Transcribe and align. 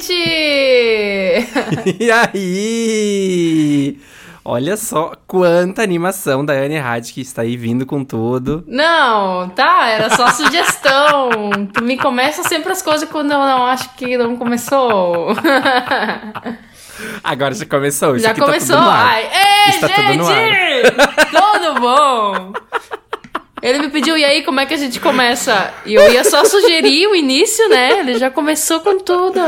Gente! 0.00 1.46
E 2.00 2.10
aí? 2.10 3.98
Olha 4.44 4.76
só 4.76 5.12
quanta 5.26 5.82
animação 5.82 6.44
da 6.44 6.52
Anne 6.52 6.78
Had 6.78 7.12
que 7.12 7.20
está 7.20 7.42
aí 7.42 7.56
vindo 7.56 7.84
com 7.84 8.04
tudo. 8.04 8.62
Não, 8.68 9.48
tá, 9.48 9.88
era 9.88 10.14
só 10.14 10.28
sugestão. 10.30 11.50
tu 11.72 11.82
me 11.82 11.96
começa 11.96 12.44
sempre 12.44 12.70
as 12.70 12.80
coisas 12.80 13.08
quando 13.08 13.32
eu 13.32 13.38
não 13.38 13.66
acho 13.66 13.92
que 13.94 14.16
não 14.16 14.36
começou. 14.36 15.34
Agora 17.24 17.54
já 17.54 17.66
começou, 17.66 18.18
Já 18.18 18.32
tá 18.34 18.44
começou? 18.44 18.76
tudo 18.76 18.88
ar. 18.88 19.06
Ai, 19.08 19.24
ei, 19.24 19.70
Está 19.74 19.88
tudo 19.88 20.14
no 20.14 20.24
gente! 20.24 20.92
Tudo 21.30 21.80
bom? 21.80 22.52
Ele 23.62 23.78
me 23.78 23.88
pediu, 23.88 24.18
e 24.18 24.24
aí, 24.24 24.42
como 24.42 24.60
é 24.60 24.66
que 24.66 24.74
a 24.74 24.76
gente 24.76 25.00
começa? 25.00 25.72
E 25.86 25.94
eu 25.94 26.12
ia 26.12 26.22
só 26.24 26.44
sugerir 26.44 27.06
o 27.06 27.14
início, 27.14 27.66
né? 27.70 28.00
Ele 28.00 28.18
já 28.18 28.30
começou 28.30 28.80
com 28.80 28.98
tudo. 28.98 29.40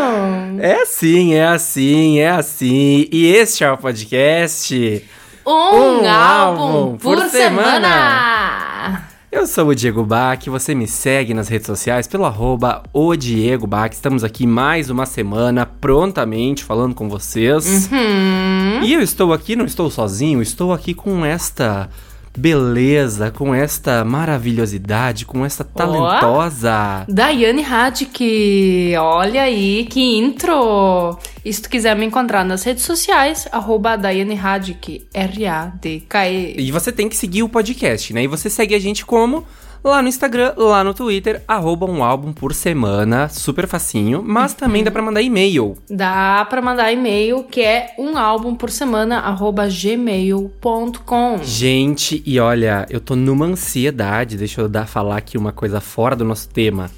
É 0.59 0.81
assim, 0.83 1.34
é 1.34 1.47
assim, 1.47 2.19
é 2.19 2.31
assim. 2.31 3.06
E 3.12 3.27
este 3.27 3.65
é 3.65 3.70
o 3.70 3.77
podcast. 3.77 5.05
Um, 5.47 5.50
Um 5.50 6.09
álbum, 6.09 6.62
álbum 6.62 6.97
por, 6.97 7.19
por 7.19 7.28
semana. 7.28 9.09
Eu 9.31 9.47
sou 9.47 9.69
o 9.69 9.75
Diego 9.75 10.03
Bach, 10.03 10.43
você 10.47 10.75
me 10.75 10.89
segue 10.89 11.34
nas 11.34 11.48
redes 11.48 11.67
sociais 11.67 12.06
pelo 12.06 12.25
arroba 12.25 12.83
o 12.95 13.15
Diego 13.15 13.67
Bach. 13.67 13.93
Estamos 13.93 14.25
aqui 14.25 14.47
mais 14.47 14.89
uma 14.89 15.05
semana, 15.05 15.67
prontamente, 15.67 16.65
falando 16.65 16.94
com 16.94 17.11
vocês. 17.11 17.91
Uhum. 17.93 18.82
E 18.82 18.94
eu 18.94 19.03
estou 19.03 19.34
aqui, 19.34 19.55
não 19.55 19.66
estou 19.66 19.91
sozinho, 19.91 20.41
estou 20.41 20.72
aqui 20.72 20.94
com 20.94 21.27
esta 21.27 21.91
beleza, 22.38 23.32
com 23.32 23.53
esta 23.53 24.04
maravilhosidade, 24.04 25.26
com 25.26 25.44
esta 25.44 25.65
talentosa. 25.65 27.04
Daiane 27.09 27.62
Radic, 27.62 28.94
olha 28.97 29.43
aí, 29.43 29.84
que 29.91 30.00
intro! 30.16 31.19
E 31.44 31.53
se 31.53 31.60
tu 31.60 31.69
quiser 31.69 31.97
me 31.97 32.06
encontrar 32.06 32.44
nas 32.44 32.62
redes 32.62 32.84
sociais, 32.84 33.49
arroba 33.50 33.97
Daiane 33.97 34.37
Radic, 34.37 35.06
R-A-D-K-E. 35.12 36.54
E 36.60 36.71
você 36.71 36.93
tem 36.93 37.09
que 37.09 37.16
seguir 37.16 37.43
o 37.43 37.49
podcast, 37.49 38.15
né? 38.15 38.22
E 38.22 38.28
você 38.28 38.49
segue 38.49 38.75
a 38.75 38.78
gente 38.78 39.05
como? 39.05 39.44
Lá 39.83 40.03
no 40.03 40.09
Instagram, 40.09 40.53
lá 40.56 40.83
no 40.83 40.93
Twitter, 40.93 41.43
arroba 41.47 41.87
um 41.87 42.03
álbum 42.03 42.33
por 42.33 42.53
semana, 42.53 43.28
super 43.28 43.66
facinho. 43.66 44.22
Mas 44.27 44.53
também 44.53 44.83
dá 44.83 44.91
pra 44.91 45.00
mandar 45.00 45.22
e-mail. 45.22 45.77
Dá 45.89 46.44
pra 46.50 46.61
mandar 46.61 46.93
e-mail, 46.93 47.44
que 47.44 47.61
é 47.62 47.94
um 47.99 48.19
álbum 48.19 48.55
por 48.55 48.71
semana, 48.71 49.21
arroba 49.21 49.69
gmail.com. 49.69 51.38
Gente, 51.43 52.22
e 52.27 52.38
olha, 52.41 52.87
eu 52.91 53.00
tô 53.00 53.15
numa 53.17 53.47
ansiedade, 53.47 54.37
deixa 54.37 54.61
eu 54.61 54.69
dar, 54.69 54.87
falar 54.87 55.17
aqui 55.17 55.38
uma 55.38 55.53
coisa 55.53 55.81
fora 55.81 56.15
do 56.17 56.25
nosso 56.25 56.49
tema. 56.49 56.91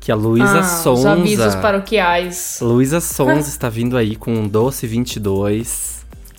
Que 0.00 0.12
a 0.12 0.14
Luísa 0.14 0.58
Ah, 0.58 0.60
Os 0.60 0.66
Sonza... 0.82 1.12
avisos 1.12 1.54
paroquiais. 1.56 2.58
Luísa 2.60 3.00
Sonza 3.00 3.48
está 3.48 3.68
vindo 3.68 3.96
aí 3.96 4.14
com 4.14 4.32
um 4.32 4.46
Doce 4.46 4.86
22, 4.86 5.95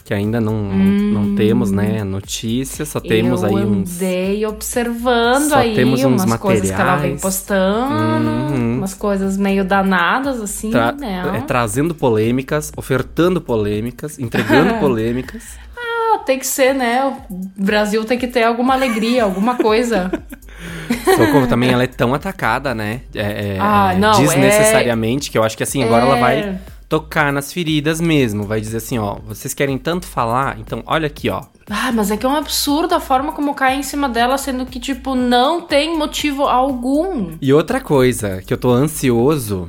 que 0.07 0.13
ainda 0.13 0.39
não, 0.39 0.53
não, 0.53 1.23
não 1.25 1.35
temos, 1.35 1.69
né, 1.69 2.01
notícia, 2.01 2.85
só 2.85 2.97
temos 2.97 3.43
Hum. 3.43 3.47
eu 3.47 3.57
aí 3.57 3.65
uns... 3.65 3.95
andei 4.01 4.45
observando 4.45 5.49
Só 5.49 5.57
aí 5.57 5.75
temos 5.75 6.01
uns 6.01 6.23
umas 6.23 6.39
coisas 6.39 6.71
que 6.71 6.73
ela 6.81 6.91
vem 6.95 7.11
materiais. 7.15 7.21
postando, 7.21 8.29
Uhum. 8.29 8.77
umas 8.77 8.93
coisas 8.93 9.35
meio 9.37 9.65
danadas, 9.65 10.39
assim, 10.39 10.69
tra- 10.71 10.93
né? 10.93 11.33
é, 11.35 11.41
trazendo 11.41 11.93
polêmicas, 11.93 12.71
ofertando 12.77 13.41
polêmicas, 13.41 14.17
entregando 14.17 14.75
polêmicas. 14.79 15.43
Ah, 15.77 16.19
tem 16.19 16.39
que 16.39 16.47
ser, 16.47 16.73
né? 16.73 17.03
O 17.29 17.35
Brasil 17.61 18.05
tem 18.05 18.17
que 18.17 18.27
ter 18.27 18.43
alguma 18.43 18.75
alegria, 18.75 19.25
alguma 19.25 19.55
coisa. 19.55 20.09
Socorro 21.17 21.47
também, 21.47 21.69
ela 21.71 21.83
é 21.83 21.87
tão 21.87 22.13
atacada, 22.13 22.73
né? 22.73 23.01
É, 23.13 23.55
é, 23.55 23.57
Ah, 23.59 23.91
é, 23.93 23.97
não, 23.97 24.17
desnecessariamente, 24.21 25.29
que 25.29 25.37
eu 25.37 25.43
acho 25.43 25.57
que 25.57 25.63
assim, 25.63 25.83
agora 25.83 26.05
ela 26.05 26.17
É. 26.17 26.21
vai 26.21 26.57
tocar 26.89 27.31
nas 27.33 27.51
feridas 27.51 27.99
mesmo. 28.01 28.43
Vai 28.43 28.61
dizer 28.61 28.77
assim, 28.77 28.97
ó, 28.97 29.17
vocês 29.27 29.53
querem 29.53 29.77
tanto 29.77 30.05
falar, 30.05 30.57
então 30.59 30.83
olha 30.85 31.07
aqui, 31.07 31.29
ó. 31.29 31.43
Ah, 31.69 31.91
mas 31.91 32.09
é 32.11 32.15
que 32.17 32.25
é 32.25 32.29
um 32.29 32.35
absurdo 32.35 32.95
a 32.95 32.99
forma 32.99 33.33
como 33.33 33.53
cai 33.53 33.75
em 33.77 33.83
cima 33.83 34.07
dela, 34.07 34.37
sendo 34.37 34.65
que, 34.65 34.79
tipo, 34.79 35.15
não 35.15 35.61
tem 35.61 35.97
motivo 35.97 36.43
algum. 36.43 37.31
E 37.41 37.51
outra 37.53 37.81
coisa 37.81 38.41
que 38.45 38.53
eu 38.53 38.57
tô 38.57 38.71
ansioso 38.71 39.67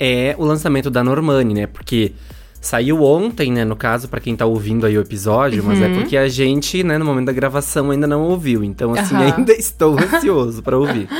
é 0.00 0.34
o 0.38 0.44
lançamento 0.44 0.88
da 0.90 1.04
Normani, 1.04 1.52
né? 1.52 1.66
Porque 1.66 2.12
saiu 2.60 3.02
ontem, 3.04 3.52
né, 3.52 3.64
no 3.64 3.76
caso, 3.76 4.08
pra 4.08 4.20
quem 4.20 4.34
tá 4.34 4.46
ouvindo 4.46 4.86
aí 4.86 4.96
o 4.96 5.00
episódio, 5.02 5.62
mas 5.62 5.78
Uhum. 5.80 5.84
é 5.84 5.88
porque 5.90 6.16
a 6.16 6.28
gente, 6.28 6.82
né, 6.82 6.96
no 6.98 7.04
momento 7.04 7.26
da 7.26 7.32
gravação 7.32 7.90
ainda 7.90 8.06
não 8.06 8.22
ouviu. 8.22 8.64
Então, 8.64 8.94
assim, 8.94 9.14
Aham. 9.14 9.34
ainda 9.36 9.52
estou 9.58 9.98
ansioso 9.98 10.62
pra 10.62 10.78
ouvir. 10.78 11.08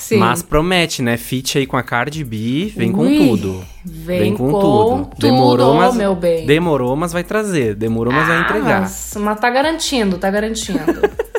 Sim. 0.00 0.16
Mas 0.16 0.42
promete, 0.42 1.02
né? 1.02 1.16
Feat 1.16 1.58
aí 1.58 1.66
com 1.66 1.76
a 1.76 1.82
Cardi 1.82 2.24
B, 2.24 2.72
vem 2.76 2.90
com 2.90 3.02
Ui, 3.02 3.16
tudo. 3.16 3.62
Vem, 3.84 4.34
com, 4.34 4.50
tudo. 4.50 5.04
tudo, 5.10 5.20
Demorou, 5.20 5.74
mas 5.74 5.94
meu 5.94 6.14
bem. 6.14 6.46
demorou, 6.46 6.96
mas 6.96 7.12
vai 7.12 7.22
trazer. 7.22 7.74
Demorou, 7.74 8.12
mas 8.12 8.26
vai 8.26 8.36
Ah, 8.38 8.40
entregar. 8.40 8.80
Mas, 8.82 9.14
mas 9.20 9.38
tá 9.40 9.50
garantindo, 9.50 10.18
tá 10.18 10.30
garantindo. 10.30 10.80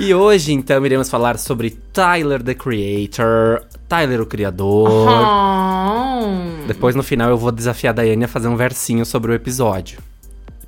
E 0.00 0.12
hoje, 0.12 0.52
então, 0.52 0.84
iremos 0.84 1.08
falar 1.08 1.38
sobre 1.38 1.70
Tyler 1.92 2.42
the 2.42 2.54
Creator, 2.54 3.62
Tyler 3.88 4.20
o 4.20 4.26
criador. 4.26 5.08
Ah, 5.08 6.20
Depois, 6.66 6.96
no 6.96 7.04
final, 7.04 7.30
eu 7.30 7.38
vou 7.38 7.52
desafiar 7.52 7.92
a 7.92 7.94
Daiane 7.96 8.24
a 8.24 8.28
fazer 8.28 8.48
um 8.48 8.56
versinho 8.56 9.06
sobre 9.06 9.30
o 9.30 9.34
episódio. 9.34 10.00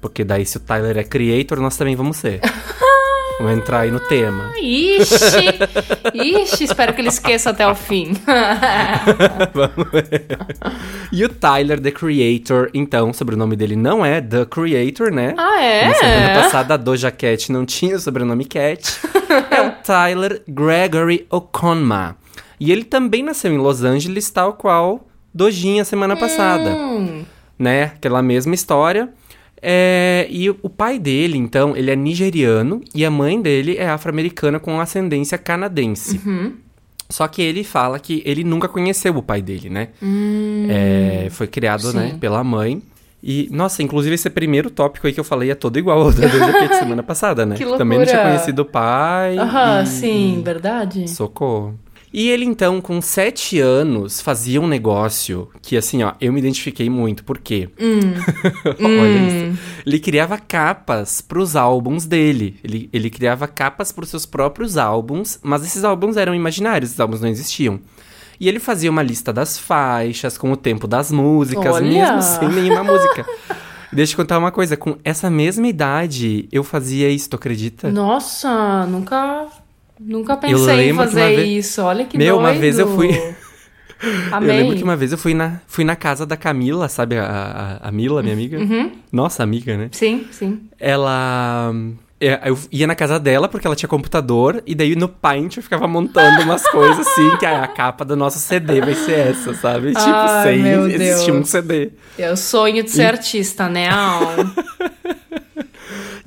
Porque 0.00 0.22
daí, 0.22 0.46
se 0.46 0.58
o 0.58 0.60
Tyler 0.60 0.96
é 0.98 1.02
creator, 1.02 1.58
nós 1.58 1.76
também 1.76 1.96
vamos 1.96 2.16
ser. 2.18 2.40
vamos 3.38 3.58
entrar 3.58 3.80
aí 3.80 3.90
no 3.90 4.00
tema. 4.00 4.52
Ixi, 4.58 5.58
ixi, 6.14 6.64
espero 6.64 6.94
que 6.94 7.00
ele 7.00 7.08
esqueça 7.08 7.50
até 7.50 7.66
o 7.66 7.74
fim. 7.74 8.12
Vamos 9.52 9.90
ver. 9.92 10.26
E 11.12 11.24
o 11.24 11.28
Tyler, 11.28 11.80
The 11.80 11.90
Creator, 11.90 12.70
então, 12.74 13.10
o 13.10 13.14
sobrenome 13.14 13.56
dele 13.56 13.76
não 13.76 14.04
é 14.04 14.20
The 14.20 14.44
Creator, 14.46 15.12
né? 15.12 15.34
ah, 15.36 15.60
é? 15.62 15.88
Na 15.88 15.94
semana 15.94 16.42
passada, 16.42 16.74
a 16.74 16.76
Doja 16.76 17.10
Cat 17.10 17.52
não 17.52 17.64
tinha 17.64 17.96
o 17.96 18.00
sobrenome 18.00 18.44
Cat. 18.44 18.98
é 19.50 19.60
o 19.62 19.72
Tyler 19.82 20.42
Gregory 20.48 21.26
Okonma. 21.30 22.16
E 22.58 22.72
ele 22.72 22.84
também 22.84 23.22
nasceu 23.22 23.52
em 23.52 23.58
Los 23.58 23.82
Angeles, 23.84 24.30
tal 24.30 24.54
qual 24.54 25.06
Dojinha 25.32 25.84
semana 25.84 26.16
passada. 26.16 26.70
Hum, 26.70 27.24
Né? 27.58 27.84
Aquela 27.84 28.22
mesma 28.22 28.54
história. 28.54 29.10
É, 29.68 30.28
e 30.30 30.48
o 30.48 30.70
pai 30.70 30.96
dele, 30.96 31.36
então, 31.36 31.76
ele 31.76 31.90
é 31.90 31.96
nigeriano 31.96 32.80
e 32.94 33.04
a 33.04 33.10
mãe 33.10 33.42
dele 33.42 33.76
é 33.76 33.88
afro-americana 33.88 34.60
com 34.60 34.80
ascendência 34.80 35.36
canadense. 35.36 36.20
Só 37.10 37.26
que 37.26 37.42
ele 37.42 37.64
fala 37.64 37.98
que 37.98 38.22
ele 38.24 38.44
nunca 38.44 38.68
conheceu 38.68 39.16
o 39.16 39.22
pai 39.22 39.42
dele, 39.42 39.68
né? 39.68 39.88
É, 40.68 41.28
foi 41.30 41.48
criado, 41.48 41.92
né, 41.92 42.10
Sim. 42.12 42.18
pela 42.18 42.44
mãe. 42.44 42.80
E, 43.22 43.48
nossa, 43.50 43.82
inclusive 43.82 44.14
esse 44.14 44.30
primeiro 44.30 44.70
tópico 44.70 45.04
aí 45.06 45.12
que 45.12 45.18
eu 45.18 45.24
falei 45.24 45.50
é 45.50 45.54
todo 45.56 45.76
igual 45.78 46.00
ao 46.00 46.12
da 46.12 46.28
semana 46.78 47.02
passada, 47.02 47.44
né? 47.44 47.56
Que 47.56 47.64
Também 47.76 47.98
não 47.98 48.04
tinha 48.06 48.18
loucura. 48.18 48.34
conhecido 48.36 48.62
o 48.62 48.64
pai. 48.64 49.36
Aham, 49.36 49.82
e- 49.82 49.86
sim, 49.86 50.42
verdade. 50.44 51.10
Socorro. 51.10 51.76
E 52.12 52.28
ele, 52.28 52.44
então, 52.44 52.80
com 52.80 53.00
sete 53.00 53.60
anos, 53.60 54.20
fazia 54.20 54.60
um 54.60 54.66
negócio 54.66 55.50
que, 55.60 55.76
assim, 55.76 56.02
ó, 56.02 56.12
eu 56.20 56.32
me 56.32 56.38
identifiquei 56.38 56.88
muito. 56.88 57.24
Por 57.24 57.38
quê? 57.38 57.68
Olha 58.80 59.52
isso. 59.52 59.60
Ele 59.84 59.98
criava 59.98 60.38
capas 60.38 61.20
pros 61.20 61.56
álbuns 61.56 62.06
dele. 62.06 62.58
Ele, 62.64 62.88
ele 62.92 63.10
criava 63.10 63.46
capas 63.46 63.92
pros 63.92 64.08
seus 64.08 64.24
próprios 64.24 64.76
álbuns, 64.76 65.38
mas 65.42 65.64
esses 65.64 65.84
álbuns 65.84 66.16
eram 66.16 66.34
imaginários, 66.34 66.90
esses 66.90 67.00
álbuns 67.00 67.20
não 67.20 67.28
existiam. 67.28 67.80
E 68.38 68.48
ele 68.48 68.58
fazia 68.58 68.90
uma 68.90 69.02
lista 69.02 69.32
das 69.32 69.58
faixas, 69.58 70.36
com 70.36 70.52
o 70.52 70.56
tempo 70.56 70.86
das 70.86 71.10
músicas, 71.10 71.74
Olha! 71.74 71.86
mesmo 71.86 72.22
sem 72.22 72.48
nenhuma 72.48 72.84
música. 72.84 73.26
Deixa 73.92 74.12
eu 74.12 74.16
contar 74.16 74.38
uma 74.38 74.50
coisa, 74.50 74.76
com 74.76 74.96
essa 75.02 75.30
mesma 75.30 75.66
idade, 75.66 76.48
eu 76.52 76.62
fazia 76.62 77.08
isso, 77.08 77.30
tu 77.30 77.36
acredita? 77.36 77.90
Nossa, 77.90 78.84
nunca, 78.86 79.46
nunca 80.00 80.36
pensei 80.36 80.90
em 80.90 80.94
fazer 80.94 81.36
vez- 81.36 81.66
isso. 81.66 81.82
Olha 81.82 82.04
que 82.04 82.16
Meu, 82.18 82.36
doido. 82.36 82.46
uma 82.48 82.58
vez 82.58 82.78
eu 82.78 82.94
fui- 82.94 83.10
Amei. 84.30 84.50
Eu 84.56 84.60
lembro 84.60 84.76
que 84.76 84.82
uma 84.84 84.94
vez 84.94 85.10
eu 85.12 85.16
fui 85.16 85.32
na, 85.32 85.60
fui 85.66 85.82
na 85.82 85.96
casa 85.96 86.26
da 86.26 86.36
Camila, 86.36 86.86
sabe? 86.86 87.16
A, 87.16 87.78
a, 87.82 87.88
a 87.88 87.90
Mila, 87.90 88.22
minha 88.22 88.34
amiga. 88.34 88.58
Uhum. 88.58 88.92
Nossa 89.10 89.42
amiga, 89.42 89.74
né? 89.76 89.88
Sim, 89.92 90.26
sim. 90.30 90.60
Ela. 90.78 91.72
é, 92.20 92.38
Eu 92.44 92.58
ia 92.70 92.86
na 92.86 92.94
casa 92.94 93.18
dela 93.18 93.48
porque 93.48 93.66
ela 93.66 93.74
tinha 93.74 93.88
computador, 93.88 94.62
e 94.66 94.74
daí 94.74 94.94
no 94.94 95.08
Paint 95.08 95.56
eu 95.56 95.62
ficava 95.62 95.88
montando 95.88 96.42
umas 96.42 96.62
coisas 96.68 97.06
assim, 97.06 97.36
que 97.38 97.46
a 97.46 97.66
capa 97.68 98.04
do 98.04 98.14
nosso 98.14 98.38
CD 98.38 98.82
vai 98.82 98.94
ser 98.94 99.30
essa, 99.30 99.54
sabe? 99.54 99.88
Tipo, 99.94 100.00
Ai, 100.04 100.42
sem 100.56 100.66
existir 100.92 101.32
um. 101.32 101.42
CD. 101.42 101.90
É 102.18 102.30
o 102.30 102.36
sonho 102.36 102.82
de 102.84 102.90
ser 102.90 103.06
artista, 103.06 103.66
né? 103.66 103.88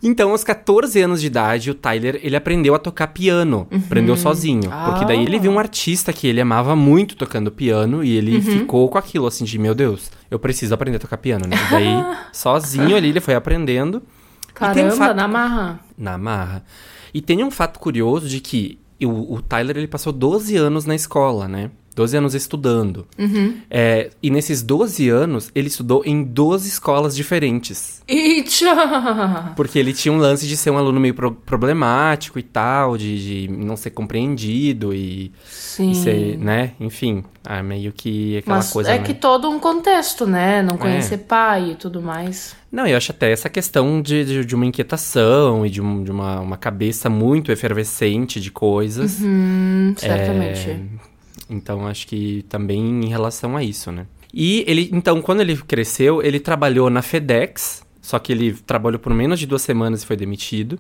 Então, 0.02 0.32
aos 0.32 0.44
14 0.44 1.02
anos 1.02 1.20
de 1.22 1.28
idade, 1.28 1.70
o 1.72 1.74
Tyler, 1.76 2.20
ele 2.24 2.36
aprendeu 2.36 2.74
a 2.76 2.80
tocar 2.80 3.08
piano. 3.08 3.68
Aprendeu 3.86 4.16
sozinho. 4.16 4.70
Porque 4.86 5.06
daí 5.06 5.24
ele 5.24 5.40
viu 5.40 5.52
um 5.52 5.60
artista 5.60 6.14
que 6.14 6.28
ele 6.28 6.40
amava 6.42 6.76
muito 6.76 7.16
tocando 7.16 7.52
piano 7.52 8.04
e 8.04 8.16
ele 8.16 8.42
ficou 8.42 8.88
com 8.90 8.98
aquilo, 8.98 9.28
assim, 9.28 9.44
de, 9.44 9.58
meu 9.60 9.76
Deus, 9.76 10.10
eu 10.32 10.40
preciso 10.40 10.74
aprender 10.74 10.98
a 10.98 11.00
tocar 11.00 11.18
piano, 11.18 11.46
né? 11.48 11.56
E 11.68 11.72
daí, 11.72 12.06
sozinho 12.32 12.96
ali, 12.96 13.10
ele 13.10 13.20
foi 13.20 13.36
aprendendo. 13.36 14.00
Tem 14.02 14.06
um 14.70 14.74
Caramba, 14.74 14.96
fato- 14.96 15.16
na 15.16 15.28
marra. 15.28 15.80
Na 15.98 16.18
marra. 16.18 16.64
E 17.14 17.22
tem 17.22 17.44
um 17.44 17.52
fato 17.52 17.80
curioso 17.80 18.28
de 18.28 18.40
que 18.40 18.78
o, 19.02 19.36
o 19.36 19.42
Tyler, 19.42 19.78
ele 19.78 19.88
passou 19.88 20.12
12 20.12 20.56
anos 20.58 20.86
na 20.86 20.96
escola, 20.96 21.48
né? 21.48 21.72
12 21.96 22.18
anos 22.18 22.34
estudando. 22.36 23.06
É, 23.70 24.10
e 24.22 24.30
nesses 24.30 24.62
12 24.62 25.10
anos, 25.10 25.52
ele 25.54 25.68
estudou 25.68 26.04
em 26.06 26.24
12 26.24 26.68
escolas 26.70 27.16
diferentes. 27.16 28.02
Eita! 28.08 29.54
Porque 29.56 29.78
ele 29.78 29.94
tinha 29.94 30.12
um 30.14 30.18
lance 30.18 30.48
de 30.48 30.56
ser 30.58 30.70
um 30.72 30.78
aluno 30.78 31.00
meio 31.00 31.14
pro- 31.14 31.32
problemático 31.34 32.40
e 32.40 32.44
tal, 32.44 32.98
de, 32.98 33.48
de 33.48 33.52
não 33.52 33.76
ser 33.76 33.92
compreendido 33.92 34.94
e, 34.94 35.32
Sim. 35.50 35.92
e 35.92 35.96
ser, 35.96 36.38
né? 36.38 36.72
Enfim, 36.80 37.24
ah, 37.46 37.62
meio 37.62 37.92
que 37.92 38.38
aquela 38.38 38.58
Mas 38.58 38.72
coisa. 38.72 38.92
é 38.92 38.98
né? 39.00 39.04
que 39.04 39.14
todo 39.14 39.50
um 39.50 39.60
contexto, 39.60 40.26
né? 40.26 40.62
Não 40.62 40.78
conhecer 40.78 41.20
pai 41.20 41.72
e 41.72 41.76
tudo 41.76 42.02
mais. 42.02 42.56
Não, 42.72 42.86
eu 42.88 42.96
acho 42.98 43.12
até 43.12 43.32
essa 43.32 43.50
questão 43.50 44.02
de, 44.02 44.24
de, 44.24 44.46
de 44.46 44.56
uma 44.56 44.66
inquietação 44.66 45.66
e 45.66 45.70
de, 45.70 45.82
um- 45.82 46.04
de 46.04 46.12
uma, 46.12 46.40
uma 46.40 46.58
cabeça 46.58 47.10
muito 47.10 47.52
efervescente 47.52 48.40
de 48.40 48.52
coisas. 48.52 49.20
Hum, 49.22 49.94
certamente. 49.98 50.70
É, 50.70 50.80
então, 51.50 51.88
acho 51.88 52.08
que 52.08 52.44
também 52.50 52.80
em 53.04 53.08
relação 53.08 53.58
a 53.58 53.64
isso, 53.64 53.92
né? 53.92 54.06
E 54.34 54.64
ele, 54.68 54.90
então, 54.94 55.22
quando 55.22 55.42
ele 55.42 55.58
cresceu, 55.58 56.22
ele 56.22 56.40
trabalhou 56.40 56.90
na 56.90 57.02
FedEx, 57.02 57.84
só 58.02 58.20
que 58.20 58.32
ele 58.32 58.54
trabalhou 58.54 59.00
por 59.00 59.14
menos 59.14 59.40
de 59.40 59.46
duas 59.48 59.62
semanas 59.62 60.04
e 60.04 60.06
foi 60.06 60.16
demitido. 60.16 60.80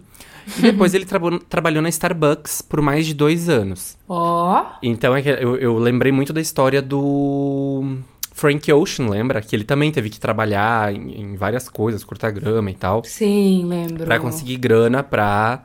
E 0.57 0.61
depois 0.61 0.93
ele 0.95 1.05
trabalhou 1.49 1.81
na 1.81 1.89
Starbucks 1.89 2.61
por 2.61 2.81
mais 2.81 3.05
de 3.05 3.13
dois 3.13 3.49
anos. 3.49 3.97
Ó, 4.07 4.65
Então, 4.83 5.15
é 5.15 5.21
que 5.21 5.29
eu, 5.29 5.55
eu 5.57 5.77
lembrei 5.77 6.11
muito 6.11 6.31
da 6.31 6.41
história 6.41 6.81
do 6.81 7.97
Frank 8.31 8.71
Ocean, 8.71 9.09
lembra? 9.09 9.41
Que 9.41 9.55
ele 9.55 9.63
também 9.63 9.91
teve 9.91 10.09
que 10.09 10.19
trabalhar 10.19 10.93
em, 10.93 11.19
em 11.21 11.35
várias 11.35 11.67
coisas, 11.67 12.03
cortar 12.03 12.31
grama 12.31 12.69
e 12.69 12.75
tal. 12.75 13.03
sim, 13.03 13.65
lembro. 13.65 14.05
Pra 14.05 14.19
conseguir 14.19 14.57
grana 14.57 15.03
pra 15.03 15.63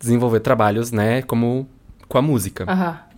desenvolver 0.00 0.40
trabalhos, 0.40 0.92
né, 0.92 1.22
como 1.22 1.68
com 2.08 2.18
a 2.18 2.22
música. 2.22 2.64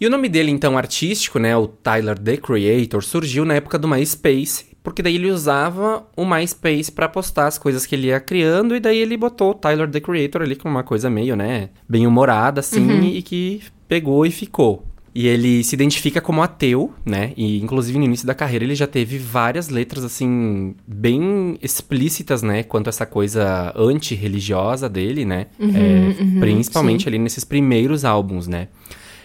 E 0.00 0.06
o 0.06 0.10
nome 0.10 0.28
dele, 0.28 0.50
então, 0.50 0.76
artístico, 0.76 1.38
né, 1.38 1.56
o 1.56 1.68
Tyler, 1.68 2.18
The 2.18 2.36
Creator, 2.36 3.02
surgiu 3.02 3.44
na 3.44 3.54
época 3.54 3.78
do 3.78 3.86
MySpace, 3.86 4.66
porque 4.82 5.02
daí 5.02 5.14
ele 5.14 5.30
usava 5.30 6.06
o 6.16 6.24
MySpace 6.24 6.90
pra 6.90 7.08
postar 7.08 7.46
as 7.46 7.58
coisas 7.58 7.86
que 7.86 7.94
ele 7.94 8.08
ia 8.08 8.18
criando, 8.18 8.74
e 8.74 8.80
daí 8.80 8.98
ele 8.98 9.16
botou 9.16 9.50
o 9.50 9.54
Tyler, 9.54 9.88
The 9.90 10.00
Creator 10.00 10.42
ali 10.42 10.56
como 10.56 10.74
uma 10.74 10.82
coisa 10.82 11.08
meio, 11.08 11.36
né, 11.36 11.70
bem 11.88 12.06
humorada, 12.06 12.60
assim, 12.60 13.00
e 13.14 13.22
que 13.22 13.62
pegou 13.86 14.26
e 14.26 14.30
ficou. 14.30 14.86
E 15.12 15.26
ele 15.26 15.64
se 15.64 15.74
identifica 15.74 16.20
como 16.20 16.40
ateu, 16.40 16.94
né? 17.04 17.32
E 17.36 17.60
inclusive 17.60 17.98
no 17.98 18.04
início 18.04 18.24
da 18.24 18.32
carreira 18.32 18.64
ele 18.64 18.76
já 18.76 18.86
teve 18.86 19.18
várias 19.18 19.68
letras 19.68 20.04
assim 20.04 20.76
bem 20.86 21.58
explícitas, 21.60 22.42
né, 22.42 22.62
quanto 22.62 22.86
a 22.86 22.90
essa 22.90 23.04
coisa 23.04 23.72
anti-religiosa 23.76 24.88
dele, 24.88 25.24
né? 25.24 25.48
É, 25.58 26.38
principalmente 26.38 27.08
ali 27.08 27.18
nesses 27.18 27.44
primeiros 27.44 28.04
álbuns, 28.04 28.46
né? 28.46 28.68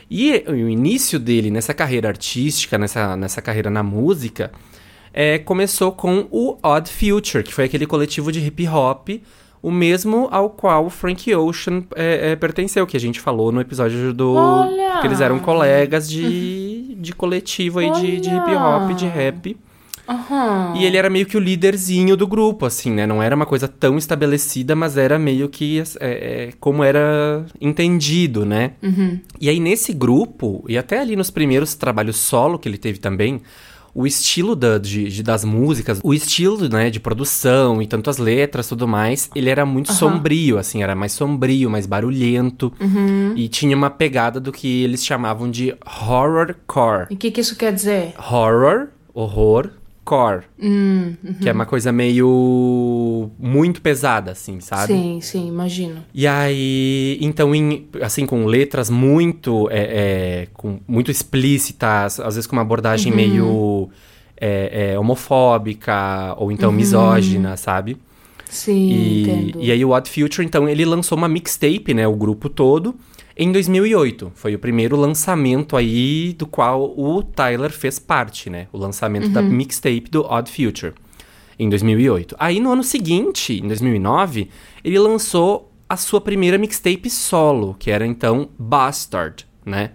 E 0.09 0.43
o 0.47 0.69
início 0.69 1.19
dele 1.19 1.49
nessa 1.49 1.73
carreira 1.73 2.07
artística, 2.07 2.77
nessa, 2.77 3.15
nessa 3.17 3.41
carreira 3.41 3.69
na 3.69 3.81
música, 3.81 4.51
é, 5.13 5.39
começou 5.39 5.91
com 5.91 6.27
o 6.29 6.57
Odd 6.61 6.89
Future, 6.89 7.43
que 7.43 7.53
foi 7.53 7.65
aquele 7.65 7.87
coletivo 7.87 8.31
de 8.31 8.39
hip 8.39 8.67
hop, 8.67 9.09
o 9.61 9.71
mesmo 9.71 10.27
ao 10.29 10.49
qual 10.49 10.85
o 10.85 10.89
Frank 10.91 11.33
Ocean 11.33 11.83
é, 11.95 12.31
é, 12.31 12.35
pertenceu, 12.35 12.85
que 12.85 12.95
a 12.95 12.99
gente 12.99 13.19
falou 13.19 13.51
no 13.51 13.59
episódio 13.59 14.13
do. 14.13 14.33
Olha! 14.33 14.91
Porque 14.91 15.07
eles 15.07 15.21
eram 15.21 15.39
colegas 15.39 16.07
de, 16.07 16.95
de 16.99 17.13
coletivo 17.13 17.79
aí 17.79 17.89
de, 17.91 18.19
de 18.19 18.29
hip 18.29 18.51
hop, 18.55 18.91
de 18.95 19.07
rap. 19.07 19.57
Aham. 20.07 20.73
E 20.77 20.85
ele 20.85 20.97
era 20.97 21.09
meio 21.09 21.25
que 21.25 21.37
o 21.37 21.39
líderzinho 21.39 22.15
do 22.15 22.27
grupo, 22.27 22.65
assim, 22.65 22.91
né? 22.91 23.05
Não 23.07 23.21
era 23.23 23.35
uma 23.35 23.45
coisa 23.45 23.67
tão 23.67 23.97
estabelecida, 23.97 24.75
mas 24.75 24.97
era 24.97 25.17
meio 25.17 25.49
que 25.49 25.81
é, 25.99 26.07
é, 26.49 26.49
como 26.59 26.83
era 26.83 27.45
entendido, 27.59 28.45
né? 28.45 28.73
E 29.39 29.49
aí 29.49 29.59
nesse 29.59 29.93
grupo, 29.93 30.63
e 30.67 30.77
até 30.77 30.99
ali 30.99 31.15
nos 31.15 31.29
primeiros 31.29 31.75
trabalhos 31.75 32.15
solo 32.17 32.57
que 32.59 32.67
ele 32.69 32.77
teve 32.77 32.99
também, 32.99 33.41
o 33.97 34.05
estilo 34.05 34.57
da, 34.57 34.77
de, 34.77 35.05
de- 35.09 35.23
das 35.23 35.45
músicas, 35.45 36.01
o 36.03 36.13
estilo, 36.13 36.67
né, 36.67 36.89
de 36.89 36.99
produção 36.99 37.81
e 37.81 37.87
tanto 37.87 38.09
as 38.09 38.17
letras 38.17 38.65
e 38.65 38.69
tudo 38.69 38.85
mais, 38.85 39.29
ele 39.33 39.49
era 39.49 39.65
muito 39.65 39.93
sombrio, 39.93 40.57
assim, 40.57 40.83
era 40.83 40.93
mais 40.93 41.13
sombrio, 41.13 41.69
mais 41.69 41.85
barulhento. 41.85 42.73
E 43.37 43.47
tinha 43.47 43.73
uma 43.75 43.89
pegada 43.89 44.37
do 44.37 44.51
que 44.51 44.83
eles 44.83 45.03
chamavam 45.05 45.49
de 45.49 45.73
horrorcore. 45.85 47.07
E 47.09 47.13
o 47.13 47.17
que, 47.17 47.31
que 47.31 47.39
isso 47.41 47.55
quer 47.55 47.71
dizer? 47.73 48.13
Horror, 48.19 48.87
horror, 49.13 49.69
core. 50.05 50.43
Hum, 50.61 51.15
Que 51.41 51.49
é 51.49 51.51
uma 51.51 51.65
coisa 51.65 51.91
meio. 51.91 53.29
muito 53.39 53.81
pesada, 53.81 54.31
assim, 54.31 54.59
sabe? 54.61 54.93
sim, 54.93 55.19
sim, 55.21 55.47
imagino. 55.47 56.03
E 56.13 56.27
aí, 56.27 57.17
então, 57.19 57.53
em- 57.55 57.87
assim, 58.01 58.25
com 58.25 58.45
letras 58.45 58.89
muito, 58.89 59.67
é, 59.71 59.79
é, 60.43 60.47
com, 60.53 60.79
muito 60.87 61.09
explícitas, 61.11 62.19
às 62.19 62.35
vezes 62.35 62.47
com 62.47 62.55
uma 62.55 62.61
abordagem 62.61 63.11
Uhum. 63.11 63.15
meio 63.17 63.89
é, 64.39 64.91
é, 64.93 64.99
homofóbica 64.99 66.35
ou 66.37 66.51
então 66.51 66.71
misógina, 66.71 67.57
sabe? 67.57 67.97
Sim, 68.49 68.89
E, 68.89 69.21
entendo. 69.21 69.61
e 69.61 69.71
aí 69.71 69.83
o 69.83 69.89
Odd 69.89 70.09
Future, 70.09 70.45
então, 70.45 70.67
ele 70.69 70.85
lançou 70.85 71.17
uma 71.17 71.27
mixtape, 71.27 71.93
né, 71.93 72.07
o 72.07 72.15
grupo 72.15 72.47
todo, 72.49 72.95
em 73.35 73.51
2008. 73.51 74.31
Foi 74.35 74.55
o 74.55 74.59
primeiro 74.59 74.95
lançamento 74.95 75.75
aí 75.75 76.33
do 76.33 76.47
qual 76.47 76.97
o 76.97 77.21
Tyler 77.23 77.71
fez 77.71 77.99
parte, 77.99 78.49
né? 78.49 78.67
O 78.71 78.77
lançamento 78.77 79.29
da 79.29 79.41
mixtape 79.41 80.09
do 80.09 80.25
Odd 80.25 80.49
Future, 80.49 80.93
em 81.59 81.69
2008. 81.69 82.35
Aí 82.39 82.59
no 82.59 82.71
ano 82.71 82.83
seguinte, 82.83 83.61
em 83.61 83.67
2009, 83.67 84.49
ele 84.83 84.99
lançou 84.99 85.71
a 85.87 85.97
sua 85.97 86.19
primeira 86.21 86.57
mixtape 86.57 87.09
solo, 87.09 87.75
que 87.77 87.91
era 87.91 88.05
então 88.05 88.49
Bastard, 88.57 89.45
né? 89.65 89.91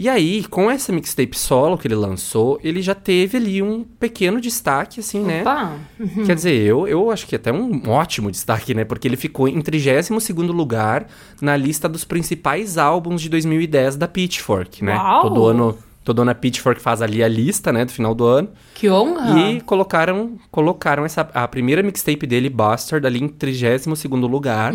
E 0.00 0.08
aí, 0.08 0.44
com 0.44 0.70
essa 0.70 0.90
mixtape 0.94 1.38
solo 1.38 1.76
que 1.76 1.86
ele 1.86 1.94
lançou, 1.94 2.58
ele 2.64 2.80
já 2.80 2.94
teve 2.94 3.36
ali 3.36 3.60
um 3.60 3.84
pequeno 3.84 4.40
destaque, 4.40 5.00
assim, 5.00 5.20
né? 5.20 5.42
Opa! 5.42 5.76
Quer 6.24 6.34
dizer, 6.34 6.54
eu, 6.54 6.88
eu 6.88 7.10
acho 7.10 7.26
que 7.26 7.36
até 7.36 7.52
um 7.52 7.86
ótimo 7.86 8.30
destaque, 8.30 8.72
né? 8.72 8.82
Porque 8.82 9.06
ele 9.06 9.18
ficou 9.18 9.46
em 9.46 9.60
32º 9.60 10.52
lugar 10.52 11.06
na 11.42 11.54
lista 11.54 11.86
dos 11.86 12.02
principais 12.02 12.78
álbuns 12.78 13.20
de 13.20 13.28
2010 13.28 13.96
da 13.96 14.08
Pitchfork, 14.08 14.82
né? 14.82 14.96
Uau! 14.96 15.20
Todo 15.20 15.44
ano, 15.44 15.78
todo 16.10 16.22
ano 16.22 16.32
a 16.32 16.34
Pitchfork 16.34 16.80
faz 16.80 17.00
ali 17.00 17.22
a 17.22 17.28
lista, 17.28 17.72
né? 17.72 17.84
Do 17.84 17.92
final 17.92 18.16
do 18.16 18.26
ano. 18.26 18.48
Que 18.74 18.90
honra! 18.90 19.38
E 19.38 19.60
colocaram, 19.60 20.36
colocaram 20.50 21.04
essa, 21.04 21.20
a 21.32 21.46
primeira 21.46 21.84
mixtape 21.84 22.26
dele, 22.26 22.50
Bastard, 22.50 23.06
ali 23.06 23.22
em 23.22 23.28
32º 23.28 24.28
lugar. 24.28 24.74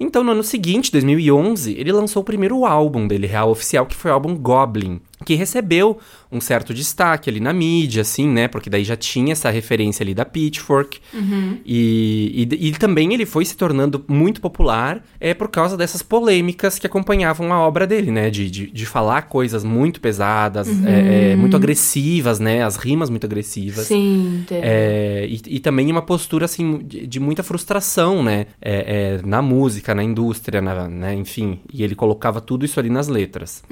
Então, 0.00 0.24
no 0.24 0.32
ano 0.32 0.42
seguinte, 0.42 0.90
2011, 0.90 1.72
ele 1.78 1.92
lançou 1.92 2.22
o 2.22 2.24
primeiro 2.24 2.64
álbum 2.64 3.06
dele, 3.06 3.28
real 3.28 3.48
oficial, 3.50 3.86
que 3.86 3.94
foi 3.94 4.10
o 4.10 4.14
álbum 4.14 4.34
Goblin. 4.36 5.00
que 5.24 5.36
recebeu 5.36 5.98
um 6.32 6.40
certo 6.40 6.72
destaque 6.72 7.28
ali 7.28 7.38
na 7.40 7.52
mídia, 7.52 8.02
assim, 8.02 8.26
né? 8.28 8.48
Porque 8.48 8.70
daí 8.70 8.82
já 8.84 8.96
tinha 8.96 9.32
essa 9.32 9.50
referência 9.50 10.02
ali 10.02 10.14
da 10.14 10.24
Pitchfork. 10.24 10.98
E, 11.64 12.46
e, 12.50 12.68
e 12.68 12.72
também 12.72 13.12
ele 13.14 13.26
foi 13.26 13.44
se 13.44 13.56
tornando 13.56 14.04
muito 14.08 14.40
popular 14.40 15.04
é, 15.20 15.34
por 15.34 15.48
causa 15.48 15.76
dessas 15.76 16.02
polêmicas 16.02 16.78
que 16.78 16.86
acompanhavam 16.86 17.52
a 17.52 17.60
obra 17.60 17.86
dele, 17.86 18.10
né? 18.10 18.30
De, 18.30 18.50
de, 18.50 18.66
de 18.70 18.86
falar 18.86 19.22
coisas 19.22 19.62
muito 19.64 20.00
pesadas, 20.00 20.68
é, 20.84 21.32
é, 21.32 21.36
muito 21.36 21.56
agressivas, 21.56 22.38
né? 22.40 22.62
As 22.62 22.76
rimas 22.76 23.10
muito 23.10 23.24
agressivas. 23.26 23.86
Sim. 23.86 24.44
É, 24.50 25.26
e, 25.28 25.40
e 25.56 25.60
também 25.60 25.90
uma 25.90 26.02
postura, 26.02 26.44
assim, 26.46 26.78
de, 26.84 27.06
de 27.06 27.20
muita 27.20 27.42
frustração, 27.42 28.22
né? 28.22 28.46
É, 28.60 29.18
é, 29.20 29.26
na 29.26 29.42
música, 29.42 29.94
na 29.94 30.02
indústria, 30.02 30.60
na- 30.60 30.88
né? 30.88 31.14
Enfim. 31.14 31.60
E 31.72 31.82
ele 31.82 31.94
colocava 31.94 32.40
tudo 32.40 32.64
isso 32.64 32.80
ali 32.80 32.90
nas 32.90 33.08
letras. 33.08 33.62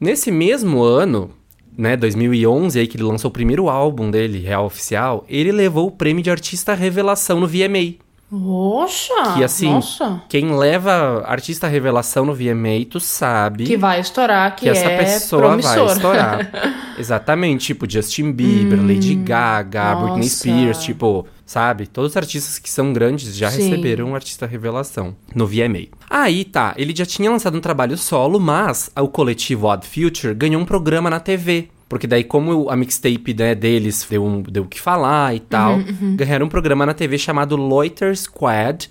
Nesse 0.00 0.30
mesmo 0.30 0.82
ano, 0.82 1.30
né, 1.76 1.96
2011, 1.96 2.78
aí 2.78 2.86
que 2.86 2.96
ele 2.96 3.04
lançou 3.04 3.28
o 3.28 3.32
primeiro 3.32 3.68
álbum 3.68 4.10
dele, 4.10 4.40
Real 4.40 4.64
Oficial, 4.66 5.24
ele 5.28 5.52
levou 5.52 5.88
o 5.88 5.90
prêmio 5.90 6.22
de 6.22 6.30
artista 6.30 6.74
revelação 6.74 7.40
no 7.40 7.46
VMA. 7.46 7.94
Poxa! 8.30 9.34
Que 9.36 9.44
assim, 9.44 9.70
Nossa! 9.70 10.20
quem 10.28 10.56
leva 10.56 11.22
artista 11.26 11.68
revelação 11.68 12.24
no 12.24 12.34
VMA, 12.34 12.84
tu 12.90 12.98
sabe 12.98 13.64
Que 13.64 13.76
vai 13.76 14.00
estourar, 14.00 14.56
que, 14.56 14.62
que 14.62 14.68
essa 14.70 14.86
é 14.86 14.98
pessoa 14.98 15.42
promissor. 15.42 15.84
vai 15.86 15.94
estourar. 15.96 16.50
Exatamente, 16.98 17.66
tipo 17.66 17.88
Justin 17.88 18.32
Bieber, 18.32 18.80
Lady 18.80 19.14
Gaga, 19.14 19.94
Britney 19.94 20.14
Hum, 20.14 20.16
nossa. 20.18 20.28
Spears, 20.30 20.78
tipo, 20.82 21.26
sabe? 21.46 21.86
Todos 21.86 22.12
os 22.12 22.16
artistas 22.16 22.58
que 22.58 22.70
são 22.70 22.92
grandes 22.92 23.34
já 23.36 23.50
Sim. 23.50 23.62
receberam 23.68 24.14
artista 24.14 24.46
revelação 24.46 25.14
no 25.34 25.46
VMA. 25.46 25.88
Aí 26.08 26.44
tá, 26.44 26.74
ele 26.76 26.94
já 26.94 27.04
tinha 27.06 27.30
lançado 27.30 27.56
um 27.56 27.60
trabalho 27.60 27.96
solo, 27.96 28.38
mas 28.40 28.90
o 28.98 29.08
coletivo 29.08 29.66
Odd 29.66 29.86
Future 29.86 30.34
ganhou 30.34 30.60
um 30.60 30.64
programa 30.64 31.08
na 31.10 31.20
TV. 31.20 31.68
Porque 31.86 32.06
daí, 32.06 32.24
como 32.24 32.70
a 32.70 32.76
mixtape 32.76 33.34
né, 33.34 33.54
deles 33.54 34.06
deu 34.08 34.24
um- 34.24 34.42
deu 34.42 34.64
o 34.64 34.66
que 34.66 34.80
falar 34.80 35.34
e 35.36 35.38
tal, 35.40 35.76
Uhum, 35.76 36.16
ganharam 36.16 36.46
um 36.46 36.48
programa 36.48 36.84
na 36.86 36.94
TV 36.94 37.18
chamado 37.18 37.56
Loiter 37.56 38.16
Squad, 38.16 38.90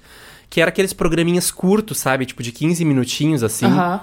que 0.50 0.62
era 0.62 0.70
aqueles 0.70 0.94
programinhas 0.94 1.50
curtos, 1.50 1.98
sabe? 1.98 2.26
Tipo 2.26 2.44
de 2.44 2.52
15 2.52 2.86
minutinhos 2.86 3.44
assim. 3.44 3.66
Aham. 3.66 4.00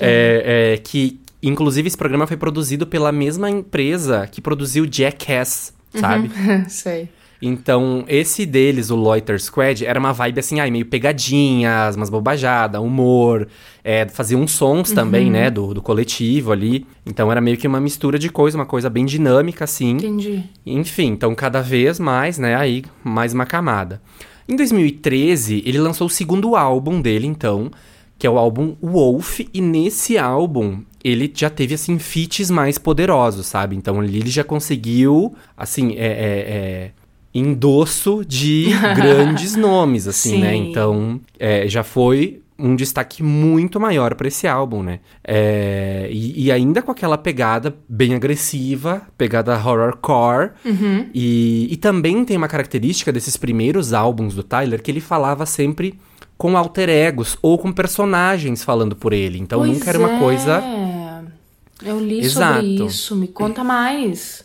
É, 0.00 0.72
é, 0.74 0.78
que, 0.78 1.20
inclusive, 1.42 1.86
esse 1.88 1.96
programa 1.96 2.26
foi 2.26 2.36
produzido 2.36 2.86
pela 2.86 3.12
mesma 3.12 3.50
empresa 3.50 4.26
que 4.26 4.40
produziu 4.40 4.86
Jackass, 4.90 5.72
sabe? 5.94 6.30
Sei. 6.68 7.08
Então, 7.42 8.04
esse 8.06 8.44
deles, 8.44 8.90
o 8.90 8.96
Loiter 8.96 9.40
Squad, 9.40 9.86
era 9.86 9.98
uma 9.98 10.12
vibe 10.12 10.40
assim, 10.40 10.60
ai, 10.60 10.70
meio 10.70 10.84
pegadinhas, 10.84 11.96
umas 11.96 12.10
bobajadas, 12.10 12.80
humor, 12.80 13.48
é, 13.82 14.06
fazia 14.08 14.36
uns 14.36 14.50
sons 14.52 14.92
também, 14.92 15.30
né, 15.30 15.50
do, 15.50 15.72
do 15.72 15.80
coletivo 15.80 16.52
ali. 16.52 16.86
Então, 17.06 17.32
era 17.32 17.40
meio 17.40 17.56
que 17.56 17.66
uma 17.66 17.80
mistura 17.80 18.18
de 18.18 18.28
coisa, 18.28 18.58
uma 18.58 18.66
coisa 18.66 18.90
bem 18.90 19.06
dinâmica, 19.06 19.64
assim. 19.64 19.92
Entendi. 19.92 20.44
Enfim, 20.66 21.06
então 21.08 21.34
cada 21.34 21.62
vez 21.62 21.98
mais, 21.98 22.38
né, 22.38 22.54
aí 22.54 22.84
mais 23.02 23.32
uma 23.32 23.46
camada. 23.46 24.02
Em 24.46 24.56
2013, 24.56 25.62
ele 25.64 25.78
lançou 25.78 26.08
o 26.08 26.10
segundo 26.10 26.56
álbum 26.56 27.00
dele, 27.00 27.26
então, 27.26 27.70
que 28.18 28.26
é 28.26 28.30
o 28.30 28.36
álbum 28.36 28.76
Wolf, 28.82 29.40
e 29.54 29.60
nesse 29.60 30.18
álbum 30.18 30.82
ele 31.02 31.32
já 31.34 31.48
teve, 31.48 31.74
assim, 31.74 31.98
feats 31.98 32.50
mais 32.50 32.76
poderosos, 32.76 33.46
sabe? 33.46 33.74
Então 33.76 34.00
ali 34.00 34.18
ele 34.18 34.28
já 34.28 34.44
conseguiu, 34.44 35.34
assim, 35.56 35.94
é, 35.96 36.06
é, 36.06 36.06
é, 36.06 36.90
endosso 37.34 38.24
de 38.26 38.68
grandes 38.94 39.56
nomes, 39.56 40.06
assim, 40.08 40.38
né? 40.38 40.52
Sim. 40.52 40.70
Então 40.70 41.20
é, 41.38 41.68
já 41.68 41.82
foi 41.82 42.42
um 42.58 42.76
destaque 42.76 43.22
muito 43.22 43.80
maior 43.80 44.14
pra 44.14 44.28
esse 44.28 44.46
álbum, 44.46 44.82
né? 44.82 45.00
É, 45.24 46.08
e, 46.12 46.44
e 46.44 46.52
ainda 46.52 46.82
com 46.82 46.90
aquela 46.90 47.16
pegada 47.16 47.74
bem 47.88 48.14
agressiva, 48.14 49.02
pegada 49.16 49.54
horrorcore. 49.54 50.50
E, 51.14 51.68
e 51.70 51.76
também 51.78 52.24
tem 52.24 52.36
uma 52.36 52.48
característica 52.48 53.10
desses 53.10 53.36
primeiros 53.36 53.92
álbuns 53.92 54.34
do 54.34 54.42
Tyler 54.42 54.82
que 54.82 54.90
ele 54.90 55.00
falava 55.00 55.46
sempre 55.46 55.98
com 56.36 56.56
alter 56.56 56.88
egos 56.88 57.36
ou 57.42 57.58
com 57.58 57.72
personagens 57.72 58.62
falando 58.62 58.94
por 58.94 59.12
ele. 59.12 59.38
Então 59.38 59.60
Pois 59.60 59.72
nunca 59.72 59.88
era 59.88 59.98
uma 59.98 60.16
é. 60.16 60.18
coisa. 60.18 60.62
Eu 61.82 61.98
li 61.98 62.20
Exato. 62.20 62.60
sobre 62.60 62.86
isso. 62.86 63.16
Me 63.16 63.28
conta 63.28 63.64
mais. 63.64 64.44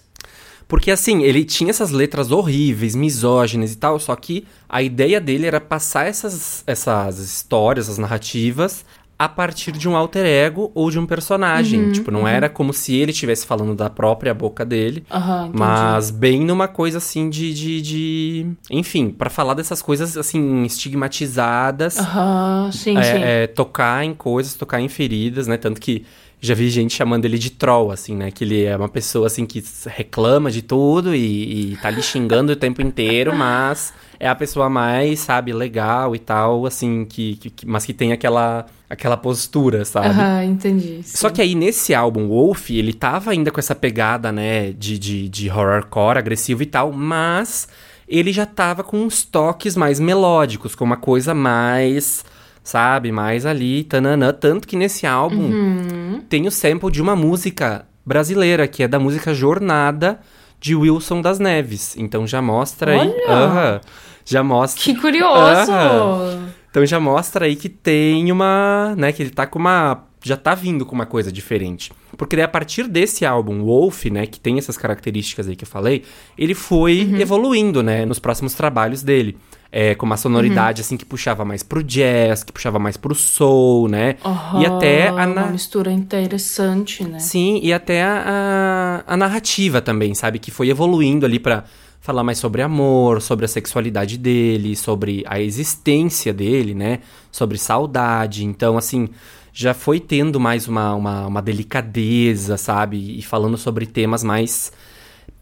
Porque 0.68 0.90
assim, 0.92 1.22
ele 1.24 1.46
tinha 1.46 1.70
essas 1.70 1.92
letras 1.92 2.32
horríveis, 2.32 2.96
misóginas 2.96 3.72
e 3.74 3.78
tal, 3.78 4.00
só 4.00 4.16
que 4.16 4.46
a 4.68 4.82
ideia 4.82 5.22
dele 5.22 5.46
era 5.46 5.62
passar 5.62 6.08
essas, 6.08 6.64
essas 6.66 7.20
histórias, 7.20 7.86
essas 7.86 7.98
narrativas, 8.00 8.84
a 9.18 9.30
partir 9.30 9.72
de 9.72 9.88
um 9.88 9.96
alter 9.96 10.26
ego 10.26 10.72
ou 10.76 10.92
de 10.92 11.00
um 11.00 11.06
personagem. 11.06 11.90
tipo, 11.92 12.12
não 12.12 12.28
era 12.28 12.50
como 12.50 12.74
se 12.74 12.94
ele 12.96 13.12
estivesse 13.12 13.46
falando 13.46 13.74
da 13.74 13.90
própria 13.90 14.34
boca 14.34 14.66
dele, 14.66 15.06
entendi. 15.10 15.52
mas 15.58 16.12
bem 16.12 16.42
numa 16.44 16.68
coisa 16.68 16.98
assim 16.98 17.30
de. 17.30 17.54
de, 17.54 17.82
de... 17.82 18.46
Enfim, 18.70 19.10
pra 19.12 19.30
falar 19.30 19.54
dessas 19.54 19.82
coisas 19.82 20.18
assim, 20.18 20.64
estigmatizadas. 20.66 21.98
Aham, 21.98 22.72
sim, 22.74 22.98
É, 22.98 23.04
sim. 23.04 23.20
é, 23.24 23.48
tocar 23.48 24.04
em 24.04 24.14
coisas, 24.14 24.54
tocar 24.56 24.82
em 24.82 24.90
feridas, 24.90 25.48
né? 25.48 25.58
Tanto 25.58 25.80
que 25.80 26.06
já 26.42 26.54
vi 26.54 26.70
gente 26.70 26.94
chamando 26.94 27.26
ele 27.26 27.38
de 27.40 27.50
troll, 27.50 27.92
assim, 27.92 28.16
né? 28.16 28.30
Que 28.32 28.44
ele 28.44 28.64
é 28.64 28.76
uma 28.78 28.90
pessoa, 28.90 29.28
assim, 29.28 29.46
que 29.46 29.64
reclama 29.88 30.52
de 30.52 30.62
tudo 30.62 31.16
e, 31.16 31.74
e 31.74 31.78
tá 31.78 31.88
ali 31.88 32.02
xingando 32.02 32.52
o 32.54 32.56
tempo 32.56 32.82
inteiro, 32.82 33.34
mas 33.36 33.94
é 34.20 34.28
a 34.28 34.36
pessoa 34.36 34.70
mais, 34.70 35.20
sabe, 35.20 35.52
legal 35.54 36.16
e 36.16 36.20
tal, 36.20 36.66
assim, 36.66 37.06
que, 37.06 37.36
que- 37.38 37.66
mas 37.66 37.86
que 37.86 37.94
tem 37.94 38.12
aquela, 38.14 38.66
aquela 38.90 39.18
postura, 39.18 39.84
sabe? 39.86 40.08
Aham, 40.08 40.44
entendi. 40.44 41.02
Só 41.04 41.30
que 41.30 41.42
aí 41.42 41.56
nesse 41.56 41.94
álbum 41.94 42.28
Wolf, 42.28 42.70
ele 42.70 42.94
tava 42.94 43.32
ainda 43.32 43.52
com 43.52 43.60
essa 43.60 43.76
pegada, 43.76 44.32
né, 44.32 44.72
de, 44.72 44.98
de, 45.00 45.28
de 45.30 45.50
horrorcore 45.50 46.18
agressivo 46.20 46.62
e 46.64 46.66
tal, 46.66 46.92
mas 46.92 47.68
ele 48.08 48.32
já 48.32 48.46
tava 48.46 48.84
com 48.84 49.00
uns 49.00 49.24
toques 49.24 49.76
mais 49.76 50.00
melódicos, 50.00 50.76
com 50.76 50.84
uma 50.86 50.98
coisa 50.98 51.34
mais, 51.34 52.24
sabe, 52.66 53.12
mais 53.14 53.46
ali, 53.46 53.86
tananã. 53.86 54.34
Tanto 54.34 54.68
que 54.68 54.76
nesse 54.76 55.08
álbum 55.08 56.20
tem 56.28 56.46
o 56.48 56.52
sample 56.52 56.92
de 56.92 57.02
uma 57.02 57.16
música 57.16 57.86
brasileira, 58.06 58.68
que 58.68 58.84
é 58.84 58.88
da 58.88 59.00
música 59.00 59.34
Jornada 59.34 60.20
de 60.60 60.76
Wilson 60.76 61.22
das 61.22 61.40
Neves. 61.40 61.96
Então 61.98 62.28
já 62.28 62.42
mostra 62.42 62.92
aí. 63.00 63.08
Olha! 63.28 63.34
Aham. 63.34 63.82
já 64.26 64.44
mostra. 64.44 64.84
Que 64.84 64.96
curioso! 65.00 65.72
Aham. 65.72 66.50
Então 66.72 66.86
já 66.86 67.00
mostra 67.00 67.46
aí 67.46 67.56
que 67.56 67.70
tem 67.70 68.30
uma, 68.32 68.94
né, 68.98 69.14
que 69.14 69.24
ele 69.24 69.30
tá 69.30 69.48
com 69.48 69.58
uma, 69.58 70.04
já 70.22 70.36
tá 70.36 70.54
vindo 70.54 70.86
com 70.86 70.94
uma 70.94 71.06
coisa 71.06 71.32
diferente. 71.32 71.90
Porque 72.18 72.36
daí 72.36 72.44
a 72.44 72.50
partir 72.50 72.86
desse 72.90 73.26
álbum 73.26 73.64
Wolf, 73.64 74.06
né, 74.06 74.26
que 74.26 74.38
tem 74.40 74.58
essas 74.58 74.78
características 74.78 75.48
aí 75.48 75.56
que 75.56 75.64
eu 75.64 75.68
falei, 75.70 76.04
ele 76.38 76.54
foi 76.54 77.08
Uhum. 77.10 77.18
evoluindo, 77.18 77.82
né, 77.82 78.06
nos 78.06 78.20
próximos 78.20 78.54
trabalhos 78.56 79.02
dele. 79.04 79.38
É, 79.78 79.94
com 79.94 80.06
uma 80.06 80.16
sonoridade, 80.16 80.80
Uhum. 80.82 80.86
assim, 80.86 80.96
que 80.96 81.04
puxava 81.06 81.44
mais 81.44 81.62
pro 81.62 81.84
jazz, 81.84 82.46
que 82.46 82.54
puxava 82.54 82.80
mais 82.80 82.96
pro 82.96 83.14
soul, 83.14 83.90
né? 83.90 84.16
Aham, 84.24 84.62
E 84.62 84.66
até 84.66 85.10
a, 85.10 85.12
Uma 85.12 85.26
na- 85.28 85.48
mistura 85.48 85.92
interessante, 85.92 87.04
né? 87.04 87.20
Sim, 87.20 87.60
e 87.62 87.74
até 87.74 88.02
a, 88.02 89.04
a, 89.06 89.14
a 89.14 89.18
narrativa 89.18 89.82
também, 89.82 90.14
sabe? 90.14 90.40
Que 90.40 90.50
foi 90.50 90.70
evoluindo 90.70 91.26
ali 91.26 91.40
pra 91.40 91.66
falar 92.00 92.24
mais 92.24 92.38
sobre 92.38 92.62
amor, 92.62 93.22
sobre 93.22 93.44
a 93.44 93.48
sexualidade 93.50 94.18
dele, 94.18 94.78
sobre 94.78 95.26
a 95.28 95.42
existência 95.42 96.34
dele, 96.34 96.74
né? 96.74 97.00
Sobre 97.30 97.58
saudade. 97.58 98.46
Então, 98.46 98.78
assim, 98.78 99.10
já 99.52 99.74
foi 99.74 100.00
tendo 100.00 100.40
mais 100.40 100.70
uma, 100.70 100.96
uma, 100.96 101.28
uma 101.28 101.42
delicadeza, 101.42 102.56
sabe? 102.58 103.18
E 103.20 103.22
falando 103.22 103.58
sobre 103.58 103.86
temas 103.86 104.24
mais 104.24 104.72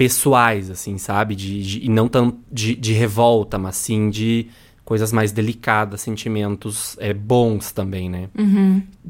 pessoais, 0.03 0.69
assim, 0.69 0.97
sabe? 0.97 1.33
De, 1.35 1.63
de- 1.63 1.85
e 1.85 1.89
não 1.89 2.07
tão 2.09 2.39
de, 2.51 2.75
de 2.75 2.91
revolta, 2.93 3.57
mas 3.57 3.77
sim 3.77 4.09
de 4.09 4.47
coisas 4.83 5.13
mais 5.13 5.31
delicadas, 5.31 6.01
sentimentos 6.01 6.97
é, 6.99 7.13
bons 7.13 7.71
também, 7.71 8.09
né? 8.09 8.27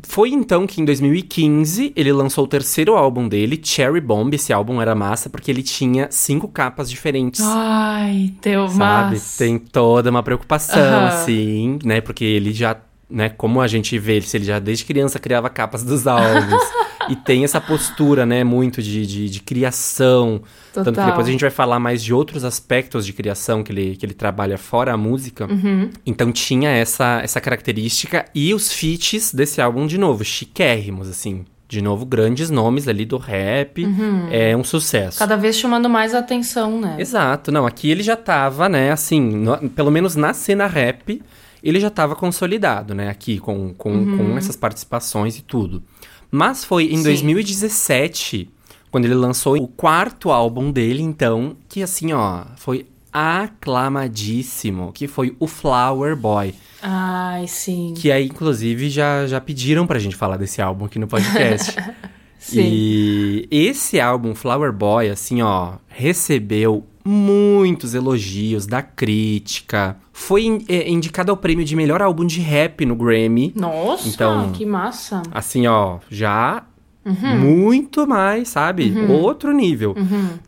Foi 0.03 0.29
então 0.29 0.67
que 0.67 0.79
em 0.79 0.85
2015 0.85 1.91
ele 1.95 2.13
lançou 2.13 2.43
o 2.43 2.47
terceiro 2.47 2.95
álbum 2.95 3.27
dele, 3.27 3.59
Cherry 3.61 3.99
Bomb. 3.99 4.35
Esse 4.35 4.53
álbum 4.53 4.79
era 4.79 4.93
massa 4.93 5.31
porque 5.31 5.49
ele 5.49 5.63
tinha 5.63 6.07
cinco 6.11 6.47
capas 6.47 6.87
diferentes. 6.89 7.41
Ai, 7.43 8.35
deu 8.39 8.67
sabe? 8.67 9.11
mas... 9.15 9.35
Tem 9.35 9.57
toda 9.57 10.11
uma 10.11 10.21
preocupação, 10.21 10.77
Aham. 10.77 11.07
assim, 11.07 11.79
né? 11.83 12.01
Porque 12.01 12.23
ele 12.23 12.53
já, 12.53 12.77
né, 13.13 13.29
como 13.29 13.61
a 13.61 13.67
gente 13.67 13.97
vê, 13.99 14.19
se 14.21 14.35
ele 14.37 14.45
já 14.45 14.57
desde 14.57 14.83
criança 14.85 15.19
criava 15.19 15.49
capas 15.49 15.83
dos 15.83 16.07
álbuns. 16.07 16.63
e 17.09 17.15
tem 17.15 17.43
essa 17.43 17.61
postura, 17.61 18.25
né, 18.25 18.43
muito 18.43 18.81
de, 18.81 19.05
de, 19.05 19.29
de 19.29 19.39
criação. 19.39 20.41
Tanto 20.73 20.85
que 20.85 20.91
Total. 20.95 21.05
depois 21.11 21.27
a 21.27 21.31
gente 21.31 21.41
vai 21.41 21.51
falar 21.51 21.79
mais 21.79 22.03
de 22.03 22.11
outros 22.13 22.43
aspectos 22.43 23.05
de 23.05 23.13
criação 23.13 23.61
que 23.63 23.71
ele, 23.71 23.95
que 23.95 24.03
ele 24.05 24.13
trabalha 24.15 24.57
fora 24.57 24.93
a 24.93 24.97
música. 24.97 25.45
Uhum. 25.45 25.89
Então 26.05 26.31
tinha 26.31 26.71
essa, 26.71 27.21
essa 27.23 27.39
característica. 27.39 28.25
E 28.33 28.53
os 28.53 28.71
feats 28.71 29.31
desse 29.33 29.61
álbum, 29.61 29.85
de 29.85 29.97
novo, 29.97 30.23
chiquérrimos, 30.23 31.07
assim. 31.07 31.45
De 31.67 31.81
novo, 31.81 32.05
grandes 32.05 32.49
nomes 32.49 32.87
ali 32.87 33.05
do 33.05 33.17
rap. 33.17 33.85
É 34.31 34.55
um 34.55 34.63
sucesso. 34.63 35.19
Cada 35.19 35.35
vez 35.35 35.57
chamando 35.57 35.89
mais 35.89 36.13
atenção, 36.15 36.79
né? 36.79 36.95
Exato, 36.99 37.51
não, 37.51 37.65
aqui 37.65 37.89
ele 37.89 38.03
já 38.03 38.15
tava, 38.15 38.69
né, 38.69 38.91
assim, 38.91 39.19
no- 39.19 39.69
pelo 39.71 39.89
menos 39.89 40.15
na 40.15 40.33
cena 40.33 40.67
rap, 40.67 41.19
ele 41.63 41.79
já 41.79 41.87
estava 41.87 42.15
consolidado, 42.15 42.93
né? 42.93 43.09
Aqui, 43.09 43.39
com, 43.39 43.73
com, 43.73 43.91
Uhum. 43.91 44.17
com 44.17 44.37
essas 44.37 44.55
participações 44.55 45.37
e 45.37 45.41
tudo. 45.41 45.81
Mas 46.29 46.65
foi 46.65 46.85
em 46.85 46.97
Sim. 46.97 47.03
2017, 47.03 48.49
quando 48.91 49.05
ele 49.05 49.13
lançou 49.15 49.55
o 49.55 49.67
quarto 49.67 50.31
álbum 50.31 50.71
dele, 50.71 51.01
então, 51.01 51.55
que 51.69 51.81
assim, 51.81 52.11
ó, 52.13 52.43
foi 52.57 52.85
aclamadíssimo, 53.11 54.91
que 54.91 55.07
foi 55.07 55.35
o 55.39 55.47
Flower 55.47 56.15
Boy. 56.15 56.53
Ai, 56.81 57.47
sim. 57.47 57.93
Que 57.95 58.11
aí, 58.11 58.25
inclusive, 58.25 58.89
já, 58.89 59.25
já 59.27 59.39
pediram 59.39 59.85
pra 59.87 59.99
gente 59.99 60.15
falar 60.15 60.37
desse 60.37 60.61
álbum 60.61 60.85
aqui 60.85 60.97
no 60.99 61.07
podcast. 61.07 61.75
Sim. 62.39 62.59
E 62.61 63.47
esse 63.49 64.01
álbum, 64.01 64.35
Flower 64.35 64.73
Boy, 64.73 65.09
assim, 65.09 65.41
ó, 65.41 65.75
recebeu 65.87 66.85
muitos 67.05 67.93
elogios 67.95 68.67
da 68.67 68.81
crítica. 68.81 69.95
Foi 70.15 70.63
é, 70.69 70.89
indicado 70.89 71.31
ao 71.31 71.37
prêmio 71.37 71.65
de 71.65 71.75
melhor 71.75 72.01
álbum 72.01 72.23
de 72.25 72.39
rap 72.39 72.85
no 72.85 72.95
Grammy. 72.95 73.51
Nossa, 73.55 74.07
Então- 74.07 74.51
que 74.51 74.63
massa. 74.65 75.23
Assim, 75.31 75.65
ó, 75.67 75.97
já 76.09 76.63
Uhum. 77.05 77.37
muito 77.39 78.07
mais, 78.07 78.47
sabe? 78.49 78.93
Outro 79.09 79.51
nível. 79.51 79.93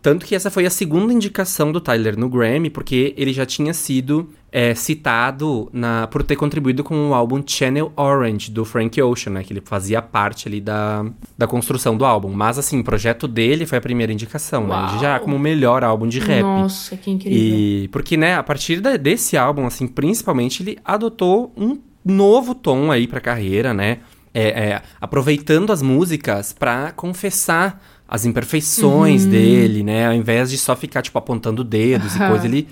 Tanto 0.02 0.26
que 0.26 0.34
essa 0.36 0.50
foi 0.50 0.66
a 0.66 0.70
segunda 0.70 1.12
indicação 1.12 1.72
do 1.72 1.82
Tyler 1.82 2.18
no 2.18 2.30
Grammy, 2.30 2.70
porque 2.70 3.14
ele 3.18 3.34
já 3.34 3.46
tinha 3.46 3.74
sido 3.74 4.30
é, 4.58 4.74
citado 4.74 5.70
na, 5.74 6.08
por 6.08 6.24
ter 6.24 6.38
contribuído 6.38 6.82
com 6.82 7.10
o 7.10 7.14
álbum 7.14 7.44
Channel 7.46 7.92
Orange, 7.98 8.50
do 8.50 8.64
Frank 8.64 9.02
Ocean, 9.02 9.34
né? 9.34 9.44
Que 9.44 9.52
ele 9.52 9.62
fazia 9.66 10.02
parte 10.02 10.48
ali 10.48 10.62
da, 10.62 11.06
da 11.38 11.46
construção 11.46 11.98
do 11.98 12.06
álbum. 12.06 12.32
Mas, 12.32 12.58
assim, 12.58 12.80
o 12.80 12.84
projeto 12.84 13.28
dele 13.28 13.66
foi 13.66 13.80
a 13.80 13.82
primeira 13.82 14.14
indicação, 14.14 14.66
né? 14.66 14.74
Uau. 14.74 15.00
Já 15.00 15.20
como 15.20 15.36
o 15.36 15.40
melhor 15.40 15.84
álbum 15.84 16.08
de 16.08 16.20
rap. 16.20 16.42
Nossa, 16.42 16.96
que 16.96 17.12
incrível. 17.12 17.38
E 17.38 17.90
porque, 17.92 18.16
né, 18.16 18.36
a 18.36 18.44
partir 18.44 18.80
da- 18.80 18.96
desse 18.96 19.36
álbum, 19.36 19.66
assim, 19.68 19.88
principalmente, 19.88 20.64
ele 20.64 20.78
adotou 20.86 21.52
um 21.58 21.78
novo 22.06 22.56
tom 22.56 22.92
aí 22.92 23.08
pra 23.08 23.20
carreira, 23.20 23.74
né? 23.74 23.98
É, 24.34 24.48
é, 24.70 24.82
aproveitando 25.02 25.74
as 25.74 25.82
músicas 25.82 26.54
pra 26.54 26.94
confessar 26.94 27.82
as 28.08 28.24
imperfeições 28.26 29.26
Uhum. 29.26 29.32
dele, 29.32 29.84
né? 29.84 30.08
Ao 30.08 30.14
invés 30.14 30.50
de 30.50 30.58
só 30.58 30.76
ficar, 30.78 31.02
tipo, 31.02 31.18
apontando 31.18 31.62
dedos 31.62 32.16
Aham. 32.16 32.26
e 32.26 32.30
coisa, 32.30 32.46
ele 32.46 32.68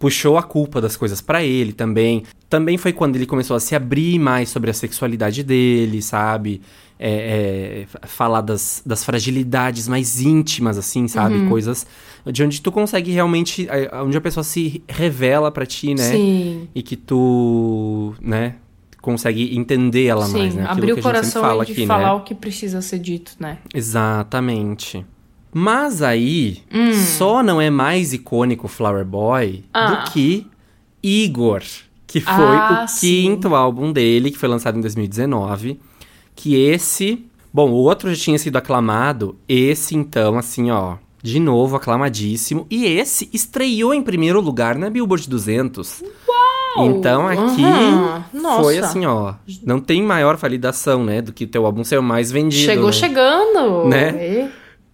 puxou 0.00 0.38
a 0.38 0.42
culpa 0.42 0.80
das 0.80 0.96
coisas 0.96 1.20
pra 1.20 1.44
ele 1.44 1.74
também. 1.74 2.24
Também 2.48 2.78
foi 2.78 2.90
quando 2.90 3.16
ele 3.16 3.26
começou 3.26 3.54
a 3.54 3.60
se 3.60 3.76
abrir 3.76 4.18
mais 4.18 4.48
sobre 4.48 4.70
a 4.70 4.74
sexualidade 4.74 5.44
dele, 5.44 6.00
sabe? 6.00 6.62
É, 6.98 7.86
é, 7.92 8.06
falar 8.06 8.40
das, 8.40 8.82
das 8.84 9.04
fragilidades 9.04 9.86
mais 9.86 10.20
íntimas, 10.20 10.78
assim, 10.78 11.06
sabe? 11.06 11.34
Uhum. 11.34 11.48
Coisas 11.50 11.86
de 12.26 12.42
onde 12.42 12.60
tu 12.62 12.72
consegue 12.72 13.10
realmente. 13.10 13.68
Onde 14.02 14.16
a 14.16 14.20
pessoa 14.20 14.42
se 14.42 14.82
revela 14.88 15.50
pra 15.50 15.66
ti, 15.66 15.94
né? 15.94 16.10
Sim. 16.10 16.68
E 16.74 16.82
que 16.82 16.96
tu, 16.96 18.14
né? 18.20 18.56
Consegue 19.02 19.56
entender 19.56 20.06
ela 20.06 20.26
Sim, 20.26 20.32
mais, 20.32 20.54
né? 20.54 20.62
Aquilo 20.62 20.78
abrir 20.78 20.92
o 20.92 21.02
coração 21.02 21.42
fala 21.42 21.64
e 21.64 21.72
aqui, 21.72 21.86
falar 21.86 22.08
né? 22.08 22.12
o 22.12 22.20
que 22.20 22.34
precisa 22.34 22.80
ser 22.80 22.98
dito, 22.98 23.32
né? 23.38 23.58
Exatamente. 23.74 25.04
Mas 25.52 26.00
aí, 26.02 26.62
Hum. 26.72 26.92
só 26.94 27.42
não 27.42 27.60
é 27.60 27.70
mais 27.70 28.12
icônico 28.12 28.68
Flower 28.68 29.04
Boy 29.04 29.64
Ah. 29.74 29.86
do 30.04 30.10
que 30.12 30.46
Igor, 31.02 31.62
que 32.06 32.20
foi 32.20 32.32
Ah, 32.34 32.82
o 32.84 32.88
sim. 32.88 33.22
quinto 33.22 33.54
álbum 33.54 33.92
dele, 33.92 34.30
que 34.30 34.38
foi 34.38 34.48
lançado 34.48 34.78
em 34.78 34.80
2019. 34.80 35.80
Que 36.36 36.54
esse. 36.56 37.24
Bom, 37.52 37.70
o 37.70 37.74
outro 37.74 38.12
já 38.14 38.22
tinha 38.22 38.38
sido 38.38 38.56
aclamado. 38.56 39.36
Esse, 39.48 39.96
então, 39.96 40.38
assim, 40.38 40.70
ó. 40.70 40.96
De 41.22 41.38
novo, 41.38 41.76
aclamadíssimo. 41.76 42.66
E 42.70 42.86
esse 42.86 43.28
estreou 43.32 43.92
em 43.92 44.00
primeiro 44.02 44.40
lugar 44.40 44.76
na 44.76 44.88
Billboard 44.88 45.28
200. 45.28 46.02
Então 46.78 47.26
aqui. 47.26 47.62
Nossa. 48.32 48.62
foi 48.62 48.78
assim, 48.78 49.04
ó. 49.04 49.34
Não 49.66 49.80
tem 49.80 50.02
maior 50.02 50.36
validação, 50.36 51.04
né? 51.04 51.20
Do 51.20 51.32
que 51.32 51.46
teu 51.46 51.66
álbum 51.66 51.82
ser 51.84 51.98
o 51.98 52.02
mais 52.02 52.30
vendido. 52.30 52.64
Chegou 52.64 52.86
né? 52.86 52.92
chegando. 52.92 53.84
Né? 53.88 54.10
E- 54.46 54.48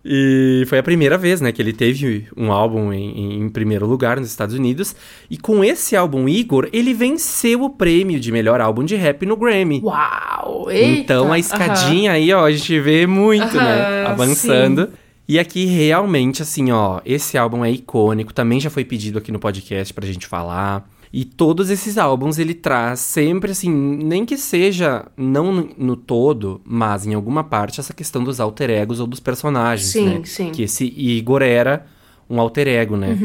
E 0.09 0.65
foi 0.67 0.79
a 0.79 0.83
primeira 0.85 1.19
vez, 1.19 1.41
né, 1.41 1.51
que 1.51 1.61
ele 1.61 1.73
teve 1.73 2.29
um 2.37 2.53
álbum 2.53 2.93
em, 2.93 3.41
em 3.43 3.49
primeiro 3.49 3.87
lugar 3.87 4.21
nos 4.21 4.29
Estados 4.29 4.55
Unidos. 4.55 4.95
E 5.29 5.37
com 5.37 5.65
esse 5.65 5.97
álbum, 5.97 6.29
Igor, 6.29 6.69
ele 6.73 6.95
venceu 6.95 7.65
o 7.65 7.71
prêmio 7.71 8.21
de 8.21 8.31
melhor 8.31 8.61
álbum 8.61 8.85
de 8.85 8.95
rap 8.95 9.27
no 9.27 9.37
Grammy. 9.37 9.81
Uau! 9.83 10.71
Eita. 10.71 11.01
então 11.01 11.33
a 11.33 11.39
escadinha 11.41 12.13
aí, 12.13 12.33
ó, 12.33 12.45
a 12.47 12.53
gente 12.53 12.79
vê 12.79 13.05
muito, 13.05 13.57
né, 13.57 14.05
Aham, 14.05 14.13
avançando. 14.13 14.91
E 15.29 15.41
aqui 15.41 15.65
realmente, 15.65 16.41
assim, 16.41 16.71
ó, 16.71 17.00
esse 17.04 17.37
álbum 17.37 17.65
é 17.65 17.71
icônico, 17.73 18.33
também 18.33 18.61
já 18.61 18.71
foi 18.71 18.85
pedido 18.85 19.19
aqui 19.19 19.33
no 19.33 19.41
podcast 19.41 19.93
pra 19.93 20.07
gente 20.07 20.25
falar. 20.25 20.89
E 21.19 21.25
todos 21.25 21.71
esses 21.71 21.97
álbuns 21.97 22.39
ele 22.39 22.52
traz 22.52 23.00
sempre, 23.00 23.52
assim, 23.52 23.71
nem 23.71 24.26
que 24.26 24.37
seja, 24.37 25.07
não 25.17 25.50
no, 25.50 25.69
no 25.79 25.97
todo, 25.97 26.61
mas 26.63 27.07
em 27.07 27.15
alguma 27.15 27.43
parte, 27.43 27.81
essa 27.81 27.95
questão 27.95 28.23
dos 28.23 28.39
alter 28.39 28.69
egos 28.69 29.00
ou 29.00 29.07
dos 29.07 29.19
personagens, 29.19 29.93
Sim, 29.93 30.05
né? 30.05 30.21
sim. 30.25 30.52
Que 30.52 30.65
esse 30.65 30.85
Igor 30.95 31.41
era 31.41 31.87
um 32.29 32.39
alter 32.39 32.69
ego, 32.69 32.99
né? 32.99 33.17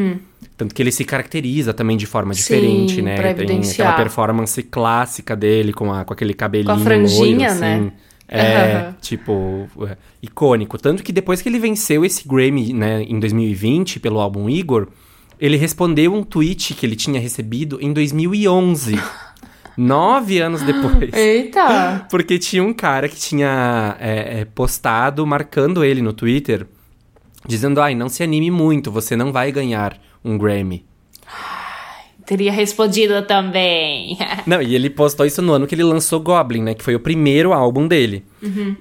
Tanto 0.55 0.73
que 0.73 0.81
ele 0.81 0.89
se 0.93 1.03
caracteriza 1.03 1.73
também 1.73 1.97
de 1.97 2.05
forma 2.05 2.29
Uhum. 2.29 2.33
Sim, 2.35 2.41
diferente, 2.43 3.01
né? 3.01 3.15
pra 3.17 3.33
Tem 3.33 3.59
aquela 3.59 3.91
performance 3.91 4.63
clássica 4.63 5.35
dele 5.35 5.73
com, 5.73 5.91
a, 5.91 6.05
com 6.05 6.13
aquele 6.13 6.33
cabelinho 6.33 6.79
franjinha, 6.79 7.49
loiro, 7.49 7.59
né? 7.59 7.75
assim. 7.75 7.91
É, 8.25 8.75
Aham. 8.77 8.95
tipo, 9.01 9.67
é, 9.85 9.97
icônico. 10.23 10.77
Tanto 10.77 11.03
que 11.03 11.11
depois 11.11 11.41
que 11.41 11.49
ele 11.49 11.59
venceu 11.59 12.05
esse 12.05 12.25
Grammy, 12.25 12.71
né, 12.71 13.03
em 13.03 13.19
2020, 13.19 13.99
pelo 13.99 14.21
álbum 14.21 14.49
Igor, 14.49 14.87
ele 15.41 15.57
respondeu 15.57 16.13
um 16.13 16.21
tweet 16.21 16.75
que 16.75 16.85
ele 16.85 16.95
tinha 16.95 17.19
recebido 17.19 17.79
em 17.81 17.91
2011. 17.91 18.95
nove 19.75 20.39
anos 20.39 20.61
depois. 20.61 21.11
Eita! 21.13 22.05
Porque 22.11 22.37
tinha 22.37 22.63
um 22.63 22.73
cara 22.73 23.09
que 23.09 23.15
tinha 23.15 23.97
é, 23.99 24.41
é, 24.41 24.45
postado, 24.45 25.25
marcando 25.25 25.83
ele 25.83 26.01
no 26.01 26.13
Twitter, 26.13 26.67
dizendo, 27.47 27.81
ai, 27.81 27.95
não 27.95 28.07
se 28.07 28.21
anime 28.21 28.51
muito, 28.51 28.91
você 28.91 29.15
não 29.15 29.31
vai 29.31 29.51
ganhar 29.51 29.99
um 30.23 30.37
Grammy. 30.37 30.85
Teria 32.23 32.51
respondido 32.51 33.23
também. 33.23 34.17
Não, 34.45 34.61
e 34.61 34.73
ele 34.73 34.89
postou 34.89 35.25
isso 35.25 35.41
no 35.41 35.51
ano 35.51 35.67
que 35.67 35.75
ele 35.75 35.83
lançou 35.83 36.19
Goblin, 36.19 36.61
né? 36.61 36.73
Que 36.73 36.83
foi 36.83 36.95
o 36.95 36.99
primeiro 36.99 37.51
álbum 37.51 37.87
dele. 37.87 38.23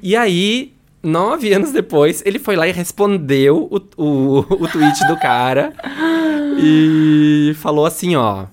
E 0.00 0.14
aí, 0.14 0.72
nove 1.02 1.52
anos 1.52 1.72
depois, 1.72 2.22
ele 2.26 2.38
foi 2.38 2.56
lá 2.56 2.66
e 2.68 2.72
respondeu 2.72 3.68
o, 3.70 4.02
o, 4.02 4.38
o 4.40 4.68
tweet 4.68 5.06
do 5.06 5.16
cara. 5.18 5.72
e 6.58 7.52
falou 7.56 7.86
assim, 7.86 8.16
ó... 8.16 8.46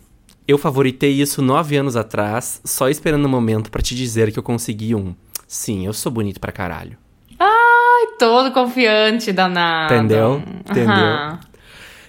Eu 0.48 0.58
favoritei 0.58 1.12
isso 1.12 1.42
nove 1.42 1.76
anos 1.76 1.98
atrás, 1.98 2.62
só 2.64 2.88
esperando 2.88 3.26
o 3.26 3.30
momento 3.30 3.70
pra 3.70 3.82
te 3.82 3.94
dizer 3.94 4.32
que 4.32 4.40
eu 4.40 4.44
consegui 4.44 4.96
um. 4.96 5.14
Sim, 5.46 5.86
eu 5.86 5.92
sou 5.92 6.10
bonito 6.10 6.40
pra 6.40 6.54
caralho. 6.54 6.98
Ai, 7.38 8.08
todo 8.18 8.54
confiante, 8.54 9.34
danado. 9.34 9.94
Entendeu? 9.94 10.42
Entendeu? 10.70 10.90
Aham. 10.94 11.40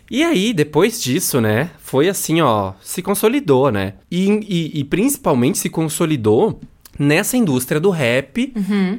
E 0.08 0.22
aí, 0.22 0.52
depois 0.54 1.02
disso, 1.02 1.40
né, 1.40 1.70
foi 1.80 2.08
assim, 2.08 2.40
ó, 2.40 2.74
se 2.80 3.02
consolidou, 3.02 3.72
né? 3.72 3.94
E, 4.08 4.30
e- 4.48 4.80
e 4.80 4.84
principalmente 4.84 5.58
se 5.58 5.68
consolidou 5.68 6.60
nessa 6.98 7.36
indústria 7.36 7.80
do 7.80 7.90
rap 7.90 8.52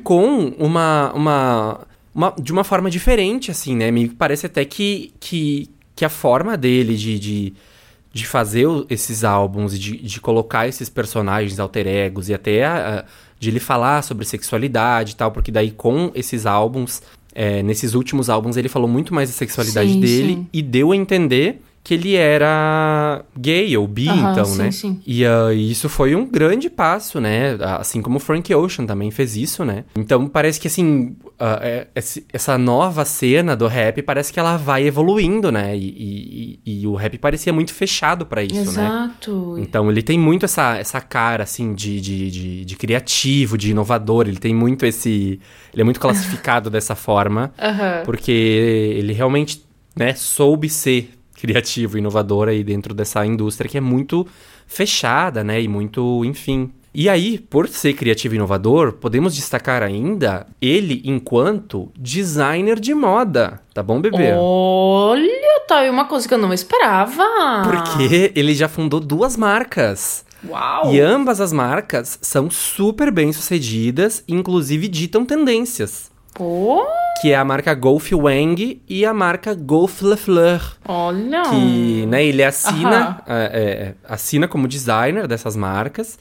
com 0.04 0.54
uma, 0.58 1.12
uma, 1.14 1.80
uma- 2.16 2.34
de 2.42 2.52
uma 2.52 2.64
forma 2.64 2.90
diferente, 2.90 3.52
assim, 3.52 3.76
né? 3.76 3.92
Me 3.92 4.08
parece 4.08 4.46
até 4.46 4.64
que, 4.66 5.12
que, 5.20 5.70
que 5.96 6.06
a 6.06 6.10
forma 6.10 6.56
dele 6.58 6.96
de, 6.96 7.20
de, 7.20 7.54
de 8.14 8.26
fazer 8.28 8.66
esses 8.90 9.24
álbuns 9.24 9.78
de, 9.80 9.98
de 9.98 10.20
colocar 10.22 10.68
esses 10.68 10.90
personagens 10.90 11.60
alter 11.60 11.88
egos 11.88 12.30
e 12.30 12.34
até 12.34 12.66
a- 12.66 13.00
a- 13.00 13.06
de 13.40 13.50
ele 13.50 13.60
falar 13.60 14.02
sobre 14.04 14.26
sexualidade 14.26 15.14
e 15.14 15.16
tal, 15.16 15.32
porque 15.32 15.52
daí 15.52 15.72
com 15.72 16.12
esses 16.14 16.46
álbuns, 16.46 17.02
é, 17.34 17.64
nesses 17.64 17.94
últimos 17.94 18.30
álbuns, 18.30 18.58
ele 18.58 18.68
falou 18.68 18.88
muito 18.88 19.14
mais 19.14 19.30
da 19.30 19.36
sexualidade 19.36 19.94
Sim, 19.94 20.00
dele 20.02 20.34
sim. 20.34 20.48
e 20.52 20.62
deu 20.62 20.92
a 20.92 20.96
entender 20.96 21.62
que 21.84 21.94
ele 21.94 22.16
era 22.16 23.24
gay 23.38 23.76
ou 23.78 23.88
bi, 23.88 24.08
Aham, 24.10 24.32
então, 24.32 24.46
sim, 24.46 24.58
né? 24.58 24.72
sim. 24.72 25.02
E 25.08 25.26
ah, 25.26 25.54
isso 25.54 25.90
foi 25.90 26.14
um 26.16 26.26
grande 26.26 26.70
passo, 26.70 27.20
né? 27.20 27.58
Assim 27.80 28.02
como 28.02 28.18
o 28.18 28.20
Frank 28.20 28.54
Ocean 28.54 28.86
também 28.86 29.10
fez 29.12 29.36
isso, 29.36 29.66
né? 29.66 29.86
Então 29.96 30.28
parece 30.28 30.60
que 30.60 30.68
assim, 30.68 31.16
ah, 31.40 31.60
esse- 31.96 32.26
essa 32.32 32.58
nova 32.58 33.06
cena 33.06 33.56
do 33.56 33.66
rap 33.68 34.02
parece 34.04 34.32
que 34.32 34.40
ela 34.40 34.58
vai 34.58 34.86
evoluindo, 34.86 35.52
né? 35.52 35.76
E, 35.76 36.60
e- 36.66 36.82
e- 36.84 36.88
o 36.88 36.96
rap 36.96 37.18
parecia 37.18 37.52
muito 37.54 37.74
fechado 37.74 38.26
pra 38.26 38.44
isso, 38.44 38.72
né? 38.74 38.86
Exato. 38.86 39.56
Então 39.58 39.90
ele 39.90 40.02
tem 40.04 40.20
muito 40.20 40.46
essa, 40.46 40.78
essa 40.78 41.02
cara, 41.02 41.44
assim, 41.44 41.74
de, 41.74 42.00
de, 42.00 42.30
de, 42.32 42.66
de 42.66 42.76
criativo, 42.76 43.58
de 43.58 43.72
inovador. 43.72 44.28
Ele 44.28 44.38
tem 44.38 44.54
muito 44.54 44.86
esse. 44.86 45.40
Ele 45.74 45.82
é 45.82 45.84
muito 45.84 46.00
classificado 46.00 46.70
dessa 46.72 46.94
forma. 46.96 47.52
Porque 48.06 48.32
ele 48.32 49.14
realmente, 49.14 49.64
né, 49.96 50.14
soube 50.14 50.70
ser 50.70 51.12
criativo, 51.40 51.98
inovador 51.98 52.50
aí 52.50 52.64
dentro 52.64 52.94
dessa 52.94 53.26
indústria 53.26 53.70
que 53.70 53.78
é 53.78 53.82
muito 53.82 54.28
fechada, 54.68 55.44
né, 55.44 55.62
e 55.62 55.68
muito, 55.68 56.24
enfim. 56.26 56.72
E 56.94 57.08
aí, 57.08 57.38
por 57.38 57.68
ser 57.68 57.94
criativo 57.94 58.34
e 58.34 58.38
inovador, 58.38 58.94
podemos 58.94 59.36
destacar 59.36 59.84
ainda 59.84 60.48
ele 60.60 61.02
enquanto 61.06 61.92
designer 61.98 62.80
de 62.80 62.96
moda, 62.96 63.62
tá 63.74 63.84
bom, 63.84 64.02
bebê? 64.02 64.34
Olha, 64.36 65.62
tá 65.68 65.80
aí 65.80 65.90
uma 65.90 66.06
coisa 66.06 66.28
que 66.28 66.34
eu 66.34 66.38
não 66.40 66.52
esperava. 66.52 67.24
Porque 67.64 68.32
ele 68.36 68.56
já 68.56 68.68
fundou 68.68 69.00
duas 69.00 69.38
marcas. 69.38 70.26
Uau! 70.48 70.92
E 70.92 71.00
ambas 71.00 71.40
as 71.40 71.54
marcas 71.54 72.18
são 72.22 72.50
super 72.50 73.12
bem 73.12 73.32
sucedidas, 73.32 74.24
inclusive 74.28 74.88
ditam 74.88 75.24
tendências. 75.24 76.10
Pô, 76.40 76.88
Que 77.22 77.34
é 77.34 77.36
a 77.36 77.44
marca 77.44 77.74
Golf 77.74 78.14
Wang 78.14 78.82
e 78.88 79.06
a 79.06 79.14
marca 79.14 79.54
Golf 79.54 80.02
Le 80.02 80.16
Fleur. 80.16 80.78
olha. 80.88 81.44
Que, 81.50 82.06
né, 82.08 82.24
ele 82.24 82.42
assina, 82.42 83.22
Aham. 83.28 83.36
é, 83.36 83.44
é, 83.44 83.96
assina 84.08 84.48
como 84.48 84.66
designer 84.66 85.28
dessas 85.28 85.58
marcas. 85.58 86.18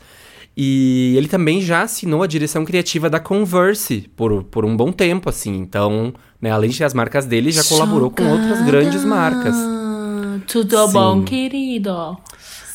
E 0.56 1.14
ele 1.16 1.28
também 1.28 1.62
já 1.62 1.82
assinou 1.82 2.20
a 2.20 2.26
direção 2.26 2.64
criativa 2.64 3.08
da 3.08 3.20
Converse 3.20 4.10
por, 4.16 4.42
por 4.42 4.64
um 4.64 4.76
bom 4.76 4.90
tempo, 4.90 5.28
assim. 5.30 5.54
Então, 5.56 6.12
né, 6.42 6.50
além 6.50 6.68
de 6.70 6.78
ter 6.78 6.84
as 6.84 6.94
marcas 6.94 7.24
dele, 7.24 7.52
já 7.52 7.62
colaborou 7.62 8.10
com 8.10 8.24
outras 8.28 8.60
grandes 8.62 9.04
marcas. 9.04 9.54
Tudo 10.48 10.84
Sim. 10.88 10.92
bom, 10.92 11.22
querido? 11.22 12.18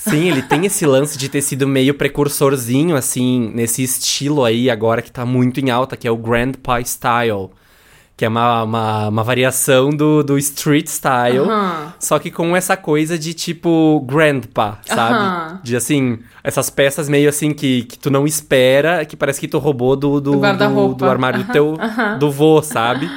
Sim, 0.10 0.28
ele 0.30 0.42
tem 0.42 0.66
esse 0.66 0.86
lance 0.86 1.18
de 1.18 1.30
ter 1.30 1.42
sido 1.42 1.66
meio 1.68 1.94
precursorzinho, 1.94 2.96
assim, 2.96 3.52
nesse 3.54 3.84
estilo 3.84 4.44
aí 4.44 4.70
agora 4.70 5.02
que 5.02 5.12
tá 5.12 5.26
muito 5.26 5.60
em 5.60 5.70
alta, 5.70 5.96
que 5.96 6.08
é 6.08 6.12
o 6.12 6.18
Grandpa 6.18 6.82
Style. 6.82 7.50
Que 8.16 8.26
é 8.26 8.28
uma, 8.28 8.62
uma, 8.64 9.08
uma 9.08 9.24
variação 9.24 9.90
do, 9.90 10.22
do 10.24 10.38
street 10.38 10.86
style, 10.88 11.40
Aham. 11.50 11.94
só 12.00 12.20
que 12.20 12.30
com 12.30 12.56
essa 12.56 12.78
coisa 12.78 13.18
de 13.18 13.34
tipo 13.34 14.00
grandpa, 14.06 14.78
sabe? 14.86 15.16
Aham. 15.24 15.60
De 15.64 15.76
assim, 15.76 16.20
essas 16.44 16.70
peças 16.70 17.10
meio 17.10 17.28
assim 17.28 17.54
que, 17.54 17.86
que 17.86 17.98
tu 17.98 18.12
não 18.12 18.28
espera, 18.28 19.04
que 19.04 19.18
parece 19.18 19.40
que 19.40 19.48
tu 19.48 19.58
roubou 19.58 19.96
do, 19.96 20.22
do, 20.22 20.34
Do 20.34 20.42
do, 20.42 20.94
do 20.94 21.06
armário 21.06 21.44
do 21.44 21.52
teu 21.52 21.76
do 22.20 22.30
vô, 22.30 22.62
sabe? 22.62 23.10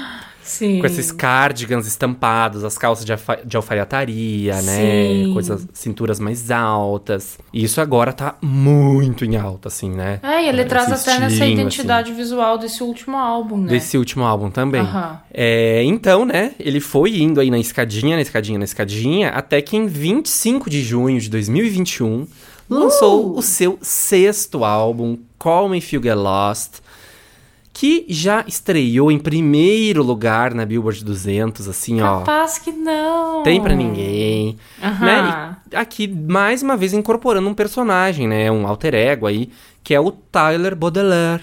Sim. 0.47 0.79
Com 0.81 0.87
esses 0.87 1.11
cardigans 1.13 1.87
estampados, 1.87 2.65
as 2.65 2.79
calças 2.79 3.05
de, 3.05 3.13
alfa- 3.13 3.41
de 3.45 3.57
alfaiataria, 3.57 4.55
né? 4.63 4.77
Sim. 5.25 5.31
Coisas, 5.33 5.67
cinturas 5.73 6.19
mais 6.21 6.51
altas. 6.51 7.39
E 7.53 7.65
isso 7.65 7.81
agora 7.81 8.13
tá 8.13 8.37
muito 8.41 9.25
em 9.25 9.37
alta, 9.37 9.69
assim, 9.69 9.91
né? 9.91 10.21
É, 10.23 10.45
e 10.45 10.49
ele 10.49 10.61
Esse 10.61 10.69
traz 10.69 10.93
até 10.93 11.19
nessa 11.19 11.45
identidade 11.45 12.13
visual 12.13 12.57
desse 12.59 12.83
último 12.83 13.17
álbum, 13.17 13.57
assim, 13.57 13.65
né? 13.65 13.71
Desse 13.71 13.99
último 13.99 14.25
álbum 14.25 14.51
também. 14.51 14.81
Aham. 14.83 15.21
É, 15.33 15.83
então, 15.85 16.25
né, 16.25 16.53
ele 16.59 16.81
foi 16.81 17.19
indo 17.21 17.41
aí 17.41 17.51
na 17.51 17.59
escadinha, 17.59 18.17
na 18.17 18.23
escadinha, 18.23 18.59
na 18.59 18.65
escadinha, 18.65 19.31
até 19.31 19.61
que 19.61 19.77
em 19.77 19.87
25 19.87 20.71
de 20.71 20.81
junho 20.83 21.21
de 21.21 21.29
2021 21.29 22.27
lançou 22.71 23.27
Uh! 23.35 23.39
o 23.39 23.43
seu 23.43 23.79
sexto 23.83 24.65
álbum, 24.65 25.19
Call 25.39 25.69
Me 25.69 25.79
If 25.79 25.93
You 25.93 26.03
Get 26.03 26.17
Lost, 26.17 26.75
que 27.77 28.07
já 28.09 28.43
estreou 28.49 29.13
em 29.13 29.19
primeiro 29.19 30.03
lugar 30.03 30.55
na 30.55 30.65
Billboard 30.65 31.05
200, 31.05 31.69
assim, 31.69 32.01
ó. 32.01 32.21
Capaz 32.21 32.57
que 32.59 32.73
não. 32.73 33.43
Tem 33.43 33.61
pra 33.61 33.75
ninguém, 33.75 34.57
né? 34.81 35.57
E 35.71 35.77
aqui, 35.77 36.09
mais 36.09 36.63
uma 36.63 36.75
vez, 36.75 36.95
incorporando 36.95 37.47
um 37.47 37.53
personagem, 37.53 38.27
né? 38.27 38.51
Um 38.51 38.67
alter 38.67 38.95
ego 38.95 39.27
aí, 39.27 39.51
que 39.85 39.95
é 39.95 40.01
o 40.01 40.11
Tyler 40.11 40.75
Baudelaire. 40.75 41.43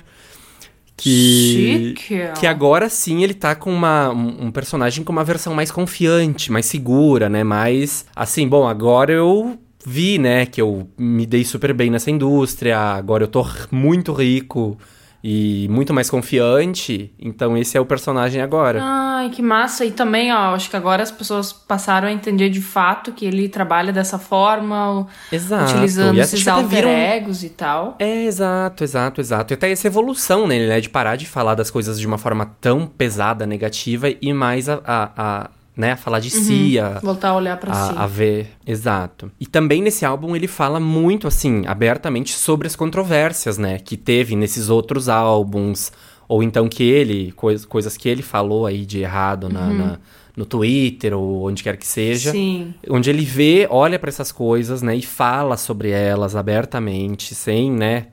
Que, 0.97 1.93
Chique. 1.99 2.31
que 2.39 2.47
agora 2.47 2.89
sim 2.89 3.23
ele 3.23 3.35
tá 3.35 3.53
com 3.53 3.71
uma, 3.71 4.09
um, 4.09 4.51
personagem 4.51 5.03
com 5.03 5.11
uma 5.11 5.23
versão 5.23 5.53
mais 5.53 5.69
confiante, 5.69 6.51
mais 6.51 6.65
segura, 6.65 7.29
né? 7.29 7.43
Mais 7.43 8.07
assim, 8.15 8.47
bom, 8.47 8.67
agora 8.67 9.13
eu 9.13 9.59
vi, 9.85 10.17
né, 10.17 10.47
que 10.47 10.59
eu 10.59 10.87
me 10.97 11.27
dei 11.27 11.43
super 11.43 11.73
bem 11.73 11.91
nessa 11.91 12.09
indústria, 12.09 12.79
agora 12.79 13.25
eu 13.25 13.27
tô 13.27 13.45
muito 13.69 14.13
rico 14.13 14.79
e 15.23 15.67
muito 15.69 15.93
mais 15.93 16.09
confiante, 16.09 17.13
então 17.17 17.55
esse 17.57 17.77
é 17.77 17.79
o 17.79 17.85
personagem 17.85 18.41
agora. 18.41 18.81
Ai, 18.83 19.29
que 19.29 19.41
massa. 19.41 19.85
E 19.85 19.91
também, 19.91 20.33
ó, 20.33 20.53
acho 20.53 20.69
que 20.69 20.75
agora 20.75 21.01
as 21.01 21.11
pessoas 21.11 21.53
passaram 21.53 22.09
a 22.09 22.11
entender 22.11 22.49
de 22.49 22.59
fato 22.59 23.13
que 23.13 23.25
ele 23.25 23.47
trabalha 23.47 23.93
dessa 23.93 24.19
forma, 24.19 25.07
Exato. 25.31 25.71
utilizando 25.71 26.19
esses 26.19 26.41
até 26.45 26.51
alter 26.51 26.69
viram- 26.69 26.89
egos 26.89 27.43
e 27.43 27.49
tal. 27.49 27.95
É, 27.99 28.25
exato, 28.25 28.83
exato, 28.83 29.21
exato. 29.21 29.53
E 29.53 29.55
até 29.55 29.71
essa 29.71 29.87
evolução 29.87 30.45
nele, 30.45 30.67
né? 30.67 30.81
De 30.81 30.89
parar 30.89 31.15
de 31.15 31.25
falar 31.25 31.55
das 31.55 31.71
coisas 31.71 31.97
de 31.99 32.05
uma 32.05 32.17
forma 32.17 32.45
tão 32.59 32.85
pesada, 32.85 33.45
negativa, 33.45 34.07
e 34.21 34.33
mais 34.33 34.67
a, 34.67 34.81
a, 34.85 35.11
a, 35.17 35.49
né, 35.75 35.93
a 35.93 35.97
falar 35.97 36.19
de 36.19 36.29
si, 36.29 36.77
a, 36.79 36.99
Voltar 36.99 37.29
a 37.29 37.35
olhar 37.35 37.57
pra 37.57 37.73
si. 37.73 37.93
a, 37.97 38.05
ver. 38.05 38.47
Exato. 38.65 39.31
E 39.39 39.45
também 39.47 39.81
nesse 39.81 40.05
álbum 40.05 40.35
ele 40.35 40.47
fala 40.47 40.79
muito, 40.79 41.27
assim, 41.27 41.63
abertamente 41.65 42.31
sobre 42.33 42.67
as 42.67 42.75
controvérsias, 42.75 43.57
né? 43.57 43.79
Que 43.79 43.97
teve 43.97 44.35
nesses 44.35 44.69
outros 44.69 45.09
álbuns. 45.09 45.91
Ou 46.27 46.41
então 46.43 46.67
que 46.69 46.83
ele, 46.83 47.31
cois, 47.33 47.65
coisas 47.65 47.97
que 47.97 48.07
ele 48.07 48.21
falou 48.21 48.65
aí 48.65 48.85
de 48.85 48.99
errado 48.99 49.49
na, 49.49 49.67
na- 49.73 49.99
no 50.35 50.45
Twitter 50.45 51.13
ou 51.15 51.47
onde 51.47 51.61
quer 51.61 51.77
que 51.77 51.85
seja 51.85 52.31
Sim. 52.31 52.73
onde 52.89 53.07
ele 53.09 53.23
vê, 53.23 53.67
olha 53.69 53.99
pra 53.99 54.09
essas 54.09 54.31
coisas, 54.31 54.81
né, 54.81 54.95
e 54.95 55.01
fala 55.03 55.55
sobre 55.57 55.91
elas 55.91 56.35
abertamente, 56.35 57.35
sem, 57.35 57.69
né, 57.71 58.07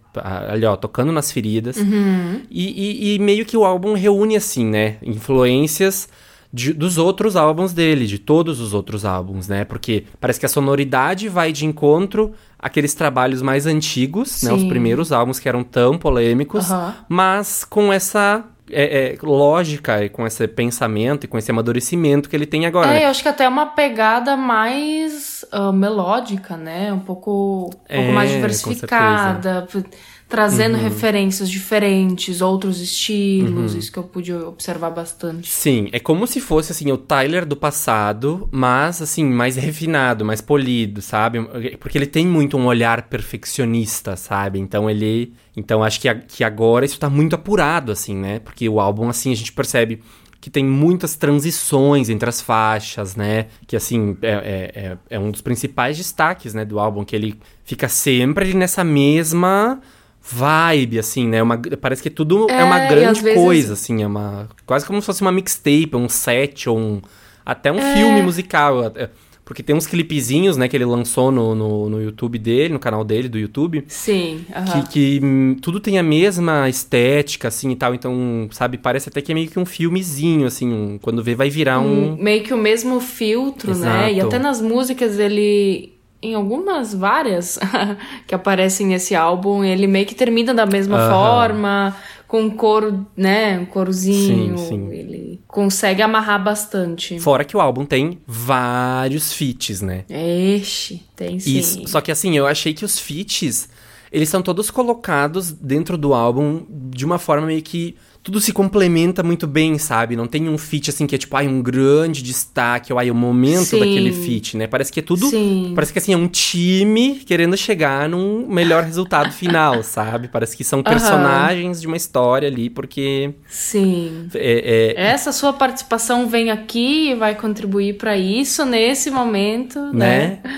ali 0.48 0.66
ó, 0.66 0.76
tocando 0.76 1.12
nas 1.12 1.32
feridas. 1.32 1.78
Uhum. 1.78 2.42
E, 2.50 3.12
e- 3.12 3.14
e 3.14 3.18
meio 3.20 3.46
que 3.46 3.56
o 3.56 3.64
álbum 3.64 3.94
reúne 3.94 4.36
assim, 4.36 4.66
né, 4.66 4.96
influências 5.02 6.08
de- 6.52 6.72
dos 6.72 6.98
outros 6.98 7.36
álbuns 7.36 7.72
dele, 7.72 8.06
de 8.06 8.18
todos 8.18 8.60
os 8.60 8.74
outros 8.74 9.04
álbuns, 9.04 9.46
né, 9.48 9.64
porque 9.64 10.04
parece 10.20 10.40
que 10.40 10.46
a 10.46 10.48
sonoridade 10.48 11.28
vai 11.28 11.52
de 11.52 11.64
encontro 11.64 12.32
àqueles 12.58 12.92
trabalhos 12.94 13.40
mais 13.42 13.66
antigos, 13.66 14.42
né, 14.42 14.52
os 14.52 14.64
primeiros 14.64 15.12
álbuns 15.12 15.38
que 15.38 15.48
eram 15.48 15.62
tão 15.62 15.96
polêmicos, 15.96 16.70
Aham. 16.70 16.94
mas 17.08 17.64
com 17.64 17.92
essa 17.92 18.44
é, 18.72 19.14
é, 19.14 19.18
lógica 19.20 20.04
e 20.04 20.08
com 20.08 20.24
esse 20.24 20.46
pensamento 20.46 21.24
e 21.24 21.26
com 21.26 21.36
esse 21.36 21.50
amadurecimento 21.50 22.28
que 22.28 22.36
ele 22.36 22.46
tem 22.46 22.66
agora. 22.66 22.86
né? 22.92 23.02
É, 23.02 23.04
eu 23.06 23.08
acho 23.10 23.20
que 23.20 23.28
até 23.28 23.48
uma 23.48 23.66
pegada 23.66 24.36
mais 24.36 25.44
ah, 25.50 25.72
melódica, 25.72 26.56
né? 26.56 26.92
Um 26.92 27.00
pouco, 27.00 27.64
um 27.66 27.70
pouco 27.70 27.80
É, 27.88 28.12
mais 28.12 28.30
com 28.30 28.36
diversificada, 28.36 29.62
p- 29.62 29.84
trazendo 30.30 30.76
Uhum. 30.76 30.82
referências 30.84 31.50
diferentes, 31.50 32.40
outros 32.40 32.78
Uhum. 32.78 32.82
estilos, 32.84 33.74
isso 33.74 33.92
que 33.92 33.98
eu 33.98 34.04
pude 34.04 34.32
observar 34.32 34.88
bastante. 34.90 35.50
Sim, 35.50 35.88
é 35.92 35.98
como 35.98 36.26
se 36.26 36.40
fosse 36.40 36.70
assim 36.72 36.90
o 36.92 36.96
Tyler 36.96 37.44
do 37.44 37.56
passado, 37.56 38.48
mas 38.52 39.02
assim 39.02 39.24
mais 39.24 39.56
refinado, 39.56 40.24
mais 40.24 40.40
polido, 40.40 41.02
sabe? 41.02 41.42
Porque 41.78 41.98
ele 41.98 42.06
tem 42.06 42.26
muito 42.26 42.56
um 42.56 42.66
olhar 42.66 43.02
perfeccionista, 43.08 44.16
sabe? 44.16 44.58
Então 44.60 44.88
ele, 44.88 45.32
então 45.56 45.82
acho 45.82 46.00
que, 46.00 46.08
a- 46.08 46.14
que 46.14 46.44
agora 46.44 46.84
isso 46.84 46.98
tá 46.98 47.10
muito 47.10 47.34
apurado 47.34 47.90
assim, 47.90 48.14
né? 48.14 48.38
Porque 48.38 48.68
o 48.68 48.78
álbum 48.80 49.08
assim 49.08 49.32
a 49.32 49.36
gente 49.36 49.52
percebe 49.52 50.00
que 50.40 50.48
tem 50.48 50.64
muitas 50.64 51.16
transições 51.16 52.08
entre 52.08 52.28
as 52.28 52.40
faixas, 52.40 53.14
né? 53.16 53.46
Que 53.66 53.76
assim 53.76 54.16
é, 54.22 54.28
é, 54.30 54.80
é, 54.86 54.98
é 55.10 55.18
um 55.18 55.30
dos 55.30 55.40
principais 55.42 55.98
destaques, 55.98 56.54
né, 56.54 56.64
do 56.64 56.78
álbum 56.78 57.04
que 57.04 57.14
ele 57.14 57.38
fica 57.64 57.88
sempre 57.88 58.54
nessa 58.54 58.82
mesma 58.82 59.80
vibe, 60.22 60.98
assim, 60.98 61.26
né? 61.26 61.42
Uma, 61.42 61.58
parece 61.80 62.02
que 62.02 62.10
tudo 62.10 62.46
é, 62.50 62.60
É, 62.60 62.64
uma 62.64 62.78
grande 62.80 63.20
vezes- 63.22 63.40
coisa, 63.42 63.72
assim, 63.72 64.02
é 64.02 64.06
uma. 64.06 64.48
Quase 64.66 64.86
como 64.86 65.00
se 65.00 65.06
fosse 65.06 65.22
uma 65.22 65.32
mixtape, 65.32 65.90
um 65.94 66.08
set, 66.08 66.68
ou 66.68 66.78
um. 66.78 67.00
Até 67.44 67.72
um 67.72 67.78
É. 67.78 67.94
filme 67.94 68.22
musical. 68.22 68.84
até- 68.84 69.10
Porque 69.44 69.64
tem 69.64 69.74
uns 69.74 69.84
clipezinhos, 69.84 70.56
né, 70.56 70.68
que 70.68 70.76
ele 70.76 70.84
lançou 70.84 71.32
no, 71.32 71.56
no, 71.56 71.90
no 71.90 72.00
YouTube 72.00 72.38
dele, 72.38 72.72
no 72.72 72.78
canal 72.78 73.02
dele 73.02 73.28
do 73.28 73.36
YouTube. 73.36 73.82
Sim, 73.88 74.44
aham. 74.54 74.82
Que, 74.82 74.88
que, 75.18 75.20
hum, 75.26 75.56
tudo 75.60 75.80
tem 75.80 75.98
a 75.98 76.04
mesma 76.04 76.68
estética, 76.68 77.48
assim, 77.48 77.72
e 77.72 77.74
tal. 77.74 77.92
Então, 77.92 78.46
sabe, 78.52 78.78
parece 78.78 79.08
até 79.08 79.20
que 79.20 79.32
é 79.32 79.34
meio 79.34 79.48
que 79.50 79.58
um 79.58 79.66
filmezinho, 79.66 80.46
assim. 80.46 80.72
um- 80.72 80.98
quando 81.02 81.20
vê, 81.24 81.34
vai 81.34 81.50
virar 81.50 81.80
um... 81.80 82.14
meio 82.16 82.44
que 82.44 82.54
o 82.54 82.58
mesmo 82.58 83.00
filtro, 83.00 83.74
né? 83.76 84.12
E 84.12 84.18
Exato. 84.18 84.28
até 84.28 84.38
nas 84.38 84.60
músicas 84.62 85.18
ele. 85.18 85.94
Em 86.22 86.34
algumas, 86.34 86.92
várias 86.94 87.58
que 88.26 88.34
aparecem 88.34 88.86
nesse 88.86 89.14
álbum, 89.14 89.64
ele 89.64 89.86
meio 89.86 90.04
que 90.04 90.14
termina 90.14 90.52
da 90.52 90.66
mesma 90.66 90.98
Aham. 90.98 91.10
forma, 91.10 91.96
com 92.28 92.42
um 92.42 92.50
coro, 92.50 93.06
né? 93.16 93.58
Um 93.58 93.64
corozinho. 93.64 94.56
Sim, 94.56 94.68
sim. 94.68 94.92
Ele 94.92 95.40
consegue 95.48 96.02
amarrar 96.02 96.42
bastante. 96.42 97.18
Fora 97.18 97.44
que 97.44 97.56
o 97.56 97.60
álbum 97.60 97.84
tem 97.84 98.20
vários 98.26 99.32
feats, 99.32 99.80
né? 99.80 100.04
Ixi, 100.08 101.02
tem 101.16 101.40
sim. 101.40 101.58
Isso. 101.58 101.88
Só 101.88 102.00
que 102.00 102.12
assim, 102.12 102.36
eu 102.36 102.46
achei 102.46 102.74
que 102.74 102.84
os 102.84 102.98
feats, 102.98 103.68
eles 104.12 104.28
são 104.28 104.42
todos 104.42 104.70
colocados 104.70 105.50
dentro 105.50 105.96
do 105.96 106.14
álbum 106.14 106.64
de 106.68 107.04
uma 107.04 107.18
forma 107.18 107.46
meio 107.46 107.62
que 107.62 107.96
tudo 108.22 108.40
se 108.40 108.52
complementa 108.52 109.22
muito 109.22 109.46
bem, 109.46 109.78
sabe? 109.78 110.14
Não 110.14 110.26
tem 110.26 110.48
um 110.48 110.58
feat 110.58 110.90
assim 110.90 111.06
que 111.06 111.14
é 111.14 111.18
tipo, 111.18 111.34
ai, 111.36 111.48
um 111.48 111.62
grande 111.62 112.22
destaque, 112.22 112.92
ou 112.92 112.98
ai, 112.98 113.10
o 113.10 113.14
momento 113.14 113.64
Sim. 113.64 113.78
daquele 113.78 114.12
feat, 114.12 114.56
né? 114.58 114.66
Parece 114.66 114.92
que 114.92 115.00
é 115.00 115.02
tudo. 115.02 115.26
Sim. 115.26 115.72
Parece 115.74 115.92
que 115.92 115.98
assim, 115.98 116.12
é 116.12 116.16
um 116.16 116.28
time 116.28 117.14
querendo 117.26 117.56
chegar 117.56 118.08
num 118.08 118.46
melhor 118.46 118.84
resultado 118.84 119.32
final, 119.32 119.82
sabe? 119.84 120.28
Parece 120.28 120.54
que 120.56 120.62
são 120.62 120.82
personagens 120.82 121.80
de 121.80 121.86
uma 121.86 121.96
história 121.96 122.46
ali, 122.46 122.68
porque. 122.68 123.32
Sim. 123.48 124.28
É, 124.34 124.94
é, 124.96 125.02
Essa 125.02 125.32
sua 125.32 125.52
participação 125.54 126.28
vem 126.28 126.50
aqui 126.50 127.10
e 127.10 127.14
vai 127.14 127.34
contribuir 127.34 127.96
pra 127.96 128.18
isso 128.18 128.66
nesse 128.66 129.10
momento, 129.10 129.80
né? 129.94 130.40
né? 130.44 130.52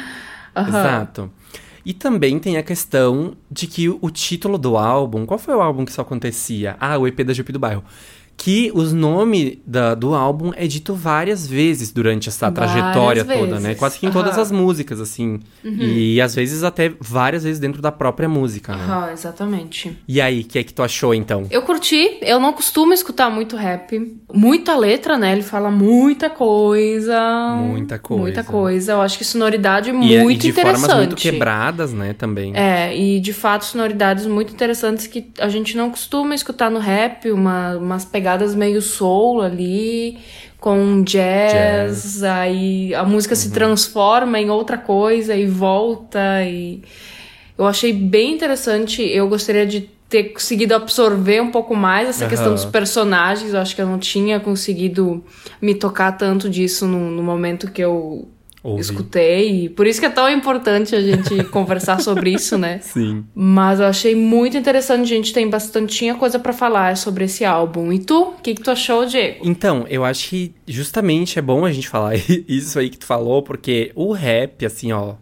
Aham. 0.56 0.68
Exato. 0.68 1.30
E 1.84 1.92
também 1.92 2.38
tem 2.38 2.56
a 2.56 2.62
questão 2.62 3.36
de 3.50 3.66
que 3.66 3.88
o 3.88 4.10
título 4.10 4.56
do 4.56 4.76
álbum. 4.76 5.26
Qual 5.26 5.38
foi 5.38 5.54
o 5.54 5.60
álbum 5.60 5.84
que 5.84 5.90
isso 5.90 6.00
acontecia? 6.00 6.76
Ah, 6.78 6.96
o 6.96 7.06
EP 7.06 7.20
da 7.22 7.32
Jupi 7.32 7.52
do 7.52 7.58
Bairro. 7.58 7.84
Que 8.36 8.72
os 8.74 8.92
nomes 8.92 9.58
do 9.98 10.14
álbum 10.14 10.50
é 10.56 10.66
dito 10.66 10.94
várias 10.94 11.46
vezes 11.46 11.92
durante 11.92 12.28
essa 12.28 12.50
Várias 12.50 12.72
trajetória 12.72 13.24
toda, 13.24 13.46
vezes. 13.46 13.62
né? 13.62 13.74
Quase 13.74 13.98
que 13.98 14.06
em 14.06 14.10
todas. 14.10 14.36
Uhum. 14.36 14.42
as 14.42 14.50
músicas, 14.50 15.00
assim. 15.00 15.40
E 15.64 16.20
às 16.20 16.34
vezes 16.34 16.64
até 16.64 16.92
várias 17.00 17.44
vezes 17.44 17.60
dentro 17.60 17.80
da 17.80 17.92
própria 17.92 18.28
música, 18.28 18.74
né? 18.74 18.82
Aham, 18.84 19.12
exatamente. 19.12 19.96
E 20.08 20.20
aí, 20.20 20.40
o 20.40 20.44
que 20.44 20.58
é 20.58 20.64
que 20.64 20.72
tu 20.74 20.82
achou, 20.82 21.14
então? 21.14 21.46
Eu 21.50 21.62
curti, 21.62 22.18
eu 22.22 22.40
não 22.40 22.52
costumo 22.52 22.92
escutar 22.92 23.30
muito 23.30 23.54
rap. 23.56 24.18
Muita 24.32 24.76
letra, 24.76 25.16
né? 25.18 25.32
Ele 25.32 25.42
fala 25.42 25.70
muita 25.70 26.28
coisa. 26.28 27.54
Muita 27.56 27.98
coisa. 27.98 28.22
Muita 28.22 28.44
coisa. 28.44 28.92
Eu 28.92 29.00
acho 29.02 29.18
que 29.18 29.24
sonoridade 29.24 29.90
E, 29.90 29.92
muito 29.92 30.30
e 30.32 30.36
de 30.36 30.48
interessante. 30.48 30.80
formas 30.80 30.96
muito 30.96 31.16
quebradas, 31.16 31.92
né, 31.92 32.12
também. 32.14 32.52
É, 32.56 32.96
e 32.96 33.20
de 33.20 33.32
fato 33.32 33.64
sonoridades 33.64 34.26
muito 34.26 34.52
interessantes 34.52 35.06
que 35.06 35.30
a 35.38 35.48
gente 35.48 35.76
não 35.76 35.90
costuma 35.90 36.34
escutar 36.34 36.70
no 36.70 36.78
rap, 36.78 37.30
uma, 37.30 37.76
umas 37.76 38.04
pegadas 38.04 38.31
meio 38.54 38.80
soul 38.82 39.40
ali, 39.42 40.18
com 40.58 41.02
jazz, 41.02 42.22
aí 42.22 42.94
a 42.94 43.04
música 43.04 43.34
Uhum. 43.34 43.40
se 43.40 43.50
transforma 43.50 44.38
em 44.40 44.48
outra 44.50 44.78
coisa 44.78 45.34
e 45.34 45.46
volta 45.46 46.44
e 46.44 46.82
eu 47.58 47.66
achei 47.66 47.92
bem 47.92 48.32
interessante, 48.34 49.02
eu 49.02 49.28
gostaria 49.28 49.66
de 49.66 49.82
ter 50.08 50.24
conseguido 50.24 50.74
absorver 50.74 51.40
um 51.40 51.50
pouco 51.50 51.74
mais 51.74 52.08
essa 52.08 52.26
questão 52.26 52.48
Aham. 52.48 52.54
dos 52.56 52.64
personagens, 52.66 53.54
eu 53.54 53.60
acho 53.60 53.74
que 53.74 53.80
eu 53.80 53.86
não 53.86 53.98
tinha 53.98 54.38
conseguido 54.38 55.24
me 55.60 55.74
tocar 55.74 56.12
tanto 56.12 56.50
disso 56.50 56.86
no, 56.86 57.10
no 57.10 57.22
momento 57.22 57.70
que 57.70 57.80
eu 57.80 58.28
Ouvi. 58.62 58.80
escutei, 58.80 59.68
por 59.68 59.86
isso 59.86 59.98
que 59.98 60.06
é 60.06 60.10
tão 60.10 60.30
importante 60.30 60.94
a 60.94 61.00
gente 61.00 61.42
conversar 61.50 62.00
sobre 62.00 62.30
isso, 62.32 62.56
né? 62.56 62.78
Sim. 62.80 63.24
Mas 63.34 63.80
eu 63.80 63.86
achei 63.86 64.14
muito 64.14 64.56
interessante, 64.56 65.12
a 65.12 65.16
gente 65.16 65.32
tem 65.32 65.50
bastantinha 65.50 66.14
coisa 66.14 66.38
pra 66.38 66.52
falar 66.52 66.96
sobre 66.96 67.24
esse 67.24 67.44
álbum. 67.44 67.92
E 67.92 67.98
tu? 67.98 68.22
O 68.22 68.32
que, 68.40 68.54
que 68.54 68.62
tu 68.62 68.70
achou, 68.70 69.04
Diego? 69.04 69.40
Então, 69.42 69.84
eu 69.88 70.04
acho 70.04 70.28
que 70.28 70.54
justamente 70.66 71.38
é 71.38 71.42
bom 71.42 71.64
a 71.64 71.72
gente 71.72 71.88
falar 71.88 72.14
isso 72.48 72.78
aí 72.78 72.88
que 72.88 72.98
tu 72.98 73.06
falou, 73.06 73.42
porque 73.42 73.90
o 73.96 74.12
rap, 74.12 74.64
assim, 74.64 74.92
ó, 74.92 75.14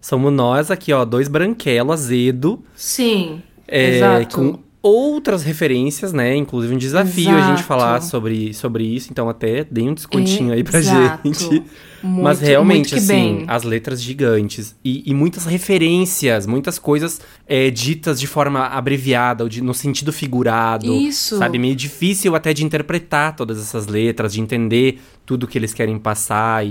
somos 0.00 0.32
nós 0.32 0.70
aqui, 0.70 0.92
ó, 0.92 1.04
dois 1.04 1.28
branquelos 1.28 1.92
azedo, 1.92 2.64
Sim, 2.74 3.42
é, 3.68 3.96
exato. 3.96 4.36
com 4.36 4.65
outras 4.86 5.42
referências, 5.42 6.12
né? 6.12 6.36
Inclusive 6.36 6.74
um 6.74 6.78
desafio 6.78 7.30
a 7.30 7.40
gente 7.40 7.48
Exato. 7.54 7.62
falar 7.64 8.00
sobre, 8.00 8.54
sobre 8.54 8.84
isso, 8.84 9.08
então 9.10 9.28
até 9.28 9.64
dei 9.64 9.88
um 9.88 9.94
descontinho 9.94 10.52
aí 10.52 10.62
pra 10.62 10.78
Exato. 10.78 11.20
gente. 11.26 11.64
Muito- 12.02 12.22
Mas 12.22 12.40
realmente, 12.40 12.94
assim, 12.94 13.06
bem. 13.06 13.44
as 13.48 13.64
letras 13.64 14.00
gigantes 14.00 14.76
e, 14.84 15.02
e 15.10 15.12
muitas 15.14 15.44
referências, 15.46 16.46
muitas 16.46 16.78
coisas 16.78 17.20
é, 17.48 17.68
ditas 17.70 18.20
de 18.20 18.26
forma 18.26 18.60
abreviada, 18.66 19.42
ou 19.42 19.48
de- 19.48 19.60
no 19.62 19.74
sentido 19.74 20.12
figurado. 20.12 20.86
Isso. 20.94 21.38
Sabe, 21.38 21.58
meio 21.58 21.74
difícil 21.74 22.34
até 22.36 22.52
de 22.52 22.64
interpretar 22.64 23.34
todas 23.34 23.58
essas 23.58 23.86
letras, 23.86 24.32
de 24.34 24.40
entender 24.40 25.00
tudo 25.24 25.46
que 25.48 25.58
eles 25.58 25.74
querem 25.74 25.98
passar 25.98 26.64
e, 26.64 26.70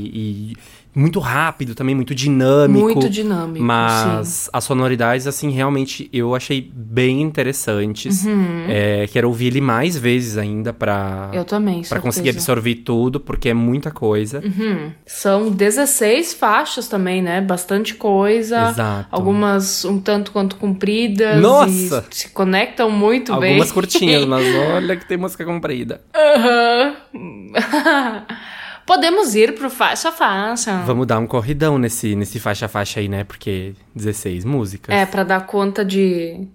e 0.53 0.53
muito 0.95 1.19
rápido 1.19 1.75
também, 1.75 1.93
muito 1.93 2.15
dinâmico. 2.15 2.85
Muito 2.85 3.09
dinâmico, 3.09 3.63
Mas 3.63 4.49
as 4.53 4.63
sonoridades, 4.63 5.27
assim, 5.27 5.51
realmente 5.51 6.09
eu 6.13 6.33
achei 6.33 6.71
bem 6.73 7.21
interessantes. 7.21 8.23
Uhum. 8.23 8.65
É, 8.69 9.05
quero 9.11 9.27
ouvir 9.27 9.47
ele 9.47 9.59
mais 9.59 9.97
vezes 9.97 10.37
ainda 10.37 10.71
pra, 10.71 11.29
Eu 11.33 11.43
também, 11.43 11.81
pra 11.81 11.99
conseguir 11.99 12.29
absorver 12.29 12.75
tudo, 12.75 13.19
porque 13.19 13.49
é 13.49 13.53
muita 13.53 13.91
coisa. 13.91 14.41
Uhum. 14.43 14.91
São 15.05 15.51
16 15.51 16.33
faixas 16.33 16.87
também, 16.87 17.21
né? 17.21 17.41
Bastante 17.41 17.95
coisa. 17.95 18.69
Exato. 18.69 19.09
Algumas 19.11 19.83
um 19.83 19.99
tanto 19.99 20.31
quanto 20.31 20.55
compridas. 20.55 21.41
Nossa! 21.41 22.05
Se 22.09 22.29
conectam 22.29 22.89
muito 22.89 23.33
Algumas 23.33 23.65
bem. 23.67 23.73
curtinhas, 23.73 24.23
mas 24.25 24.45
olha 24.55 24.95
que 24.95 25.05
tem 25.05 25.17
música 25.17 25.43
comprida. 25.43 26.01
Aham. 26.15 26.95
Podemos 28.85 29.33
ir 29.33 29.55
pro 29.55 29.69
faixa 29.69 30.09
a 30.09 30.11
faixa. 30.11 30.77
Vamos 30.85 31.07
dar 31.07 31.17
um 31.19 31.25
corridão 31.25 31.77
nesse, 31.79 32.15
nesse 32.15 32.39
faixa-faixa 32.39 32.99
aí, 32.99 33.07
né? 33.07 33.23
Porque 33.23 33.73
16 33.95 34.45
músicas. 34.45 34.93
É, 34.95 35.05
pra 35.07 35.23
dar 35.23 35.45
conta 35.47 35.83
de, 35.85 36.47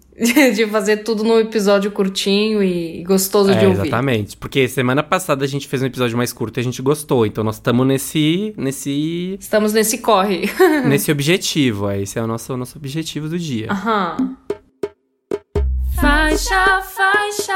de 0.54 0.66
fazer 0.68 0.98
tudo 0.98 1.24
num 1.24 1.40
episódio 1.40 1.90
curtinho 1.90 2.62
e 2.62 3.02
gostoso 3.02 3.52
de 3.52 3.64
É, 3.64 3.66
ouvir. 3.68 3.80
exatamente. 3.80 4.36
Porque 4.36 4.68
semana 4.68 5.02
passada 5.02 5.44
a 5.44 5.48
gente 5.48 5.66
fez 5.66 5.82
um 5.82 5.86
episódio 5.86 6.16
mais 6.16 6.32
curto 6.32 6.58
e 6.58 6.60
a 6.60 6.64
gente 6.64 6.80
gostou. 6.80 7.26
Então 7.26 7.42
nós 7.42 7.56
estamos 7.56 7.84
nesse, 7.84 8.54
nesse, 8.56 9.36
Estamos 9.40 9.72
nesse 9.72 9.98
corre. 9.98 10.48
nesse 10.86 11.10
objetivo. 11.10 11.88
É, 11.90 12.00
esse 12.00 12.16
é 12.16 12.22
o 12.22 12.28
nosso, 12.28 12.56
nosso 12.56 12.78
objetivo 12.78 13.28
do 13.28 13.38
dia. 13.38 13.66
Aham. 13.72 14.36
Faixa, 15.96 16.80
faixa. 16.82 17.52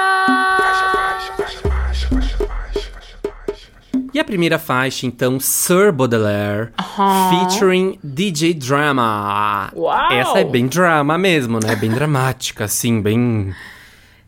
E 4.14 4.20
a 4.20 4.24
primeira 4.24 4.60
faixa, 4.60 5.06
então, 5.06 5.40
Sir 5.40 5.90
Baudelaire, 5.92 6.70
featuring 7.30 7.98
DJ 8.02 8.54
Drama. 8.54 9.72
Uau! 9.74 10.12
Essa 10.12 10.38
é 10.38 10.44
bem 10.44 10.68
drama 10.68 11.18
mesmo, 11.18 11.58
né? 11.60 11.74
Bem 11.74 11.90
dramática, 11.90 12.64
assim, 12.64 13.00
bem. 13.02 13.52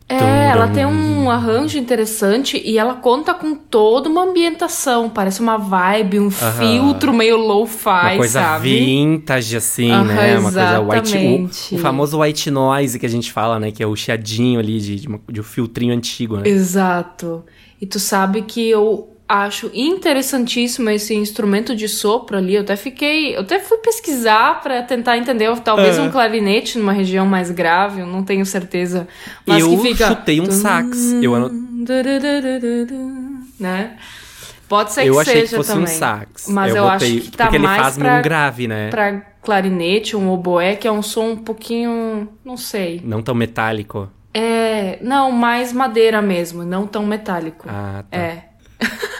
É, 0.09 0.49
ela 0.51 0.67
tem 0.69 0.85
um 0.85 1.29
arranjo 1.29 1.77
interessante 1.77 2.61
e 2.63 2.77
ela 2.77 2.95
conta 2.95 3.33
com 3.33 3.55
toda 3.55 4.07
uma 4.09 4.23
ambientação. 4.23 5.09
Parece 5.09 5.39
uma 5.41 5.57
vibe, 5.57 6.19
um 6.19 6.31
filtro 6.31 7.13
meio 7.13 7.35
lo-fi, 7.37 7.89
Uma 7.89 8.15
coisa 8.17 8.41
sabe? 8.41 8.69
vintage, 8.79 9.55
assim, 9.57 9.89
né? 9.89 10.37
Uma 10.37 10.51
coisa 10.51 10.79
white. 10.81 11.07
exatamente. 11.07 11.75
O, 11.75 11.77
o 11.77 11.81
famoso 11.81 12.19
white 12.21 12.49
noise 12.51 12.97
que 12.99 13.05
a 13.05 13.09
gente 13.09 13.31
fala, 13.33 13.57
né? 13.59 13.69
Que 13.71 13.83
é 13.83 13.87
o 13.87 13.95
chiadinho 13.97 14.59
ali 14.59 14.79
de, 14.79 14.95
de, 14.97 15.07
uma- 15.09 15.19
de 15.29 15.39
um 15.41 15.43
filtrinho 15.43 15.93
antigo, 15.93 16.37
né? 16.37 16.43
Exato. 16.47 17.43
E 17.81 17.85
tu 17.85 17.99
sabe 17.99 18.41
que 18.43 18.69
eu 18.69 19.09
acho 19.29 19.69
interessantíssimo 19.73 20.89
esse 20.89 21.13
instrumento 21.13 21.75
de 21.75 21.87
sopro 21.89 22.37
ali. 22.37 22.55
Eu 22.55 22.61
até 22.61 22.75
fiquei. 22.75 23.35
Eu 23.35 23.41
até 23.41 23.59
fui 23.59 23.77
pesquisar 23.79 24.61
pra 24.61 24.81
tentar 24.83 25.17
entender. 25.17 25.53
Talvez 25.61 25.97
É. 25.97 26.01
um 26.01 26.09
clarinete 26.09 26.77
numa 26.77 26.93
região 26.93 27.25
mais 27.25 27.51
grave, 27.51 28.01
eu 28.01 28.07
não 28.07 28.23
tenho 28.23 28.45
certeza. 28.45 29.07
Mas 29.45 29.61
Eu 29.63 29.69
que 29.71 29.77
fica. 29.89 30.07
chutei 30.07 30.39
um 30.39 30.49
sax. 30.51 31.13
Eu 31.21 31.33
Né? 33.59 33.97
Pode 34.69 34.91
ser 34.91 35.03
que 35.03 35.07
Eu 35.09 35.19
achei 35.19 35.33
seja 35.33 35.47
que 35.47 35.55
fosse 35.55 35.69
também. 35.71 35.85
um 35.85 35.87
sax. 35.87 36.47
Mas 36.49 36.75
eu, 36.75 36.83
botei, 36.83 37.17
acho 37.19 37.21
que 37.31 37.37
tá 37.37 37.45
Porque 37.45 37.55
ele 37.57 37.63
mais 37.65 37.81
faz 37.81 37.97
pra, 37.97 38.21
grave, 38.21 38.67
né? 38.67 38.89
pra 38.89 39.13
clarinete, 39.41 40.15
um 40.17 40.29
oboé, 40.29 40.75
que 40.75 40.85
é 40.87 40.91
um 40.91 41.01
som 41.01 41.29
um 41.31 41.37
pouquinho. 41.37 42.27
Não 42.43 42.57
sei. 42.57 43.01
Não 43.03 43.21
tão 43.21 43.33
metálico. 43.33 44.09
É. 44.33 44.99
Não, 45.01 45.31
mais 45.31 45.71
madeira 45.71 46.21
mesmo, 46.21 46.63
não 46.65 46.85
tão 46.85 47.05
metálico. 47.05 47.65
Ah, 47.69 48.03
tá. 48.11 48.17
É. 48.17 48.43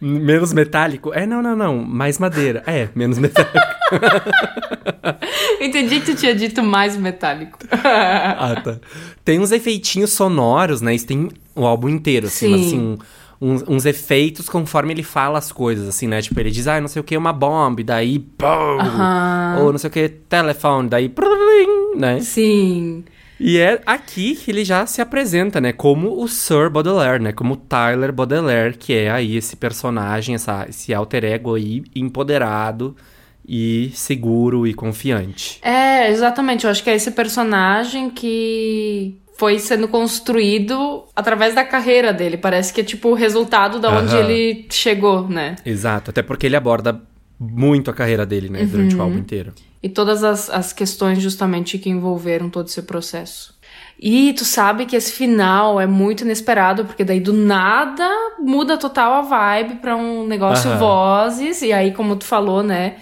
Menos 0.00 0.52
metálico? 0.52 1.12
É, 1.12 1.26
não, 1.26 1.42
não, 1.42 1.56
não. 1.56 1.78
Mais 1.78 2.18
madeira. 2.18 2.62
É, 2.66 2.88
menos 2.94 3.18
metálico. 3.18 3.56
Entendi 5.60 6.00
que 6.00 6.06
tu 6.06 6.14
tinha 6.14 6.34
dito 6.34 6.62
mais 6.62 6.96
metálico. 6.96 7.58
ah, 7.72 8.60
tá. 8.62 8.78
Tem 9.24 9.38
uns 9.38 9.52
efeitinhos 9.52 10.12
sonoros, 10.12 10.80
né? 10.80 10.94
Isso 10.94 11.06
tem 11.06 11.28
o 11.54 11.66
álbum 11.66 11.88
inteiro, 11.88 12.26
assim. 12.26 12.46
Sim. 12.46 12.66
assim, 12.66 12.98
uns, 13.40 13.64
uns 13.66 13.84
efeitos 13.86 14.48
conforme 14.48 14.92
ele 14.92 15.02
fala 15.02 15.38
as 15.38 15.52
coisas, 15.52 15.88
assim, 15.88 16.06
né? 16.06 16.22
Tipo, 16.22 16.40
ele 16.40 16.50
diz, 16.50 16.66
ah, 16.66 16.80
não 16.80 16.88
sei 16.88 17.00
o 17.00 17.04
que, 17.04 17.16
uma 17.16 17.32
bomba, 17.32 17.80
e 17.80 17.84
daí... 17.84 18.18
Pum, 18.18 18.46
Aham. 18.46 19.58
Ou 19.60 19.72
não 19.72 19.78
sei 19.78 19.88
o 19.88 19.92
que, 19.92 20.08
telefone, 20.08 20.88
daí... 20.88 21.12
Né? 21.96 22.20
Sim. 22.20 23.04
E 23.38 23.58
é 23.58 23.80
aqui 23.84 24.34
que 24.34 24.50
ele 24.50 24.64
já 24.64 24.86
se 24.86 25.00
apresenta, 25.02 25.60
né? 25.60 25.72
Como 25.72 26.22
o 26.22 26.26
Sir 26.26 26.70
Baudelaire, 26.70 27.22
né? 27.22 27.32
Como 27.32 27.56
Tyler 27.56 28.12
Baudelaire, 28.12 28.76
que 28.78 28.94
é 28.94 29.10
aí 29.10 29.36
esse 29.36 29.56
personagem, 29.56 30.34
essa, 30.34 30.66
esse 30.68 30.94
alter 30.94 31.24
ego 31.24 31.54
aí, 31.54 31.84
empoderado 31.94 32.96
e 33.46 33.90
seguro 33.94 34.66
e 34.66 34.72
confiante. 34.74 35.58
É, 35.62 36.10
exatamente. 36.10 36.64
Eu 36.64 36.70
acho 36.70 36.82
que 36.82 36.90
é 36.90 36.94
esse 36.94 37.10
personagem 37.10 38.08
que 38.10 39.16
foi 39.38 39.58
sendo 39.58 39.86
construído 39.86 41.04
através 41.14 41.54
da 41.54 41.62
carreira 41.62 42.12
dele. 42.12 42.38
Parece 42.38 42.72
que 42.72 42.80
é 42.80 42.84
tipo 42.84 43.10
o 43.10 43.14
resultado 43.14 43.78
da 43.78 43.90
onde 43.90 44.16
ele 44.16 44.66
chegou, 44.70 45.28
né? 45.28 45.56
Exato, 45.64 46.10
até 46.10 46.22
porque 46.22 46.46
ele 46.46 46.56
aborda 46.56 47.00
muito 47.38 47.90
a 47.90 47.94
carreira 47.94 48.24
dele, 48.24 48.48
né? 48.48 48.64
Durante 48.64 48.94
Uhum. 48.94 49.00
o 49.00 49.04
álbum 49.04 49.18
inteiro. 49.18 49.52
E 49.86 49.88
todas 49.88 50.24
as, 50.24 50.50
as 50.50 50.72
questões 50.72 51.22
justamente 51.22 51.78
que 51.78 51.88
envolveram 51.88 52.50
todo 52.50 52.66
esse 52.66 52.82
processo. 52.82 53.54
E 53.96 54.32
tu 54.32 54.44
sabe 54.44 54.84
que 54.84 54.96
esse 54.96 55.12
final 55.12 55.80
é 55.80 55.86
muito 55.86 56.22
inesperado, 56.24 56.84
porque 56.84 57.04
daí 57.04 57.20
do 57.20 57.32
nada 57.32 58.08
muda 58.40 58.76
total 58.76 59.12
a 59.12 59.22
vibe 59.22 59.76
pra 59.76 59.94
um 59.94 60.26
negócio 60.26 60.68
Aham. 60.68 60.78
vozes, 60.80 61.62
e 61.62 61.72
aí, 61.72 61.92
como 61.92 62.16
tu 62.16 62.24
falou, 62.24 62.64
né? 62.64 62.96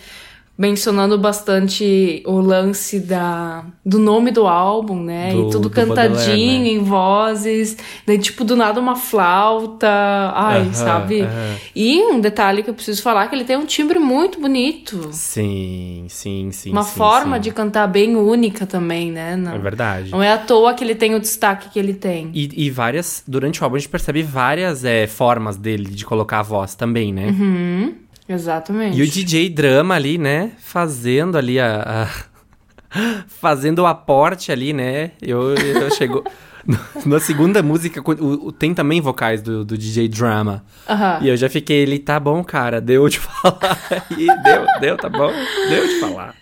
Mencionando 0.57 1.19
bastante 1.19 2.23
o 2.25 2.39
lance 2.41 3.01
da, 3.01 3.65
do 3.85 3.99
nome 3.99 4.31
do 4.31 4.47
álbum, 4.47 5.03
né? 5.03 5.33
Do- 5.33 5.49
e 5.49 5.51
tudo 5.51 5.69
do 5.69 5.71
cantadinho 5.71 6.15
Baudelaire, 6.15 6.63
né? 6.63 6.69
em 6.71 6.79
vozes, 6.79 7.77
daí 8.07 8.19
tipo 8.19 8.45
do 8.45 8.55
nada 8.55 8.79
uma 8.81 8.95
flauta, 8.95 9.89
ai, 10.35 10.61
Aham, 10.63 10.73
sabe? 10.73 11.23
aham. 11.23 11.57
E 11.75 12.01
um 12.05 12.21
detalhe 12.21 12.63
que 12.63 12.71
eu 12.71 12.75
preciso 12.75 13.03
falar 13.03 13.27
que 13.29 13.35
ele 13.35 13.45
tem 13.45 13.57
um 13.57 13.67
timbre 13.67 13.99
muito 13.99 14.41
bonito. 14.41 15.09
Sim, 15.13 16.07
sim, 16.09 16.51
sim. 16.53 16.71
uma 16.71 16.85
sim, 16.85 16.97
forma 16.97 17.37
sim. 17.37 17.43
de 17.43 17.51
cantar 17.51 17.89
bem 17.89 18.15
única 18.15 18.65
também, 18.65 19.11
né? 19.11 19.35
Não, 19.37 19.55
É 19.57 19.59
verdade. 19.59 20.11
não 20.13 20.23
é 20.23 20.33
à 20.33 20.39
toa 20.39 20.73
que 20.75 20.85
ele 20.85 20.95
tem 20.95 21.15
o 21.17 21.21
destaque 21.21 21.69
que 21.71 21.79
ele 21.79 21.95
tem. 21.95 22.31
E, 22.33 22.67
e 22.67 22.71
várias. 22.71 23.25
Durante 23.27 23.61
o 23.61 23.65
álbum 23.65 23.75
a 23.77 23.79
gente 23.81 23.89
percebe 23.89 24.23
várias 24.23 24.85
é, 24.85 25.07
formas 25.09 25.57
dele 25.57 25.87
de 25.91 26.05
colocar 26.07 26.39
a 26.41 26.43
voz 26.43 26.75
também, 26.77 27.13
né? 27.13 27.27
Uhum. 27.27 27.95
Exatamente. 28.29 28.99
E 28.99 29.03
o 29.03 29.07
DJ 29.07 29.49
Drama 29.51 29.95
ali, 29.95 30.17
né? 30.19 30.53
Fazendo 30.59 31.37
ali 31.39 31.59
a. 31.61 32.09
a- 32.11 33.25
fazendo 33.27 33.81
o 33.81 33.87
aporte 33.87 34.51
ali, 34.53 34.73
né? 34.73 35.13
Eu, 35.21 35.55
eu 35.55 35.91
chego. 35.91 36.25
Na 37.05 37.21
segunda 37.21 37.63
música, 37.63 38.01
o- 38.01 38.47
o- 38.47 38.53
tem 38.53 38.73
também 38.73 38.99
vocais 39.01 39.43
do, 39.43 39.65
do 39.67 39.77
DJ 39.77 40.09
Drama. 40.09 40.65
Aham. 40.89 41.19
E 41.21 41.29
eu 41.29 41.37
já 41.37 41.51
fiquei, 41.51 41.77
ele, 41.83 41.99
tá 41.99 42.19
bom, 42.19 42.43
cara, 42.43 42.81
deu 42.81 43.07
de 43.09 43.19
falar. 43.21 43.79
E 44.17 44.27
deu, 44.43 44.65
deu, 44.81 44.97
tá 44.97 45.11
bom, 45.11 45.31
deu 45.69 45.87
de 45.87 46.01
falar. 46.01 46.35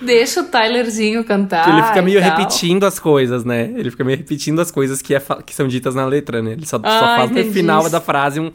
Deixa 0.00 0.40
o 0.40 0.44
Tylerzinho 0.44 1.22
cantar. 1.24 1.68
Ele 1.68 1.82
fica 1.82 2.00
meio 2.02 2.20
repetindo 2.20 2.84
as 2.84 2.98
coisas, 2.98 3.44
né? 3.44 3.70
Ele 3.76 3.90
fica 3.90 4.04
meio 4.04 4.16
repetindo 4.16 4.60
as 4.60 4.70
coisas 4.70 5.02
que, 5.02 5.14
é 5.14 5.20
que 5.44 5.54
são 5.54 5.66
ditas 5.68 5.94
na 5.94 6.06
letra, 6.06 6.40
né? 6.42 6.52
Ele 6.52 6.66
só, 6.66 6.78
só 6.78 6.82
Ah, 6.86 7.16
faz 7.18 7.30
no 7.30 7.52
final 7.52 7.88
da 7.90 8.00
frase 8.00 8.40
um. 8.40 8.50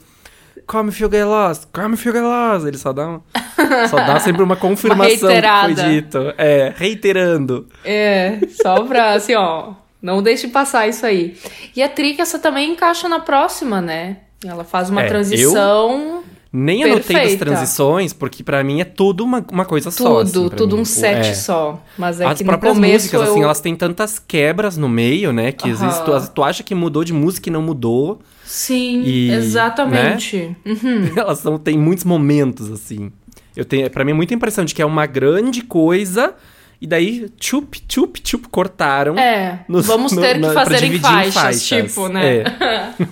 Come 0.67 0.89
if 0.89 0.99
you 1.01 1.09
get 1.09 1.25
lost, 1.25 1.65
come 1.73 1.93
if 1.95 2.05
you 2.05 2.11
get 2.13 2.21
lost. 2.21 2.65
Ele 2.65 2.77
só 2.77 2.93
dá, 2.93 3.19
só 3.89 3.97
dá 3.97 4.19
sempre 4.19 4.41
uma 4.43 4.55
confirmação 4.57 5.29
do 5.29 5.41
que 5.41 5.75
foi 5.75 5.89
dito. 5.89 6.33
É, 6.37 6.73
reiterando. 6.75 7.67
É, 7.83 8.39
só 8.61 8.83
pra, 8.83 9.13
assim, 9.13 9.35
ó, 9.35 9.73
não 10.01 10.21
deixe 10.23 10.47
passar 10.47 10.87
isso 10.87 11.05
aí. 11.05 11.35
E 11.75 11.81
a 11.83 11.89
Trick, 11.89 12.21
essa 12.21 12.39
também 12.39 12.71
encaixa 12.71 13.07
na 13.09 13.19
próxima, 13.19 13.81
né? 13.81 14.17
Ela 14.45 14.63
faz 14.63 14.89
uma 14.89 15.03
É, 15.03 15.07
transição, 15.07 16.23
Nem 16.53 16.83
anotei 16.83 17.15
Perfeita. 17.15 17.45
transições, 17.45 18.11
porque 18.11 18.43
pra 18.43 18.61
mim 18.63 18.81
é 18.81 18.83
tudo 18.83 19.23
uma, 19.23 19.45
uma 19.51 19.63
coisa 19.63 19.89
só. 19.91 20.23
tudo, 20.23 20.47
assim, 20.47 20.55
tudo 20.57 20.75
mim. 20.75 20.81
um 20.81 20.85
set 20.85 21.27
É. 21.27 21.33
só. 21.33 21.81
Mas 21.97 22.19
é 22.19 22.25
As 22.25 22.37
que 22.37 22.43
próprias 22.43 22.77
músicas, 22.77 23.21
eu... 23.21 23.21
assim, 23.31 23.43
elas 23.43 23.61
têm 23.61 23.73
tantas 23.75 24.19
quebras 24.19 24.75
no 24.77 24.89
meio, 24.89 25.31
né? 25.31 25.51
Que 25.53 25.69
às 25.71 25.79
vezes 25.79 25.99
tu, 25.99 26.11
Aham. 26.11 26.25
tu 26.27 26.43
acha 26.43 26.61
que 26.63 26.75
mudou 26.75 27.03
de 27.05 27.13
música 27.13 27.47
e 27.49 27.51
não 27.51 27.61
mudou. 27.61 28.19
Sim, 28.51 29.03
E, 29.05 29.27
né? 29.29 29.35
exatamente. 29.37 30.55
Uhum. 30.65 31.09
Elas 31.15 31.39
são, 31.39 31.57
tem 31.57 31.77
muitos 31.77 32.03
momentos, 32.03 32.69
assim. 32.69 33.09
Eu 33.55 33.63
tenho, 33.63 33.89
pra 33.89 34.03
mim 34.03 34.11
é 34.11 34.13
muita 34.13 34.33
impressão 34.33 34.65
de 34.65 34.75
que 34.75 34.81
é 34.81 34.85
uma 34.85 35.05
grande 35.05 35.61
coisa, 35.61 36.33
e 36.81 36.85
daí, 36.87 37.29
tchup, 37.37 37.79
tchup, 37.87 38.19
tchup, 38.21 38.49
cortaram. 38.49 39.17
É, 39.17 39.63
nos- 39.69 39.85
vamos 39.85 40.11
no- 40.13 40.21
ter 40.21 40.33
que 40.35 40.39
na- 40.41 40.51
pra 40.51 40.63
fazer 40.65 40.77
em 40.85 40.89
dividir 40.91 41.09
em 41.09 41.31
faixas, 41.31 41.33
faixas. 41.69 41.87
tipo, 41.91 42.07
né? 42.09 42.39
É. 42.39 42.45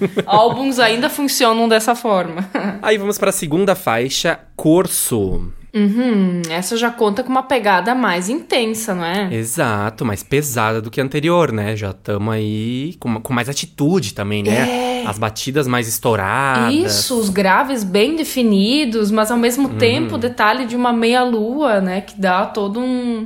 Álbuns 0.27 0.77
ainda 0.77 1.09
funcionam 1.09 1.69
dessa 1.69 1.95
forma. 1.95 2.49
Aí 2.81 2.97
vamos 2.97 3.17
pra 3.17 3.31
segunda 3.31 3.75
faixa, 3.75 4.39
Corso. 4.57 5.53
Uhum, 5.73 6.41
essa 6.49 6.75
já 6.75 6.89
conta 6.89 7.21
com 7.23 7.29
uma 7.29 7.43
pegada 7.43 7.93
mais 7.93 8.27
intensa, 8.27 8.95
não 8.95 9.05
é? 9.05 9.33
Exato, 9.33 10.03
mais 10.03 10.23
pesada 10.23 10.81
do 10.81 10.89
que 10.89 10.99
a 10.99 11.03
anterior, 11.03 11.51
né? 11.51 11.75
Já 11.75 11.91
estamos 11.91 12.33
aí 12.33 12.95
com, 12.99 13.21
com 13.21 13.33
mais 13.33 13.47
atitude 13.47 14.13
também, 14.15 14.41
né? 14.43 14.67
As 15.05 15.19
batidas 15.19 15.67
mais 15.67 15.87
estouradas. 15.87 16.73
Isso, 16.73 17.19
os 17.19 17.29
graves 17.29 17.83
bem 17.83 18.15
definidos, 18.15 19.11
mas 19.11 19.29
ao 19.29 19.37
mesmo 19.37 19.69
Uhum. 19.69 19.77
tempo 19.77 20.15
o 20.15 20.17
detalhe 20.17 20.65
de 20.65 20.75
uma 20.75 20.91
meia-lua, 20.91 21.79
né? 21.79 22.01
Que 22.01 22.19
dá 22.19 22.45
todo 22.47 22.79
um. 22.79 23.25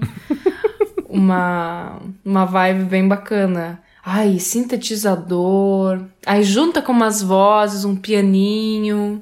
uma, 1.08 1.97
uma 2.25 2.45
vibe 2.45 2.84
bem 2.86 3.08
bacana. 3.08 3.79
Ai, 4.06 4.38
sintetizador. 4.39 6.01
Aí 6.25 6.43
junta 6.43 6.82
com 6.82 6.91
umas 6.91 7.21
vozes, 7.21 7.86
um 7.86 7.95
pianinho. 7.95 9.21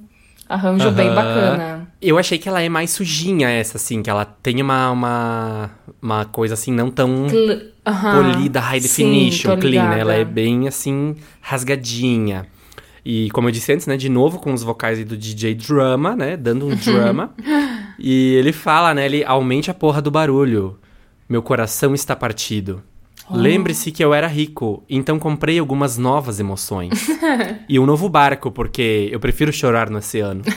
Arranjo 0.49 0.89
bem 0.91 1.07
Aham. 1.09 1.15
bacana. 1.15 1.80
Eu 2.01 2.17
achei 2.17 2.37
que 2.39 2.49
ela 2.49 2.61
é 2.61 2.67
mais 2.67 2.89
sujinha, 2.89 3.47
essa, 3.49 3.77
assim, 3.77 4.01
que 4.01 4.09
ela 4.09 4.25
tem 4.25 4.59
uma, 4.61 4.89
uma, 4.89 5.69
uma 6.01 6.25
coisa 6.25 6.55
assim, 6.55 6.71
não 6.71 6.89
tão 6.89 7.29
Cl- 7.29 7.73
polida, 8.11 8.59
high 8.59 8.81
Sim, 8.81 9.03
definition, 9.03 9.55
tô 9.55 9.61
clean, 9.61 9.89
né? 9.89 9.99
Ela 9.99 10.13
é 10.15 10.25
bem 10.25 10.67
assim, 10.67 11.15
rasgadinha. 11.41 12.47
E 13.05 13.29
como 13.31 13.47
eu 13.47 13.51
disse 13.51 13.71
antes, 13.71 13.85
né, 13.87 13.97
de 13.97 14.09
novo 14.09 14.39
com 14.39 14.51
os 14.53 14.63
vocais 14.63 14.97
aí 14.99 15.05
do 15.05 15.15
DJ 15.17 15.55
Drama, 15.55 16.15
né, 16.15 16.35
dando 16.37 16.67
um 16.67 16.73
drama. 16.75 17.33
e 17.99 18.33
ele 18.35 18.51
fala, 18.51 18.93
né, 18.93 19.05
ele 19.05 19.23
aumente 19.23 19.69
a 19.69 19.73
porra 19.73 20.01
do 20.01 20.09
barulho. 20.11 20.79
Meu 21.29 21.41
coração 21.41 21.93
está 21.93 22.15
partido. 22.15 22.83
Lembre-se 23.33 23.91
que 23.91 24.03
eu 24.03 24.13
era 24.13 24.27
rico, 24.27 24.83
então 24.89 25.17
comprei 25.19 25.59
algumas 25.59 25.97
novas 25.97 26.39
emoções. 26.39 27.07
e 27.69 27.79
um 27.79 27.85
novo 27.85 28.07
barco, 28.09 28.51
porque 28.51 29.09
eu 29.11 29.19
prefiro 29.19 29.51
chorar 29.53 29.89
no 29.89 29.97
oceano. 29.99 30.43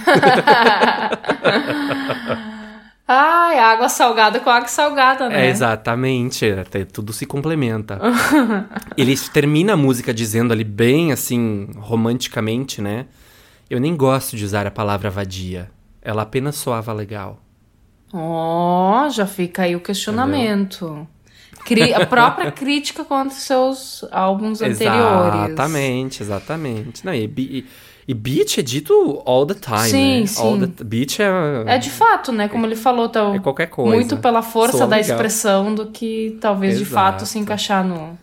Ai, 3.06 3.58
água 3.58 3.88
salgada 3.90 4.40
com 4.40 4.48
água 4.48 4.66
salgada, 4.68 5.28
né? 5.28 5.46
É, 5.46 5.50
exatamente. 5.50 6.46
Até 6.50 6.84
tudo 6.86 7.12
se 7.12 7.26
complementa. 7.26 8.00
Ele 8.96 9.14
termina 9.32 9.74
a 9.74 9.76
música 9.76 10.12
dizendo 10.14 10.52
ali 10.52 10.64
bem 10.64 11.12
assim, 11.12 11.68
romanticamente, 11.76 12.80
né? 12.80 13.04
Eu 13.68 13.78
nem 13.78 13.94
gosto 13.94 14.36
de 14.36 14.44
usar 14.44 14.66
a 14.66 14.70
palavra 14.70 15.10
vadia. 15.10 15.70
Ela 16.00 16.22
apenas 16.22 16.54
soava 16.56 16.92
legal. 16.94 17.40
Ó, 18.12 19.08
já 19.10 19.26
fica 19.26 19.62
aí 19.62 19.76
o 19.76 19.80
questionamento. 19.80 20.86
Cri- 20.86 21.13
a 21.94 22.06
própria 22.06 22.50
crítica 22.52 23.04
contra 23.04 23.34
os 23.36 23.42
seus 23.42 24.04
álbuns 24.10 24.60
anteriores. 24.60 25.50
Exatamente, 25.50 26.22
exatamente. 26.22 27.04
Não, 27.06 27.14
e, 27.14 27.24
e, 27.38 27.66
e 28.06 28.14
beat 28.14 28.58
é 28.58 28.62
dito 28.62 29.22
all 29.24 29.46
the 29.46 29.54
time, 29.54 29.88
Sim, 29.88 30.20
né? 30.20 30.26
sim. 30.26 30.72
The, 30.76 30.84
beat 30.84 31.20
é... 31.20 31.74
É 31.74 31.78
de 31.78 31.90
fato, 31.90 32.32
né? 32.32 32.48
Como 32.48 32.66
ele 32.66 32.76
falou, 32.76 33.08
tá 33.08 33.34
É 33.34 33.38
qualquer 33.38 33.66
coisa. 33.68 33.94
muito 33.94 34.16
pela 34.18 34.42
força 34.42 34.78
Soa 34.78 34.86
da 34.86 34.96
legal. 34.96 35.10
expressão 35.16 35.74
do 35.74 35.86
que 35.86 36.36
talvez 36.40 36.76
de 36.76 36.82
Exato. 36.82 36.94
fato 36.94 37.26
se 37.26 37.38
encaixar 37.38 37.84
no, 37.86 38.18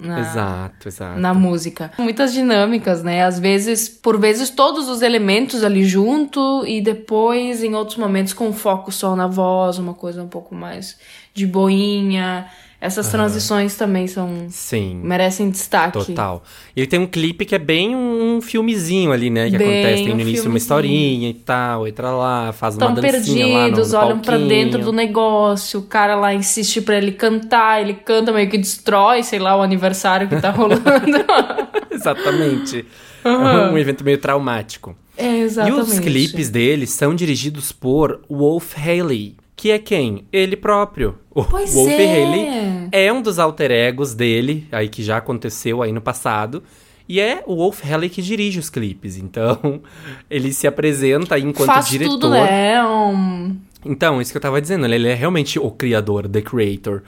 na, 0.00 0.20
Exato, 0.20 0.88
exato. 0.88 1.20
na 1.20 1.34
música. 1.34 1.90
Muitas 1.98 2.32
dinâmicas, 2.32 3.02
né? 3.02 3.24
Às 3.24 3.38
vezes, 3.38 3.88
por 3.88 4.18
vezes, 4.18 4.48
todos 4.48 4.88
os 4.88 5.02
elementos 5.02 5.64
ali 5.64 5.84
junto 5.84 6.64
e 6.66 6.80
depois, 6.80 7.64
em 7.64 7.74
outros 7.74 7.98
momentos, 7.98 8.32
com 8.32 8.52
foco 8.52 8.92
só 8.92 9.16
na 9.16 9.26
voz, 9.26 9.78
uma 9.78 9.94
coisa 9.94 10.22
um 10.22 10.28
pouco 10.28 10.54
mais 10.54 10.96
de 11.34 11.46
boinha. 11.46 12.46
Essas 12.80 13.08
transições 13.08 13.74
também 13.74 14.06
são 14.06 14.46
Sim. 14.50 15.00
merecem 15.02 15.50
destaque. 15.50 15.98
Total. 15.98 16.44
E 16.76 16.86
tem 16.86 17.00
um 17.00 17.06
clipe 17.08 17.44
que 17.44 17.54
é 17.54 17.58
bem 17.58 17.96
um 17.96 18.40
filmezinho 18.40 19.10
ali, 19.10 19.30
né? 19.30 19.50
Que 19.50 19.58
Bem 19.58 19.66
acontece, 19.82 20.02
tem 20.04 20.08
no 20.10 20.14
um 20.14 20.20
início 20.20 20.48
uma 20.48 20.58
historinha 20.58 21.28
e 21.28 21.34
tal, 21.34 21.88
entra 21.88 22.10
lá, 22.12 22.52
faz 22.52 22.76
uma 22.76 22.88
Estão 22.90 22.94
dancinha 23.02 23.46
lá 23.48 23.52
no, 23.52 23.58
perdidos, 23.64 23.92
no 23.92 23.98
olham 23.98 24.18
pra 24.20 24.32
palquinho. 24.38 24.48
dentro 24.48 24.80
do 24.84 24.92
negócio, 24.92 25.80
o 25.80 25.82
cara 25.82 26.14
lá 26.14 26.32
insiste 26.32 26.80
pra 26.80 26.96
ele 26.96 27.10
cantar, 27.10 27.80
ele 27.80 27.94
canta 27.94 28.30
meio 28.32 28.48
que 28.48 28.56
destrói, 28.58 29.24
sei 29.24 29.40
lá, 29.40 29.56
o 29.56 29.62
aniversário 29.62 30.28
que 30.28 30.40
tá 30.40 30.50
rolando. 30.50 30.82
Exatamente. 31.90 32.84
É 33.24 33.28
um 33.28 33.76
evento 33.76 34.04
meio 34.04 34.18
traumático. 34.18 34.96
é, 35.16 35.38
exatamente. 35.38 35.78
E 35.78 35.82
os 35.82 35.98
clipes 35.98 36.48
dele 36.50 36.86
são 36.86 37.14
dirigidos 37.14 37.72
por 37.72 38.20
Wolf 38.30 38.74
Haley, 38.78 39.34
que 39.58 39.72
é 39.72 39.78
quem? 39.80 40.24
Ele 40.32 40.56
próprio. 40.56 41.18
O 41.34 41.42
Pois 41.42 41.74
Wolf 41.74 41.90
é. 41.90 42.24
Haley 42.24 42.88
é 42.92 43.12
um 43.12 43.20
dos 43.20 43.40
alter 43.40 43.72
egos 43.72 44.14
dele, 44.14 44.68
aí 44.70 44.88
que 44.88 45.02
já 45.02 45.16
aconteceu 45.16 45.82
aí 45.82 45.90
no 45.90 46.00
passado. 46.00 46.62
E 47.08 47.18
é 47.18 47.42
o 47.44 47.56
Wolf 47.56 47.84
Haley 47.84 48.08
que 48.08 48.22
dirige 48.22 48.60
os 48.60 48.70
clipes. 48.70 49.16
Então, 49.16 49.82
ele 50.30 50.52
se 50.52 50.68
apresenta 50.68 51.34
aí 51.34 51.42
enquanto 51.42 51.66
Faz 51.66 51.88
diretor. 51.88 52.12
tudo, 52.12 52.30
né? 52.30 52.86
Um... 52.86 53.56
Então, 53.84 54.22
isso 54.22 54.30
que 54.30 54.36
eu 54.36 54.40
tava 54.40 54.60
dizendo, 54.60 54.86
ele 54.86 55.08
é 55.08 55.14
realmente 55.14 55.58
o 55.58 55.72
criador, 55.72 56.28
the 56.28 56.40
creator. 56.40 57.02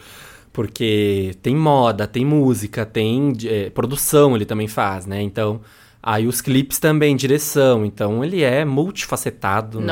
Porque 0.53 1.37
tem 1.43 1.55
moda, 1.55 2.05
tem 2.05 2.25
música, 2.25 2.85
tem 2.85 3.33
eh, 3.45 3.71
produção, 3.71 4.35
ele 4.35 4.45
também 4.45 4.67
faz, 4.67 5.07
né? 5.07 5.23
Então, 5.23 5.61
aí 6.03 6.27
os 6.27 6.41
clipes 6.41 6.81
também, 6.81 7.15
direção. 7.15 7.85
Então, 7.85 8.25
ele 8.25 8.43
é 8.43 8.65
multifacetado. 8.65 9.79
né? 9.79 9.87